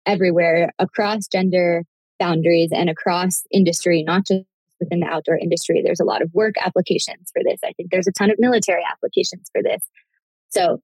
everywhere 0.05 0.71
across 0.79 1.27
gender 1.27 1.83
boundaries 2.19 2.69
and 2.71 2.89
across 2.89 3.43
industry, 3.51 4.03
not 4.03 4.25
just 4.25 4.43
within 4.79 4.99
the 4.99 5.07
outdoor 5.07 5.37
industry. 5.37 5.81
There's 5.83 5.99
a 5.99 6.05
lot 6.05 6.21
of 6.21 6.33
work 6.33 6.55
applications 6.59 7.31
for 7.33 7.41
this. 7.43 7.59
I 7.63 7.73
think 7.73 7.89
there's 7.91 8.07
a 8.07 8.11
ton 8.11 8.29
of 8.29 8.37
military 8.39 8.83
applications 8.89 9.49
for 9.51 9.61
this. 9.63 9.83
So 10.49 10.81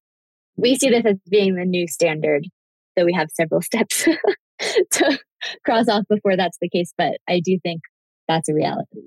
we 0.57 0.75
see 0.77 0.89
this 0.89 1.05
as 1.05 1.17
being 1.29 1.55
the 1.55 1.65
new 1.65 1.87
standard, 1.87 2.47
though 2.95 3.05
we 3.05 3.13
have 3.13 3.29
several 3.31 3.61
steps 3.69 4.03
to 4.91 5.19
cross 5.65 5.87
off 5.87 6.03
before 6.09 6.35
that's 6.35 6.57
the 6.61 6.69
case. 6.69 6.93
But 6.97 7.17
I 7.27 7.41
do 7.43 7.59
think 7.63 7.81
that's 8.27 8.49
a 8.49 8.53
reality. 8.53 9.01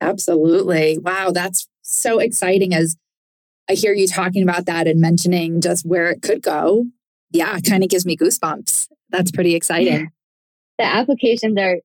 Absolutely. 0.00 0.98
Wow, 0.98 1.30
that's 1.30 1.68
so 1.82 2.18
exciting 2.18 2.74
as 2.74 2.96
I 3.70 3.74
hear 3.74 3.94
you 3.94 4.06
talking 4.06 4.42
about 4.42 4.66
that 4.66 4.86
and 4.86 5.00
mentioning 5.00 5.60
just 5.60 5.86
where 5.86 6.10
it 6.10 6.22
could 6.22 6.42
go. 6.42 6.86
Yeah, 7.30 7.56
it 7.56 7.64
kind 7.64 7.82
of 7.82 7.88
gives 7.88 8.04
me 8.04 8.16
goosebumps. 8.16 8.88
That's 9.10 9.30
pretty 9.30 9.54
exciting. 9.54 9.92
Yeah. 9.92 10.04
The 10.78 10.84
applications 10.84 11.56
are 11.58 11.78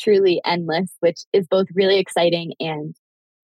truly 0.00 0.40
endless, 0.44 0.90
which 1.00 1.20
is 1.32 1.46
both 1.46 1.66
really 1.74 1.98
exciting 1.98 2.54
and 2.60 2.94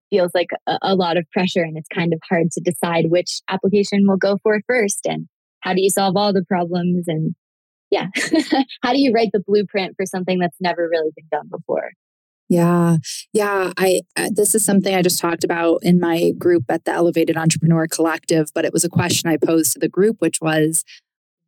feels 0.09 0.31
like 0.33 0.49
a, 0.67 0.77
a, 0.81 0.95
lot 0.95 1.17
of 1.17 1.29
pressure. 1.31 1.63
And 1.63 1.77
it's 1.77 1.87
kind 1.93 2.13
of 2.13 2.19
hard 2.29 2.51
to 2.51 2.61
decide 2.61 3.09
which 3.09 3.41
application 3.49 4.05
we'll 4.07 4.17
go 4.17 4.37
for 4.43 4.61
first. 4.67 5.05
And 5.05 5.27
how 5.61 5.73
do 5.73 5.81
you 5.81 5.89
solve 5.89 6.15
all 6.15 6.33
the 6.33 6.45
problems? 6.45 7.05
And 7.07 7.35
yeah, 7.89 8.07
how 8.83 8.93
do 8.93 8.99
you 8.99 9.11
write 9.13 9.29
the 9.33 9.43
blueprint 9.45 9.95
for 9.97 10.05
something 10.05 10.39
that's 10.39 10.57
never 10.59 10.87
really 10.89 11.11
been 11.15 11.27
done 11.31 11.47
before? 11.49 11.91
Yeah. 12.47 12.97
Yeah. 13.33 13.71
I, 13.77 14.01
uh, 14.15 14.29
this 14.31 14.53
is 14.53 14.63
something 14.63 14.93
I 14.93 15.01
just 15.01 15.19
talked 15.19 15.43
about 15.43 15.79
in 15.81 15.99
my 15.99 16.31
group 16.37 16.65
at 16.69 16.85
the 16.85 16.91
Elevated 16.91 17.37
Entrepreneur 17.37 17.87
Collective, 17.87 18.49
but 18.53 18.65
it 18.65 18.73
was 18.73 18.83
a 18.83 18.89
question 18.89 19.29
I 19.29 19.37
posed 19.37 19.73
to 19.73 19.79
the 19.79 19.89
group, 19.89 20.17
which 20.19 20.39
was 20.41 20.83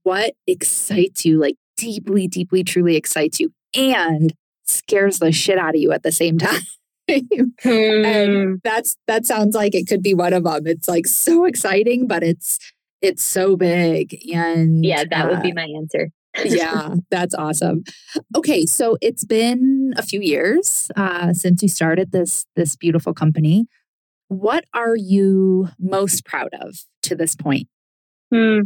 what 0.03 0.33
excites 0.47 1.23
you, 1.23 1.39
like 1.39 1.55
deeply, 1.75 2.27
deeply, 2.27 2.63
truly 2.63 2.95
excites 2.95 3.39
you 3.39 3.51
and 3.75 4.33
scares 4.65 5.19
the 5.19 5.31
shit 5.31 5.57
out 5.57 5.75
of 5.75 5.81
you 5.81 5.91
at 5.91 6.03
the 6.03 6.11
same 6.11 6.37
time? 6.39 6.61
hmm. 7.61 8.05
and 8.05 8.61
that's, 8.63 8.97
that 9.07 9.25
sounds 9.25 9.55
like 9.55 9.75
it 9.75 9.87
could 9.87 10.01
be 10.01 10.13
one 10.13 10.33
of 10.33 10.43
them. 10.43 10.67
It's 10.67 10.87
like 10.87 11.07
so 11.07 11.45
exciting, 11.45 12.07
but 12.07 12.23
it's, 12.23 12.59
it's 13.01 13.23
so 13.23 13.55
big. 13.55 14.17
And 14.33 14.83
yeah, 14.83 15.03
that 15.09 15.25
uh, 15.25 15.29
would 15.29 15.43
be 15.43 15.51
uh, 15.51 15.55
my 15.55 15.67
answer 15.77 16.09
yeah, 16.45 16.95
that's 17.09 17.33
awesome. 17.33 17.83
Okay, 18.35 18.65
so 18.65 18.97
it's 19.01 19.25
been 19.25 19.93
a 19.97 20.03
few 20.03 20.21
years 20.21 20.91
uh, 20.95 21.33
since 21.33 21.61
you 21.61 21.69
started 21.69 22.11
this 22.11 22.45
this 22.55 22.75
beautiful 22.75 23.13
company. 23.13 23.67
What 24.27 24.65
are 24.73 24.95
you 24.95 25.69
most 25.79 26.25
proud 26.25 26.53
of 26.61 26.75
to 27.03 27.15
this 27.15 27.35
point? 27.35 27.67
Hmm. 28.33 28.61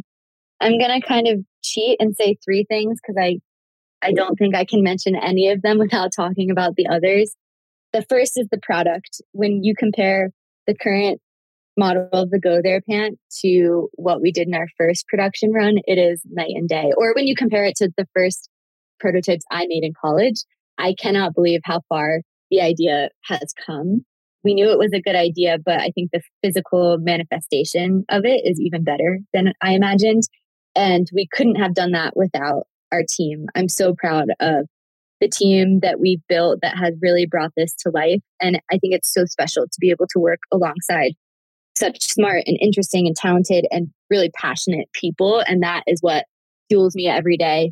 I'm 0.60 0.80
gonna 0.80 1.02
kind 1.02 1.28
of 1.28 1.40
cheat 1.64 1.98
and 2.00 2.16
say 2.16 2.38
three 2.44 2.66
things 2.68 3.00
because 3.02 3.18
I 3.20 3.40
I 4.02 4.12
don't 4.12 4.36
think 4.36 4.56
I 4.56 4.66
can 4.66 4.84
mention 4.84 5.16
any 5.16 5.50
of 5.50 5.62
them 5.62 5.78
without 5.80 6.12
talking 6.14 6.52
about 6.52 6.76
the 6.76 6.88
others. 6.88 7.34
The 7.94 8.06
first 8.10 8.40
is 8.40 8.48
the 8.52 8.60
product. 8.62 9.22
When 9.34 9.64
you 9.64 9.76
compare 9.78 10.32
the 10.66 10.76
current 10.76 11.20
model 11.78 12.08
of 12.14 12.30
the 12.30 12.40
Go 12.40 12.62
There 12.62 12.82
pant 12.82 13.20
to 13.42 13.90
what 13.94 14.22
we 14.22 14.32
did 14.32 14.48
in 14.48 14.54
our 14.54 14.68
first 14.78 15.08
production 15.08 15.52
run, 15.52 15.78
it 15.86 15.98
is 15.98 16.22
night 16.30 16.54
and 16.56 16.70
day. 16.70 16.92
Or 16.96 17.14
when 17.14 17.28
you 17.28 17.36
compare 17.36 17.66
it 17.66 17.76
to 17.78 17.90
the 17.98 18.08
first 18.16 18.50
prototypes 19.00 19.44
I 19.52 19.66
made 19.68 19.84
in 19.84 19.94
college, 20.00 20.44
I 20.78 20.94
cannot 20.94 21.34
believe 21.34 21.62
how 21.64 21.82
far 21.90 22.22
the 22.50 22.62
idea 22.62 23.10
has 23.26 23.54
come. 23.66 24.06
We 24.44 24.54
knew 24.54 24.72
it 24.72 24.80
was 24.80 24.94
a 24.94 25.02
good 25.02 25.16
idea, 25.16 25.58
but 25.64 25.80
I 25.80 25.92
think 25.92 26.12
the 26.12 26.22
physical 26.44 26.98
manifestation 26.98 28.06
of 28.10 28.26
it 28.26 28.42
is 28.46 28.60
even 28.60 28.84
better 28.84 29.20
than 29.34 29.54
I 29.62 29.74
imagined. 29.74 30.24
And 30.76 31.08
we 31.14 31.28
couldn't 31.32 31.56
have 31.56 31.74
done 31.74 31.92
that 31.92 32.16
without 32.16 32.64
our 32.92 33.04
team. 33.08 33.48
I'm 33.56 33.70
so 33.70 33.94
proud 33.94 34.30
of 34.40 34.68
the 35.22 35.30
team 35.30 35.80
that 35.82 36.00
we've 36.00 36.22
built 36.28 36.60
that 36.62 36.76
has 36.76 36.96
really 37.02 37.28
brought 37.28 37.52
this 37.56 37.74
to 37.76 37.92
life. 37.92 38.22
And 38.42 38.60
I 38.72 38.80
think 38.80 38.94
it's 38.94 39.14
so 39.14 39.26
special 39.26 39.64
to 39.64 39.78
be 39.80 39.92
able 39.92 40.08
to 40.08 40.20
work 40.20 40.40
alongside 40.52 41.14
such 41.78 42.02
smart 42.02 42.44
and 42.48 42.58
interesting 42.60 43.08
and 43.08 43.16
talented 43.16 43.66
and 43.72 43.88
really 44.10 44.32
passionate 44.36 44.92
people. 44.94 45.40
And 45.48 45.64
that 45.64 45.84
is 45.88 46.00
what 46.02 46.26
fuels 46.70 46.96
me 46.96 47.08
every 47.08 47.38
day. 47.38 47.72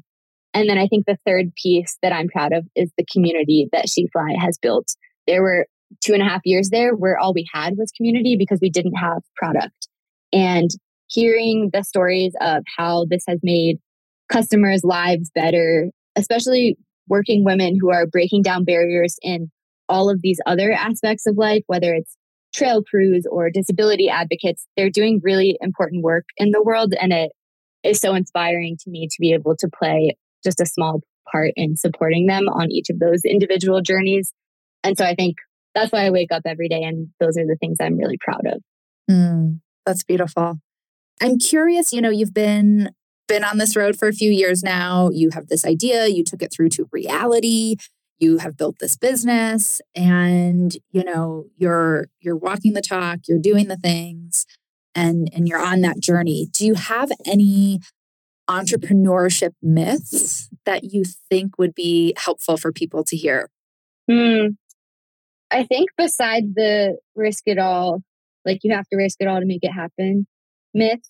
And 0.54 0.70
then 0.70 0.78
I 0.78 0.88
think 0.88 1.06
the 1.06 1.18
third 1.26 1.54
piece 1.56 1.97
that 2.02 2.14
I'm 2.14 2.28
proud 2.28 2.54
of 2.54 2.66
is 2.76 2.91
the 2.97 3.06
community 3.12 3.68
that 3.72 3.88
SheFly 3.88 4.38
has 4.39 4.58
built. 4.58 4.95
There 5.28 5.41
were 5.41 5.66
two 6.02 6.14
and 6.14 6.22
a 6.22 6.26
half 6.26 6.41
years 6.45 6.70
there 6.70 6.95
where 6.95 7.18
all 7.18 7.34
we 7.34 7.47
had 7.52 7.78
was 7.78 7.91
community 7.91 8.36
because 8.38 8.60
we 8.62 8.70
didn't 8.70 8.95
have 8.95 9.22
product. 9.36 9.88
And 10.32 10.70
hearing 11.08 11.72
the 11.74 11.84
stories 11.84 12.34
of 12.41 12.64
how 12.78 13.06
this 13.10 13.24
has 13.28 13.39
made 13.41 13.78
customers' 14.32 14.84
lives 14.84 15.32
better, 15.34 15.89
especially 16.16 16.78
working 17.10 17.43
women 17.43 17.78
who 17.80 17.91
are 17.91 18.07
breaking 18.07 18.43
down 18.43 18.64
barriers 18.64 19.18
in 19.22 19.51
all 19.88 20.10
of 20.10 20.22
these 20.22 20.39
other 20.45 20.72
aspects 20.72 21.26
of 21.26 21.38
life, 21.38 21.64
whether 21.68 21.93
it's 21.93 22.16
trail 22.53 22.84
crews 22.84 23.26
or 23.30 23.49
disability 23.49 24.10
advocates, 24.10 24.66
they're 24.78 24.89
doing 24.89 25.20
really 25.24 25.57
important 25.62 26.03
work 26.03 26.26
in 26.38 26.51
the 26.51 26.62
world. 26.62 26.93
And 26.99 27.12
it 27.12 27.32
is 27.84 27.99
so 27.99 28.14
inspiring 28.14 28.78
to 28.82 28.89
me 28.89 29.07
to 29.07 29.16
be 29.20 29.34
able 29.34 29.55
to 29.57 29.68
play 29.68 30.16
just 30.43 30.62
a 30.62 30.66
small 30.66 31.01
part 31.32 31.51
in 31.55 31.76
supporting 31.76 32.28
them 32.28 32.47
on 32.47 32.72
each 32.72 32.89
of 32.89 32.99
those 32.99 33.24
individual 33.24 33.82
journeys. 33.82 34.32
And 34.84 34.97
so 34.97 35.05
I 35.05 35.16
think 35.16 35.38
that's 35.76 35.91
why 35.91 36.05
I 36.05 36.10
wake 36.10 36.32
up 36.32 36.43
every 36.45 36.68
day. 36.68 36.84
And 36.84 37.10
those 37.20 37.38
are 37.38 37.45
the 37.45 37.57
things 37.60 37.78
I'm 37.80 37.97
really 37.97 38.18
proud 38.20 38.45
of. 38.45 38.62
Mm, 39.10 39.60
that's 39.86 40.03
beautiful. 40.03 40.60
I'm 41.22 41.38
curious, 41.38 41.91
you 41.93 42.01
know, 42.01 42.10
you've 42.10 42.34
been 42.34 42.91
been 43.30 43.45
on 43.45 43.57
this 43.57 43.77
road 43.77 43.97
for 43.97 44.09
a 44.09 44.13
few 44.13 44.30
years 44.30 44.61
now. 44.61 45.09
You 45.09 45.30
have 45.34 45.47
this 45.47 45.63
idea, 45.63 46.07
you 46.07 46.25
took 46.25 46.41
it 46.41 46.51
through 46.51 46.69
to 46.69 46.89
reality. 46.91 47.77
You 48.17 48.39
have 48.39 48.57
built 48.57 48.80
this 48.80 48.97
business 48.97 49.80
and, 49.95 50.75
you 50.91 51.05
know, 51.05 51.45
you're 51.55 52.09
you're 52.19 52.36
walking 52.36 52.73
the 52.73 52.82
talk, 52.82 53.19
you're 53.30 53.39
doing 53.39 53.69
the 53.69 53.77
things 53.77 54.45
and 54.93 55.30
and 55.34 55.47
you're 55.47 55.65
on 55.65 55.80
that 55.82 56.01
journey. 56.01 56.47
Do 56.51 56.65
you 56.65 56.73
have 56.73 57.09
any 57.25 57.80
entrepreneurship 58.49 59.51
myths 59.61 60.49
that 60.65 60.84
you 60.84 61.03
think 61.30 61.57
would 61.57 61.73
be 61.73 62.13
helpful 62.17 62.57
for 62.57 62.73
people 62.73 63.05
to 63.05 63.15
hear? 63.15 63.49
Hmm. 64.11 64.47
I 65.51 65.63
think 65.63 65.89
besides 65.97 66.47
the 66.55 66.97
risk 67.15 67.43
it 67.45 67.57
all, 67.57 68.01
like 68.45 68.59
you 68.63 68.73
have 68.73 68.88
to 68.89 68.97
risk 68.97 69.17
it 69.19 69.27
all 69.27 69.39
to 69.39 69.45
make 69.45 69.63
it 69.63 69.71
happen 69.71 70.27
myth, 70.73 71.01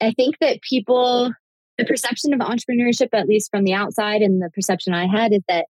I 0.00 0.12
think 0.12 0.38
that 0.40 0.62
people, 0.62 1.32
the 1.80 1.86
perception 1.86 2.34
of 2.34 2.40
entrepreneurship, 2.40 3.08
at 3.14 3.26
least 3.26 3.50
from 3.50 3.64
the 3.64 3.72
outside, 3.72 4.20
and 4.20 4.42
the 4.42 4.50
perception 4.50 4.92
I 4.92 5.06
had 5.06 5.32
is 5.32 5.40
that 5.48 5.64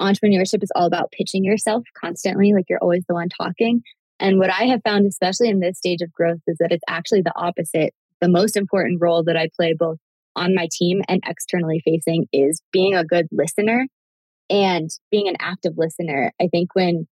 entrepreneurship 0.00 0.62
is 0.62 0.70
all 0.76 0.86
about 0.86 1.10
pitching 1.10 1.44
yourself 1.44 1.82
constantly, 2.00 2.52
like 2.52 2.66
you're 2.68 2.78
always 2.78 3.02
the 3.08 3.14
one 3.14 3.28
talking. 3.28 3.82
And 4.20 4.38
what 4.38 4.50
I 4.50 4.64
have 4.66 4.82
found, 4.84 5.04
especially 5.06 5.48
in 5.48 5.58
this 5.58 5.78
stage 5.78 6.00
of 6.00 6.12
growth, 6.12 6.38
is 6.46 6.58
that 6.60 6.70
it's 6.70 6.84
actually 6.88 7.22
the 7.22 7.32
opposite. 7.34 7.92
The 8.20 8.28
most 8.28 8.56
important 8.56 9.00
role 9.00 9.24
that 9.24 9.36
I 9.36 9.48
play 9.56 9.74
both 9.76 9.98
on 10.36 10.54
my 10.54 10.68
team 10.70 11.02
and 11.08 11.20
externally 11.26 11.82
facing 11.84 12.26
is 12.32 12.62
being 12.72 12.94
a 12.94 13.04
good 13.04 13.26
listener 13.32 13.88
and 14.48 14.88
being 15.10 15.26
an 15.26 15.36
active 15.40 15.74
listener. 15.76 16.32
I 16.40 16.46
think 16.46 16.74
when 16.74 17.08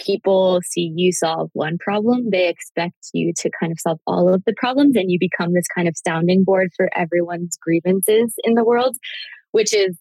people 0.00 0.60
see 0.64 0.92
you 0.94 1.12
solve 1.12 1.50
one 1.52 1.78
problem, 1.78 2.30
they 2.30 2.48
expect 2.48 3.10
you 3.12 3.32
to 3.36 3.50
kind 3.60 3.72
of 3.72 3.78
solve 3.80 3.98
all 4.06 4.32
of 4.32 4.42
the 4.44 4.54
problems 4.56 4.96
and 4.96 5.10
you 5.10 5.18
become 5.18 5.52
this 5.52 5.66
kind 5.74 5.88
of 5.88 5.96
sounding 6.06 6.44
board 6.44 6.70
for 6.76 6.88
everyone's 6.94 7.56
grievances 7.56 8.34
in 8.44 8.54
the 8.54 8.64
world, 8.64 8.96
which 9.52 9.74
is 9.74 9.96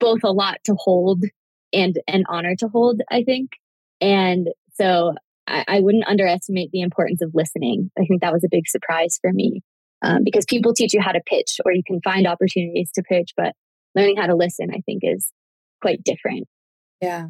both 0.00 0.20
a 0.24 0.32
lot 0.32 0.58
to 0.64 0.74
hold 0.78 1.22
and 1.72 1.98
an 2.08 2.24
honor 2.28 2.54
to 2.56 2.68
hold, 2.68 3.00
I 3.10 3.22
think. 3.22 3.50
And 4.00 4.48
so 4.74 5.14
I, 5.46 5.64
I 5.68 5.80
wouldn't 5.80 6.06
underestimate 6.06 6.70
the 6.72 6.82
importance 6.82 7.22
of 7.22 7.30
listening. 7.34 7.90
I 7.98 8.04
think 8.04 8.20
that 8.20 8.32
was 8.32 8.44
a 8.44 8.50
big 8.50 8.68
surprise 8.68 9.18
for 9.20 9.32
me 9.32 9.62
um, 10.02 10.24
because 10.24 10.44
people 10.44 10.74
teach 10.74 10.94
you 10.94 11.00
how 11.00 11.12
to 11.12 11.20
pitch 11.26 11.60
or 11.64 11.72
you 11.72 11.82
can 11.86 12.00
find 12.02 12.26
opportunities 12.26 12.90
to 12.94 13.02
pitch, 13.02 13.32
but 13.36 13.54
learning 13.94 14.16
how 14.16 14.26
to 14.26 14.34
listen, 14.34 14.68
I 14.72 14.80
think, 14.84 15.00
is 15.02 15.26
quite 15.80 16.02
different. 16.04 16.46
Yeah. 17.00 17.28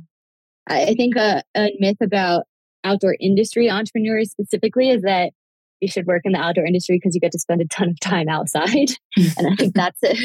I 0.68 0.94
think 0.94 1.16
a, 1.16 1.42
a 1.56 1.70
myth 1.78 1.98
about 2.02 2.44
outdoor 2.84 3.16
industry 3.20 3.70
entrepreneurs 3.70 4.30
specifically 4.30 4.90
is 4.90 5.02
that 5.02 5.32
you 5.80 5.88
should 5.88 6.06
work 6.06 6.22
in 6.24 6.32
the 6.32 6.38
outdoor 6.38 6.64
industry 6.64 6.96
because 6.96 7.14
you 7.14 7.20
get 7.20 7.32
to 7.32 7.38
spend 7.38 7.60
a 7.60 7.66
ton 7.66 7.90
of 7.90 8.00
time 8.00 8.28
outside. 8.28 8.90
and 9.16 9.46
I 9.46 9.54
think 9.56 9.74
that's 9.74 10.02
a, 10.02 10.16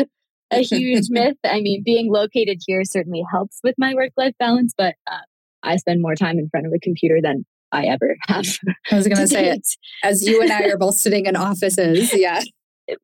a 0.52 0.62
huge 0.62 1.06
myth. 1.10 1.38
I 1.44 1.62
mean, 1.62 1.84
being 1.84 2.12
located 2.12 2.60
here 2.66 2.84
certainly 2.84 3.24
helps 3.30 3.60
with 3.64 3.76
my 3.78 3.94
work 3.94 4.12
life 4.18 4.34
balance, 4.40 4.74
but 4.78 4.96
uh, 5.10 5.18
I 5.64 5.78
spend 5.78 6.02
more 6.02 6.16
time 6.16 6.40
in 6.40 6.50
front 6.50 6.66
of 6.66 6.74
a 6.74 6.80
computer 6.80 7.20
than 7.22 7.46
I 7.72 7.86
ever 7.86 8.16
have. 8.28 8.46
I 8.92 8.96
was 8.96 9.08
going 9.08 9.18
to 9.18 9.28
say 9.28 9.50
it 9.50 9.76
as 10.04 10.26
you 10.26 10.42
and 10.42 10.52
I 10.52 10.64
are 10.70 10.78
both 10.78 10.96
sitting 10.96 11.26
in 11.26 11.36
offices. 11.36 12.14
Yeah. 12.14 12.42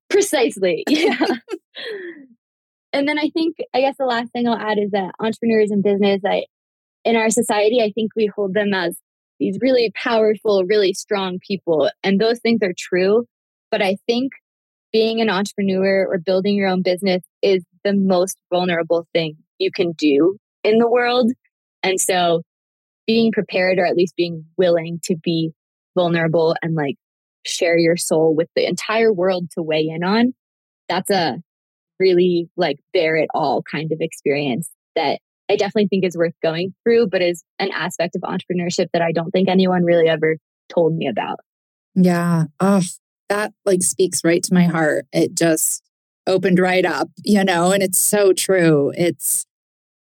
Precisely. 0.10 0.84
Yeah. 0.90 1.18
and 2.92 3.08
then 3.08 3.18
I 3.18 3.30
think, 3.30 3.58
I 3.74 3.82
guess 3.82 3.96
the 3.98 4.06
last 4.06 4.32
thing 4.32 4.48
I'll 4.48 4.58
add 4.58 4.78
is 4.78 4.92
that 4.92 5.14
entrepreneurs 5.20 5.72
in 5.72 5.82
business, 5.82 6.22
I, 6.26 6.46
in 7.08 7.16
our 7.16 7.30
society, 7.30 7.82
I 7.82 7.94
think 7.96 8.12
we 8.18 8.26
hold 8.26 8.54
them 8.54 8.74
as 8.74 8.98
these 9.40 9.58
really 9.62 9.94
powerful, 9.96 10.66
really 10.66 10.94
strong 10.94 11.40
people. 11.40 11.90
And 12.04 12.20
those 12.20 12.40
things 12.40 12.60
are 12.64 12.74
true. 12.78 13.26
But 13.72 13.82
I 13.82 13.96
think 14.08 14.34
being 14.92 15.22
an 15.22 15.30
entrepreneur 15.30 16.06
or 16.06 16.18
building 16.18 16.56
your 16.56 16.68
own 16.68 16.82
business 16.82 17.24
is 17.42 17.64
the 17.86 17.94
most 17.94 18.38
vulnerable 18.52 19.08
thing 19.14 19.38
you 19.58 19.72
can 19.72 19.94
do 19.94 20.38
in 20.66 20.80
the 20.80 20.90
world. 20.90 21.32
And 21.82 21.98
so 21.98 22.42
being 23.06 23.32
prepared 23.32 23.80
or 23.80 23.86
at 23.86 23.96
least 23.96 24.18
being 24.18 24.44
willing 24.58 25.00
to 25.04 25.16
be 25.16 25.54
vulnerable 25.96 26.58
and 26.62 26.76
like 26.76 26.96
share 27.46 27.78
your 27.78 27.96
soul 27.96 28.36
with 28.36 28.50
the 28.54 28.68
entire 28.68 29.14
world 29.14 29.50
to 29.52 29.64
weigh 29.64 29.88
in 29.88 30.04
on, 30.04 30.34
that's 30.90 31.10
a 31.10 31.38
really 32.02 32.50
like 32.58 32.80
bear 32.92 33.16
it 33.16 33.30
all 33.34 33.64
kind 33.64 33.94
of 33.94 34.00
experience 34.02 34.70
that 34.98 35.22
I 35.50 35.56
definitely 35.56 35.88
think 35.88 36.04
is 36.04 36.18
worth 36.18 36.34
going 36.44 36.74
through, 36.84 37.08
but 37.08 37.22
is 37.22 37.44
an 37.60 37.72
aspect 37.72 38.16
of 38.16 38.22
entrepreneurship 38.24 38.88
that 38.94 39.02
I 39.02 39.12
don't 39.12 39.32
think 39.32 39.50
anyone 39.50 39.84
really 39.84 40.08
ever 40.08 40.38
told 40.70 40.96
me 40.96 41.08
about. 41.08 41.40
Yeah. 41.96 42.46
Oh, 42.60 42.82
that 43.30 43.54
like 43.66 43.82
speaks 43.82 44.24
right 44.24 44.44
to 44.44 44.54
my 44.54 44.66
heart. 44.66 45.06
It 45.12 45.36
just 45.36 45.84
opened 46.26 46.60
right 46.60 46.86
up, 46.86 47.10
you 47.24 47.44
know, 47.44 47.72
and 47.72 47.82
it's 47.82 47.98
so 47.98 48.34
true. 48.34 48.92
It's 48.98 49.46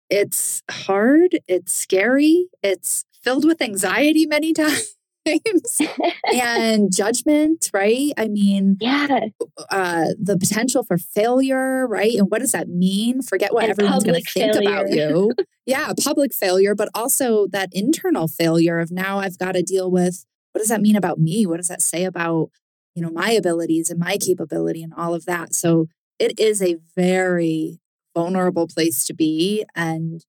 it's 0.09 0.61
hard, 0.69 1.39
it's 1.47 1.73
scary, 1.73 2.47
it's 2.61 3.05
filled 3.23 3.45
with 3.45 3.61
anxiety 3.61 4.25
many 4.25 4.53
times 4.53 4.95
and 6.33 6.93
judgment, 6.93 7.69
right? 7.73 8.11
I 8.17 8.27
mean, 8.27 8.77
yeah, 8.79 9.27
uh, 9.69 10.05
the 10.19 10.37
potential 10.37 10.83
for 10.83 10.97
failure, 10.97 11.87
right? 11.87 12.13
And 12.15 12.29
what 12.29 12.39
does 12.39 12.51
that 12.51 12.67
mean? 12.69 13.21
Forget 13.21 13.53
what 13.53 13.63
and 13.63 13.71
everyone's 13.71 14.03
going 14.03 14.21
to 14.21 14.31
think 14.31 14.55
about 14.55 14.91
you. 14.91 15.33
yeah, 15.65 15.91
public 16.03 16.33
failure, 16.33 16.75
but 16.75 16.89
also 16.93 17.47
that 17.47 17.69
internal 17.71 18.27
failure 18.27 18.79
of 18.79 18.91
now 18.91 19.19
I've 19.19 19.37
got 19.37 19.53
to 19.53 19.63
deal 19.63 19.89
with 19.89 20.25
what 20.51 20.59
does 20.59 20.69
that 20.69 20.81
mean 20.81 20.95
about 20.95 21.19
me? 21.19 21.45
What 21.45 21.57
does 21.57 21.67
that 21.67 21.81
say 21.81 22.05
about 22.05 22.49
you 22.93 23.01
know 23.01 23.09
my 23.09 23.31
abilities 23.31 23.89
and 23.89 23.99
my 23.99 24.17
capability 24.17 24.83
and 24.83 24.93
all 24.93 25.13
of 25.13 25.25
that? 25.25 25.53
So 25.53 25.87
it 26.19 26.39
is 26.39 26.61
a 26.61 26.77
very 26.95 27.79
vulnerable 28.13 28.67
place 28.67 29.05
to 29.05 29.13
be, 29.13 29.65
and 29.75 30.23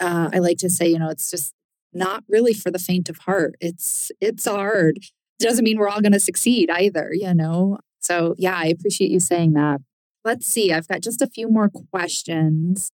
uh, 0.00 0.30
I 0.32 0.38
like 0.38 0.58
to 0.58 0.70
say, 0.70 0.88
you 0.88 0.98
know, 0.98 1.10
it's 1.10 1.30
just 1.30 1.52
not 1.92 2.24
really 2.28 2.54
for 2.54 2.70
the 2.70 2.78
faint 2.78 3.08
of 3.08 3.18
heart. 3.18 3.54
It's 3.60 4.10
it's 4.20 4.46
hard. 4.46 4.98
It 4.98 5.44
doesn't 5.44 5.64
mean 5.64 5.78
we're 5.78 5.88
all 5.88 6.00
going 6.00 6.12
to 6.12 6.20
succeed 6.20 6.70
either, 6.70 7.10
you 7.12 7.32
know. 7.34 7.78
So, 8.00 8.34
yeah, 8.38 8.56
I 8.56 8.66
appreciate 8.66 9.10
you 9.10 9.20
saying 9.20 9.52
that. 9.52 9.80
Let's 10.24 10.46
see. 10.46 10.72
I've 10.72 10.88
got 10.88 11.00
just 11.00 11.22
a 11.22 11.28
few 11.28 11.48
more 11.48 11.68
questions. 11.68 12.90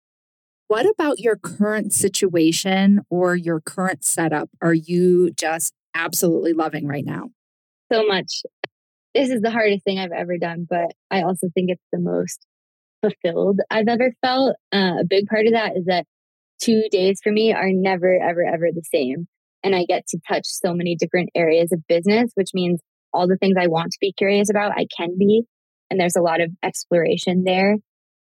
What 0.68 0.86
about 0.86 1.20
your 1.20 1.36
current 1.36 1.94
situation 1.94 3.02
or 3.10 3.36
your 3.36 3.60
current 3.60 4.04
setup 4.06 4.50
are 4.62 4.74
you 4.74 5.32
just 5.32 5.74
absolutely 5.96 6.54
loving 6.54 6.88
right 6.88 7.06
now? 7.06 7.30
So 7.92 8.06
much. 8.06 8.44
This 9.16 9.30
is 9.30 9.42
the 9.42 9.50
hardest 9.50 9.84
thing 9.84 9.98
I've 9.98 10.12
ever 10.12 10.38
done, 10.38 10.68
but 10.70 10.92
I 11.10 11.24
also 11.24 11.50
think 11.56 11.72
it's 11.72 11.84
the 11.92 12.00
most 12.00 12.46
fulfilled 13.02 13.60
I've 13.72 13.88
ever 13.88 14.14
felt. 14.22 14.56
Uh, 14.72 14.98
a 15.00 15.06
big 15.10 15.28
part 15.28 15.48
of 15.48 15.54
that 15.54 15.76
is 15.76 15.86
that 15.86 16.06
two 16.62 16.84
days 16.92 17.20
for 17.24 17.32
me 17.32 17.54
are 17.54 17.72
never, 17.72 18.20
ever, 18.22 18.44
ever 18.46 18.70
the 18.74 18.84
same. 18.94 19.28
And 19.64 19.76
I 19.76 19.86
get 19.86 20.08
to 20.08 20.20
touch 20.28 20.46
so 20.46 20.74
many 20.74 20.96
different 20.96 21.30
areas 21.36 21.72
of 21.72 21.86
business, 21.88 22.32
which 22.36 22.50
means 22.54 22.80
all 23.14 23.28
the 23.28 23.38
things 23.38 23.56
I 23.60 23.68
want 23.68 23.92
to 23.92 23.98
be 24.00 24.14
curious 24.14 24.50
about, 24.50 24.72
I 24.72 24.86
can 24.96 25.18
be. 25.18 25.44
And 25.90 26.00
there's 26.00 26.16
a 26.16 26.22
lot 26.22 26.42
of 26.42 26.52
exploration 26.64 27.44
there. 27.44 27.76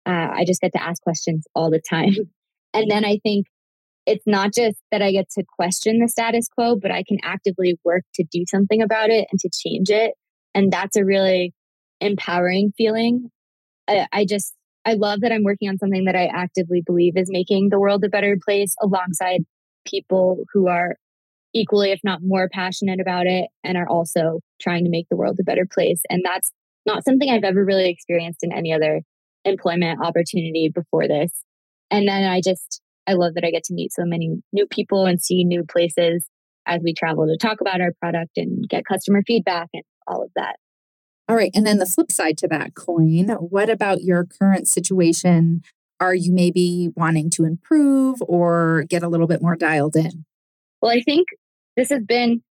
Uh, 0.05 0.29
I 0.31 0.45
just 0.45 0.61
get 0.61 0.73
to 0.73 0.81
ask 0.81 1.01
questions 1.01 1.45
all 1.55 1.69
the 1.69 1.81
time. 1.81 2.15
And 2.73 2.91
then 2.91 3.05
I 3.05 3.17
think 3.23 3.47
it's 4.05 4.27
not 4.27 4.53
just 4.53 4.77
that 4.91 5.01
I 5.01 5.11
get 5.11 5.29
to 5.31 5.43
question 5.57 5.99
the 5.99 6.07
status 6.07 6.47
quo, 6.47 6.75
but 6.75 6.91
I 6.91 7.03
can 7.03 7.17
actively 7.23 7.79
work 7.83 8.03
to 8.15 8.25
do 8.29 8.43
something 8.47 8.81
about 8.81 9.09
it 9.09 9.27
and 9.31 9.39
to 9.39 9.49
change 9.49 9.89
it. 9.89 10.13
And 10.53 10.71
that's 10.71 10.95
a 10.95 11.03
really 11.03 11.53
empowering 11.99 12.71
feeling. 12.77 13.31
I, 13.87 14.05
I 14.11 14.25
just 14.25 14.53
I 14.87 14.93
love 14.93 15.19
that 15.19 15.33
I'm 15.33 15.43
working 15.43 15.67
on 15.67 15.77
something 15.77 16.05
that 16.05 16.15
I 16.15 16.27
actively 16.33 16.81
believe 16.81 17.17
is 17.17 17.29
making 17.29 17.67
the 17.69 17.79
world 17.79 18.05
a 18.05 18.09
better 18.09 18.37
place 18.41 18.73
alongside 18.81 19.41
people 19.85 20.45
who 20.53 20.69
are 20.69 20.95
equally, 21.53 21.91
if 21.91 21.99
not 22.05 22.21
more 22.23 22.47
passionate 22.47 23.01
about 23.01 23.25
it 23.25 23.49
and 23.65 23.77
are 23.77 23.89
also 23.89 24.39
trying 24.61 24.85
to 24.85 24.89
make 24.89 25.09
the 25.09 25.17
world 25.17 25.37
a 25.41 25.43
better 25.43 25.65
place. 25.69 25.99
And 26.09 26.21
that's 26.23 26.51
not 26.85 27.03
something 27.03 27.29
I've 27.29 27.43
ever 27.43 27.65
really 27.65 27.89
experienced 27.89 28.39
in 28.43 28.53
any 28.53 28.71
other 28.71 29.01
employment 29.43 29.99
opportunity 30.01 30.71
before 30.73 31.05
this. 31.05 31.31
And 31.91 32.07
then 32.07 32.23
I 32.23 32.39
just, 32.39 32.81
I 33.05 33.13
love 33.13 33.33
that 33.33 33.43
I 33.43 33.51
get 33.51 33.65
to 33.65 33.73
meet 33.73 33.91
so 33.91 34.03
many 34.05 34.41
new 34.53 34.67
people 34.67 35.05
and 35.05 35.21
see 35.21 35.43
new 35.43 35.65
places 35.65 36.25
as 36.65 36.79
we 36.81 36.93
travel 36.93 37.27
to 37.27 37.35
talk 37.35 37.59
about 37.59 37.81
our 37.81 37.91
product 37.99 38.37
and 38.37 38.67
get 38.69 38.85
customer 38.85 39.21
feedback 39.27 39.67
and 39.73 39.83
all 40.07 40.23
of 40.23 40.31
that. 40.37 40.55
All 41.29 41.35
right. 41.35 41.51
And 41.53 41.65
then 41.67 41.77
the 41.77 41.85
flip 41.85 42.11
side 42.11 42.37
to 42.39 42.47
that 42.47 42.73
coin, 42.73 43.29
what 43.29 43.69
about 43.69 44.03
your 44.03 44.25
current 44.25 44.67
situation 44.67 45.61
are 45.99 46.13
you 46.13 46.31
maybe 46.31 46.89
wanting 46.95 47.29
to 47.31 47.43
improve 47.43 48.21
or 48.21 48.85
get 48.87 49.03
a 49.03 49.07
little 49.07 49.27
bit 49.27 49.41
more 49.41 49.55
dialed 49.55 49.95
in? 49.95 50.25
Well, 50.81 50.91
I 50.91 51.01
think 51.01 51.27
this 51.75 51.89
has 51.89 52.03
been 52.03 52.43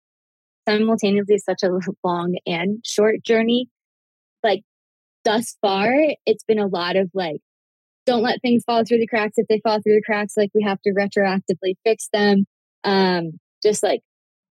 simultaneously 0.69 1.39
such 1.39 1.63
a 1.63 1.71
long 2.05 2.37
and 2.47 2.85
short 2.85 3.23
journey. 3.23 3.69
Like 4.43 4.63
thus 5.25 5.57
far, 5.63 5.95
it's 6.27 6.45
been 6.45 6.59
a 6.59 6.67
lot 6.67 6.97
of 6.97 7.11
like, 7.15 7.41
don't 8.05 8.23
let 8.23 8.41
things 8.41 8.63
fall 8.65 8.85
through 8.85 8.99
the 8.99 9.07
cracks. 9.07 9.35
If 9.37 9.49
they 9.49 9.61
fall 9.61 9.81
through 9.81 9.95
the 9.95 10.03
cracks, 10.05 10.35
like 10.37 10.51
we 10.55 10.63
have 10.63 10.81
to 10.83 10.93
retroactively 10.93 11.75
fix 11.85 12.09
them. 12.13 12.47
Um, 12.85 13.33
just 13.63 13.83
like 13.83 14.01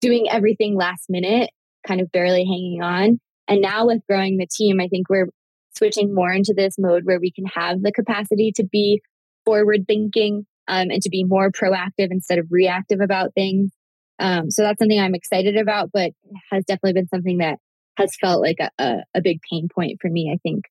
doing 0.02 0.28
everything 0.30 0.76
last 0.76 1.06
minute, 1.10 1.52
kind 1.86 2.02
of 2.02 2.12
barely 2.12 2.46
hanging 2.46 2.82
on. 2.82 3.20
And 3.48 3.62
now 3.62 3.88
with 3.88 4.02
growing 4.08 4.38
the 4.38 4.48
team, 4.48 4.80
I 4.80 4.88
think 4.88 5.10
we're 5.10 5.30
switching 5.76 6.14
more 6.14 6.32
into 6.32 6.54
this 6.56 6.76
mode 6.78 7.04
where 7.06 7.20
we 7.20 7.32
can 7.32 7.46
have 7.46 7.82
the 7.82 7.92
capacity 7.92 8.52
to 8.56 8.64
be 8.64 9.02
forward 9.46 9.86
thinking 9.88 10.46
um, 10.68 10.90
and 10.90 11.02
to 11.02 11.10
be 11.10 11.24
more 11.24 11.52
proactive 11.52 12.12
instead 12.12 12.40
of 12.40 12.48
reactive 12.50 13.00
about 13.02 13.34
things. 13.34 13.72
Um, 14.20 14.52
so 14.52 14.62
that's 14.62 14.80
something 14.80 15.00
I'm 15.00 15.16
excited 15.16 15.58
about, 15.58 15.90
but 15.92 16.12
has 16.52 16.64
definitely 16.66 16.94
been 16.94 17.08
something 17.08 17.40
that 17.40 17.58
has 17.98 18.16
felt 18.16 18.42
like 18.42 18.58
a, 18.60 18.70
a, 18.80 19.04
a 19.16 19.22
big 19.22 19.40
pain 19.50 19.68
point 19.74 20.00
for 20.02 20.10
me, 20.10 20.32
I 20.34 20.38
think, 20.38 20.66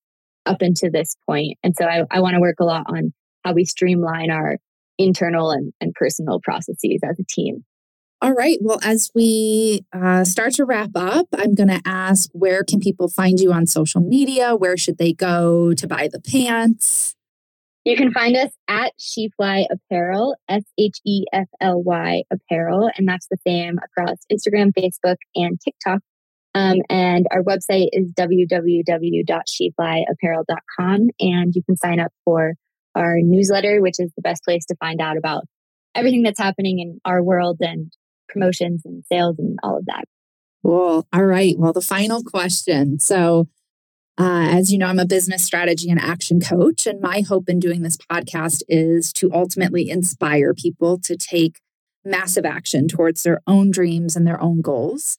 up 0.46 0.62
until 0.62 0.90
this 0.90 1.16
point. 1.26 1.58
And 1.62 1.74
so 1.76 1.84
I, 1.84 2.04
I 2.10 2.20
want 2.20 2.34
to 2.34 2.40
work 2.40 2.60
a 2.60 2.64
lot 2.64 2.84
on 2.86 3.12
how 3.44 3.52
we 3.52 3.64
streamline 3.64 4.30
our 4.30 4.58
internal 4.98 5.50
and, 5.50 5.72
and 5.80 5.92
personal 5.94 6.40
processes 6.42 7.00
as 7.04 7.18
a 7.18 7.24
team. 7.28 7.64
All 8.22 8.32
right. 8.34 8.58
Well, 8.60 8.78
as 8.84 9.10
we 9.16 9.84
uh, 9.92 10.22
start 10.22 10.54
to 10.54 10.64
wrap 10.64 10.90
up, 10.94 11.26
I'm 11.36 11.56
going 11.56 11.70
to 11.70 11.82
ask 11.84 12.30
where 12.32 12.62
can 12.62 12.78
people 12.78 13.08
find 13.08 13.40
you 13.40 13.52
on 13.52 13.66
social 13.66 14.00
media? 14.00 14.54
Where 14.54 14.76
should 14.76 14.98
they 14.98 15.12
go 15.12 15.74
to 15.74 15.88
buy 15.88 16.06
the 16.06 16.20
pants? 16.20 17.16
You 17.84 17.96
can 17.96 18.12
find 18.12 18.36
us 18.36 18.52
at 18.68 18.92
SheFly 18.96 19.66
Apparel, 19.68 20.36
S 20.48 20.62
H 20.78 20.98
E 21.04 21.24
F 21.32 21.48
L 21.60 21.82
Y 21.82 22.22
Apparel, 22.30 22.92
and 22.96 23.08
that's 23.08 23.26
the 23.28 23.38
same 23.44 23.78
across 23.78 24.18
Instagram, 24.32 24.70
Facebook, 24.72 25.16
and 25.34 25.60
TikTok. 25.60 25.98
Um, 26.54 26.76
and 26.88 27.26
our 27.32 27.42
website 27.42 27.88
is 27.90 28.12
www.sheflyapparel.com, 28.12 31.10
and 31.18 31.56
you 31.56 31.62
can 31.64 31.76
sign 31.76 31.98
up 31.98 32.12
for 32.24 32.54
our 32.94 33.16
newsletter, 33.20 33.82
which 33.82 33.98
is 33.98 34.12
the 34.14 34.22
best 34.22 34.44
place 34.44 34.64
to 34.66 34.76
find 34.76 35.00
out 35.00 35.16
about 35.16 35.42
everything 35.96 36.22
that's 36.22 36.38
happening 36.38 36.78
in 36.78 37.00
our 37.04 37.20
world 37.20 37.56
and 37.60 37.92
promotions 38.32 38.82
and 38.84 39.04
sales 39.10 39.38
and 39.38 39.58
all 39.62 39.76
of 39.76 39.86
that. 39.86 40.04
Cool. 40.64 41.06
All 41.12 41.24
right. 41.24 41.56
Well, 41.58 41.72
the 41.72 41.80
final 41.80 42.22
question. 42.22 42.98
So, 43.00 43.48
uh, 44.18 44.48
as 44.50 44.70
you 44.70 44.78
know, 44.78 44.86
I'm 44.86 44.98
a 44.98 45.06
business 45.06 45.44
strategy 45.44 45.90
and 45.90 45.98
action 45.98 46.40
coach. 46.40 46.86
And 46.86 47.00
my 47.00 47.22
hope 47.26 47.48
in 47.48 47.58
doing 47.58 47.82
this 47.82 47.96
podcast 47.96 48.62
is 48.68 49.12
to 49.14 49.32
ultimately 49.32 49.90
inspire 49.90 50.54
people 50.54 50.98
to 51.00 51.16
take 51.16 51.60
massive 52.04 52.44
action 52.44 52.88
towards 52.88 53.22
their 53.22 53.40
own 53.46 53.70
dreams 53.70 54.14
and 54.14 54.26
their 54.26 54.40
own 54.40 54.60
goals, 54.60 55.18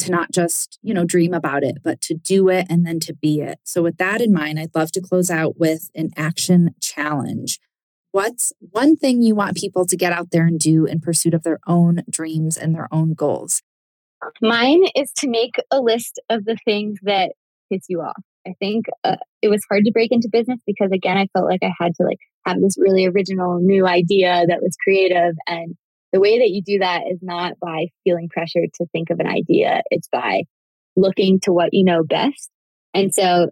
to 0.00 0.10
not 0.10 0.32
just, 0.32 0.78
you 0.82 0.92
know, 0.92 1.04
dream 1.04 1.32
about 1.32 1.64
it, 1.64 1.78
but 1.82 2.00
to 2.02 2.14
do 2.14 2.48
it 2.48 2.66
and 2.68 2.86
then 2.86 3.00
to 3.00 3.14
be 3.14 3.40
it. 3.40 3.58
So, 3.64 3.82
with 3.82 3.96
that 3.96 4.20
in 4.20 4.32
mind, 4.32 4.58
I'd 4.58 4.74
love 4.74 4.92
to 4.92 5.00
close 5.00 5.30
out 5.30 5.58
with 5.58 5.90
an 5.94 6.10
action 6.16 6.74
challenge. 6.80 7.58
What's 8.12 8.52
one 8.58 8.96
thing 8.96 9.22
you 9.22 9.34
want 9.34 9.56
people 9.56 9.86
to 9.86 9.96
get 9.96 10.12
out 10.12 10.30
there 10.32 10.46
and 10.46 10.58
do 10.58 10.84
in 10.84 11.00
pursuit 11.00 11.32
of 11.32 11.44
their 11.44 11.60
own 11.66 12.02
dreams 12.10 12.56
and 12.56 12.74
their 12.74 12.88
own 12.92 13.14
goals? 13.14 13.62
Mine 14.42 14.82
is 14.96 15.12
to 15.18 15.28
make 15.28 15.54
a 15.70 15.80
list 15.80 16.20
of 16.28 16.44
the 16.44 16.56
things 16.64 16.98
that 17.02 17.32
piss 17.72 17.84
you 17.88 18.00
off. 18.00 18.20
I 18.46 18.54
think 18.58 18.86
uh, 19.04 19.16
it 19.42 19.48
was 19.48 19.62
hard 19.70 19.84
to 19.84 19.92
break 19.92 20.12
into 20.12 20.28
business 20.30 20.60
because 20.66 20.90
again, 20.92 21.16
I 21.16 21.28
felt 21.32 21.48
like 21.48 21.62
I 21.62 21.72
had 21.78 21.94
to 21.96 22.04
like 22.04 22.18
have 22.46 22.60
this 22.60 22.76
really 22.78 23.06
original 23.06 23.60
new 23.60 23.86
idea 23.86 24.44
that 24.48 24.62
was 24.62 24.76
creative. 24.82 25.34
And 25.46 25.76
the 26.12 26.20
way 26.20 26.38
that 26.38 26.50
you 26.50 26.62
do 26.62 26.78
that 26.80 27.02
is 27.08 27.18
not 27.22 27.54
by 27.60 27.88
feeling 28.02 28.28
pressure 28.28 28.66
to 28.74 28.86
think 28.92 29.10
of 29.10 29.20
an 29.20 29.26
idea. 29.26 29.82
It's 29.90 30.08
by 30.08 30.44
looking 30.96 31.38
to 31.40 31.52
what 31.52 31.72
you 31.72 31.84
know 31.84 32.02
best. 32.02 32.50
And 32.94 33.14
so 33.14 33.50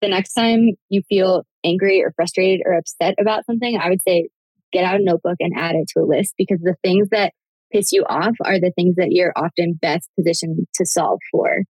the 0.00 0.08
next 0.08 0.34
time 0.34 0.68
you 0.88 1.02
feel 1.08 1.44
angry 1.64 2.02
or 2.02 2.12
frustrated 2.14 2.62
or 2.64 2.74
upset 2.74 3.14
about 3.20 3.46
something, 3.46 3.78
I 3.78 3.88
would 3.88 4.02
say 4.02 4.28
get 4.72 4.84
out 4.84 5.00
a 5.00 5.04
notebook 5.04 5.36
and 5.40 5.54
add 5.56 5.74
it 5.74 5.88
to 5.88 6.00
a 6.00 6.06
list 6.06 6.34
because 6.36 6.60
the 6.60 6.76
things 6.82 7.08
that 7.10 7.32
piss 7.72 7.92
you 7.92 8.04
off 8.04 8.34
are 8.44 8.60
the 8.60 8.72
things 8.74 8.96
that 8.96 9.10
you're 9.10 9.32
often 9.36 9.78
best 9.80 10.08
positioned 10.16 10.66
to 10.74 10.86
solve 10.86 11.20
for. 11.30 11.64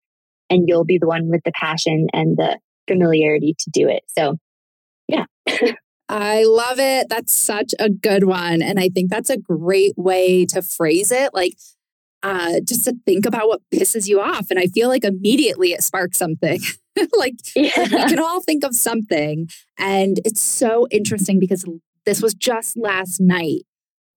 And 0.50 0.64
you'll 0.68 0.86
be 0.86 0.98
the 1.00 1.08
one 1.08 1.30
with 1.30 1.42
the 1.44 1.52
passion 1.52 2.08
and 2.14 2.38
the 2.38 2.60
familiarity 2.88 3.56
to 3.60 3.70
do 3.72 3.88
it. 3.88 4.04
So, 4.18 4.38
yeah. 5.08 5.26
I 6.08 6.44
love 6.44 6.80
it. 6.80 7.08
That's 7.10 7.34
such 7.34 7.74
a 7.80 7.90
good 7.90 8.26
one. 8.26 8.62
And 8.62 8.80
I 8.80 8.90
think 8.90 9.10
that's 9.10 9.32
a 9.32 9.38
great 9.38 9.94
way 9.98 10.46
to 10.48 10.62
phrase 10.62 11.12
it. 11.12 11.34
Like, 11.34 11.54
uh, 12.26 12.60
just 12.68 12.86
to 12.86 12.96
think 13.06 13.28
about 13.28 13.48
what 13.48 13.62
pisses 13.72 14.08
you 14.08 14.20
off. 14.20 14.48
And 14.50 14.60
I 14.60 14.66
feel 14.66 14.90
like 14.90 15.04
immediately 15.04 15.74
it 15.74 15.84
sparks 15.84 16.18
something. 16.18 16.60
like 17.18 17.36
yeah. 17.56 17.72
we 17.78 17.88
can 17.88 18.20
all 18.20 18.42
think 18.42 18.64
of 18.64 18.74
something. 18.74 19.48
And 19.78 20.20
it's 20.26 20.42
so 20.42 20.88
interesting 20.90 21.40
because 21.40 21.66
this 22.04 22.24
was 22.24 22.34
just 22.34 22.78
last 22.78 23.22
night 23.22 23.62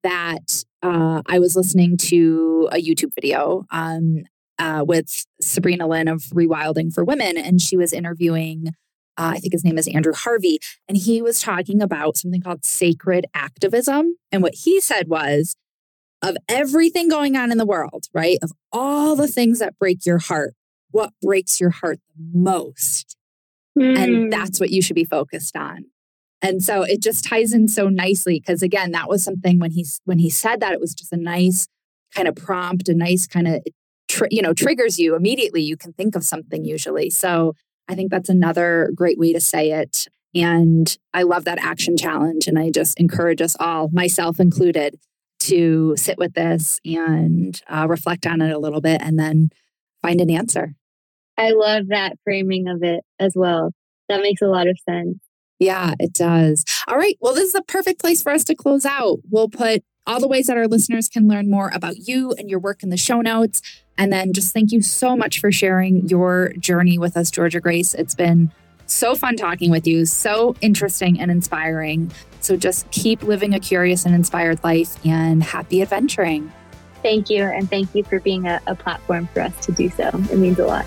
that 0.03 0.65
uh, 0.83 1.21
I 1.27 1.39
was 1.39 1.55
listening 1.55 1.99
to 1.99 2.71
a 2.73 2.77
YouTube 2.77 3.13
video 3.15 3.67
um, 3.71 4.23
uh, 4.59 4.85
with 4.87 5.27
Sabrina 5.43 5.87
Lynn 5.87 6.09
of 6.09 6.23
Rewilding 6.33 6.95
for 6.95 7.05
Women, 7.05 7.37
and 7.37 7.61
she 7.61 7.77
was 7.77 7.93
interviewing. 7.93 8.69
Uh, 9.19 9.33
I 9.35 9.39
think 9.39 9.53
his 9.53 9.65
name 9.65 9.77
is 9.77 9.89
Andrew 9.89 10.15
Harvey, 10.15 10.61
and 10.89 10.97
he 10.97 11.21
was 11.21 11.43
talking 11.43 11.83
about 11.83 12.17
something 12.17 12.41
called 12.41 12.65
sacred 12.65 13.27
activism. 13.35 14.17
And 14.31 14.43
what 14.43 14.55
he 14.55 14.81
said 14.81 15.09
was, 15.09 15.57
of 16.23 16.37
everything 16.49 17.09
going 17.09 17.37
on 17.37 17.53
in 17.53 17.59
the 17.59 17.67
world, 17.67 18.07
right? 18.13 18.39
Of 18.43 18.53
all 18.73 19.17
the 19.17 19.29
things 19.29 19.61
that 19.61 19.79
break 19.79 20.05
your 20.05 20.19
heart, 20.19 20.55
what 20.91 21.13
breaks 21.23 21.61
your 21.61 21.71
heart 21.71 22.01
the 22.17 22.39
most. 22.39 23.17
Mm. 23.79 23.99
And 23.99 24.17
hmm. 24.17 24.31
that's 24.31 24.59
what 24.59 24.71
you 24.71 24.83
should 24.83 24.97
be 24.97 25.05
focused 25.05 25.57
on. 25.57 25.85
And 26.43 26.63
so 26.63 26.83
it 26.83 27.03
just 27.03 27.25
ties 27.25 27.53
in 27.53 27.69
so 27.69 27.89
nicely 27.89 28.41
because 28.41 28.63
again, 28.63 28.93
that 28.93 29.09
was 29.09 29.23
something 29.23 29.59
when 29.59 29.73
he's 29.73 30.01
when 30.05 30.19
he 30.19 30.31
said 30.31 30.61
that 30.61 30.73
it 30.73 30.81
was 30.81 30.95
just 30.95 31.13
a 31.13 31.17
nice 31.17 31.67
kind 32.15 32.29
of 32.29 32.37
prompt, 32.37 32.89
a 32.89 32.95
nice 32.95 33.27
kind 33.27 33.49
of 33.49 33.63
you 34.31 34.43
know 34.43 34.55
triggers 34.55 34.99
you 34.99 35.15
immediately. 35.15 35.63
You 35.63 35.77
can 35.77 35.93
think 35.93 36.15
of 36.15 36.25
something 36.25 36.65
usually. 36.65 37.11
So 37.11 37.55
I 37.89 37.95
think 37.95 38.11
that's 38.11 38.29
another 38.29 38.91
great 38.95 39.19
way 39.19 39.33
to 39.33 39.41
say 39.41 39.73
it. 39.73 40.07
And 40.35 40.97
I 41.15 41.23
love 41.23 41.45
that 41.45 41.59
action 41.63 41.97
challenge. 41.97 42.47
And 42.47 42.59
I 42.59 42.71
just 42.71 42.99
encourage 43.01 43.41
us 43.41 43.57
all, 43.59 43.89
myself 43.93 44.39
included, 44.39 44.97
to 45.49 45.97
sit 45.97 46.19
with 46.19 46.35
this 46.35 46.81
and 46.85 47.61
uh, 47.69 47.87
reflect 47.89 48.27
on 48.27 48.41
it 48.41 48.53
a 48.53 48.59
little 48.59 48.81
bit 48.81 49.01
and 49.03 49.19
then 49.19 49.51
find 50.03 50.21
an 50.21 50.31
answer. 50.31 50.75
I 51.37 51.51
love 51.51 51.89
that 51.89 52.17
framing 52.25 52.69
of 52.69 52.83
it 52.83 53.05
as 53.19 53.35
well. 53.37 53.71
That 54.09 54.23
makes 54.23 54.43
a 54.43 54.47
lot 54.47 54.67
of 54.67 54.79
sense. 54.89 55.19
Yeah, 55.59 55.95
it 55.99 56.13
does. 56.13 56.65
All 56.87 56.97
right. 56.97 57.17
Well, 57.21 57.35
this 57.35 57.49
is 57.49 57.55
a 57.55 57.63
perfect 57.63 58.01
place 58.01 58.23
for 58.23 58.31
us 58.33 58.45
to 58.45 58.55
close 58.55 58.87
out. 58.87 59.19
We'll 59.31 59.49
put 59.49 59.83
all 60.07 60.21
the 60.21 60.29
ways 60.29 60.47
that 60.47 60.57
our 60.57 60.67
listeners 60.67 61.09
can 61.09 61.29
learn 61.29 61.51
more 61.51 61.71
about 61.75 62.09
you 62.09 62.33
and 62.39 62.49
your 62.49 62.59
work 62.59 62.83
in 62.83 62.91
the 62.91 62.97
show 62.97 63.21
notes. 63.21 63.61
And 63.97 64.13
then 64.13 64.33
just 64.33 64.55
thank 64.55 64.73
you 64.73 64.81
so 64.81 65.17
much 65.17 65.41
for 65.41 65.53
sharing 65.53 66.09
your 66.09 66.53
journey 66.59 66.99
with 66.99 67.17
us, 67.17 67.31
Georgia 67.31 67.61
Grace. 67.61 67.93
It's 67.95 68.15
been 68.15 68.51
so 68.89 69.15
fun 69.15 69.37
talking 69.37 69.71
with 69.71 69.87
you, 69.87 70.07
so 70.07 70.57
interesting 70.61 71.21
and 71.21 71.31
inspiring. 71.31 72.11
So 72.41 72.57
just 72.57 72.91
keep 72.91 73.23
living 73.23 73.55
a 73.55 73.61
curious 73.61 74.05
and 74.07 74.15
inspired 74.15 74.63
life 74.65 75.05
and 75.05 75.43
happy 75.43 75.83
adventuring. 75.83 76.53
Thank 77.03 77.31
you. 77.31 77.45
And 77.45 77.69
thank 77.69 77.95
you 77.95 78.03
for 78.03 78.19
being 78.19 78.47
a, 78.47 78.61
a 78.67 78.75
platform 78.75 79.29
for 79.29 79.41
us 79.41 79.55
to 79.67 79.73
do 79.73 79.89
so. 79.91 80.09
It 80.09 80.39
means 80.39 80.59
a 80.59 80.67
lot. 80.67 80.87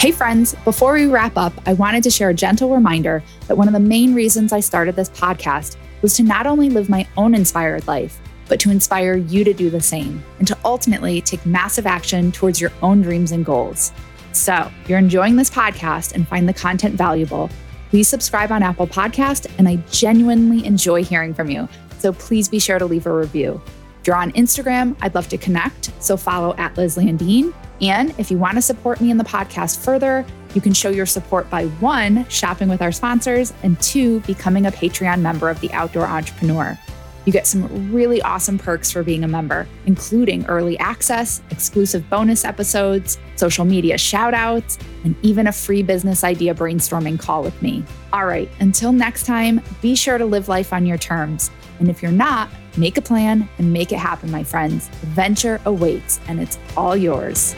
Hey, 0.00 0.12
friends, 0.12 0.54
before 0.64 0.92
we 0.92 1.06
wrap 1.06 1.36
up, 1.36 1.52
I 1.66 1.72
wanted 1.72 2.02
to 2.04 2.10
share 2.10 2.30
a 2.30 2.34
gentle 2.34 2.74
reminder 2.74 3.22
that 3.48 3.56
one 3.56 3.66
of 3.66 3.74
the 3.74 3.80
main 3.80 4.14
reasons 4.14 4.52
I 4.52 4.60
started 4.60 4.96
this 4.96 5.10
podcast 5.10 5.76
was 6.02 6.14
to 6.16 6.22
not 6.22 6.46
only 6.46 6.70
live 6.70 6.88
my 6.88 7.06
own 7.16 7.34
inspired 7.34 7.86
life, 7.86 8.20
but 8.48 8.60
to 8.60 8.70
inspire 8.70 9.16
you 9.16 9.42
to 9.44 9.52
do 9.52 9.70
the 9.70 9.80
same 9.80 10.22
and 10.38 10.46
to 10.46 10.56
ultimately 10.64 11.20
take 11.20 11.44
massive 11.44 11.86
action 11.86 12.30
towards 12.30 12.60
your 12.60 12.70
own 12.82 13.02
dreams 13.02 13.32
and 13.32 13.44
goals. 13.44 13.92
So, 14.36 14.70
if 14.82 14.90
you're 14.90 14.98
enjoying 14.98 15.36
this 15.36 15.48
podcast 15.48 16.14
and 16.14 16.28
find 16.28 16.46
the 16.46 16.52
content 16.52 16.94
valuable, 16.94 17.48
please 17.88 18.06
subscribe 18.06 18.52
on 18.52 18.62
Apple 18.62 18.86
Podcast, 18.86 19.50
and 19.58 19.66
I 19.66 19.76
genuinely 19.90 20.64
enjoy 20.66 21.02
hearing 21.02 21.32
from 21.32 21.50
you. 21.50 21.68
So 21.98 22.12
please 22.12 22.46
be 22.46 22.58
sure 22.58 22.78
to 22.78 22.84
leave 22.84 23.06
a 23.06 23.12
review. 23.12 23.60
If 24.00 24.06
you're 24.06 24.16
on 24.16 24.32
Instagram, 24.32 24.94
I'd 25.00 25.14
love 25.14 25.28
to 25.28 25.38
connect. 25.38 25.90
So 26.02 26.16
follow 26.16 26.54
at 26.56 26.76
Liz 26.76 26.96
Landeen. 26.96 27.54
And 27.80 28.14
if 28.18 28.30
you 28.30 28.38
want 28.38 28.56
to 28.56 28.62
support 28.62 29.00
me 29.00 29.10
in 29.10 29.16
the 29.16 29.24
podcast 29.24 29.82
further, 29.82 30.24
you 30.54 30.60
can 30.60 30.74
show 30.74 30.90
your 30.90 31.06
support 31.06 31.48
by 31.50 31.66
one, 31.66 32.28
shopping 32.28 32.68
with 32.68 32.82
our 32.82 32.92
sponsors, 32.92 33.52
and 33.62 33.80
two, 33.80 34.20
becoming 34.20 34.66
a 34.66 34.70
Patreon 34.70 35.20
member 35.20 35.48
of 35.48 35.60
the 35.60 35.72
Outdoor 35.72 36.04
Entrepreneur. 36.04 36.78
You 37.26 37.32
get 37.32 37.46
some 37.46 37.92
really 37.92 38.22
awesome 38.22 38.56
perks 38.56 38.92
for 38.92 39.02
being 39.02 39.24
a 39.24 39.28
member, 39.28 39.66
including 39.84 40.46
early 40.46 40.78
access, 40.78 41.42
exclusive 41.50 42.08
bonus 42.08 42.44
episodes, 42.44 43.18
social 43.34 43.64
media 43.64 43.98
shout 43.98 44.32
outs, 44.32 44.78
and 45.02 45.16
even 45.22 45.48
a 45.48 45.52
free 45.52 45.82
business 45.82 46.22
idea 46.22 46.54
brainstorming 46.54 47.18
call 47.18 47.42
with 47.42 47.60
me. 47.60 47.84
All 48.12 48.26
right, 48.26 48.48
until 48.60 48.92
next 48.92 49.26
time, 49.26 49.60
be 49.82 49.96
sure 49.96 50.18
to 50.18 50.24
live 50.24 50.48
life 50.48 50.72
on 50.72 50.86
your 50.86 50.98
terms. 50.98 51.50
And 51.80 51.90
if 51.90 52.00
you're 52.00 52.12
not, 52.12 52.48
make 52.76 52.96
a 52.96 53.02
plan 53.02 53.48
and 53.58 53.72
make 53.72 53.90
it 53.90 53.98
happen, 53.98 54.30
my 54.30 54.44
friends. 54.44 54.86
Adventure 55.02 55.60
awaits, 55.64 56.20
and 56.28 56.40
it's 56.40 56.60
all 56.76 56.96
yours. 56.96 57.56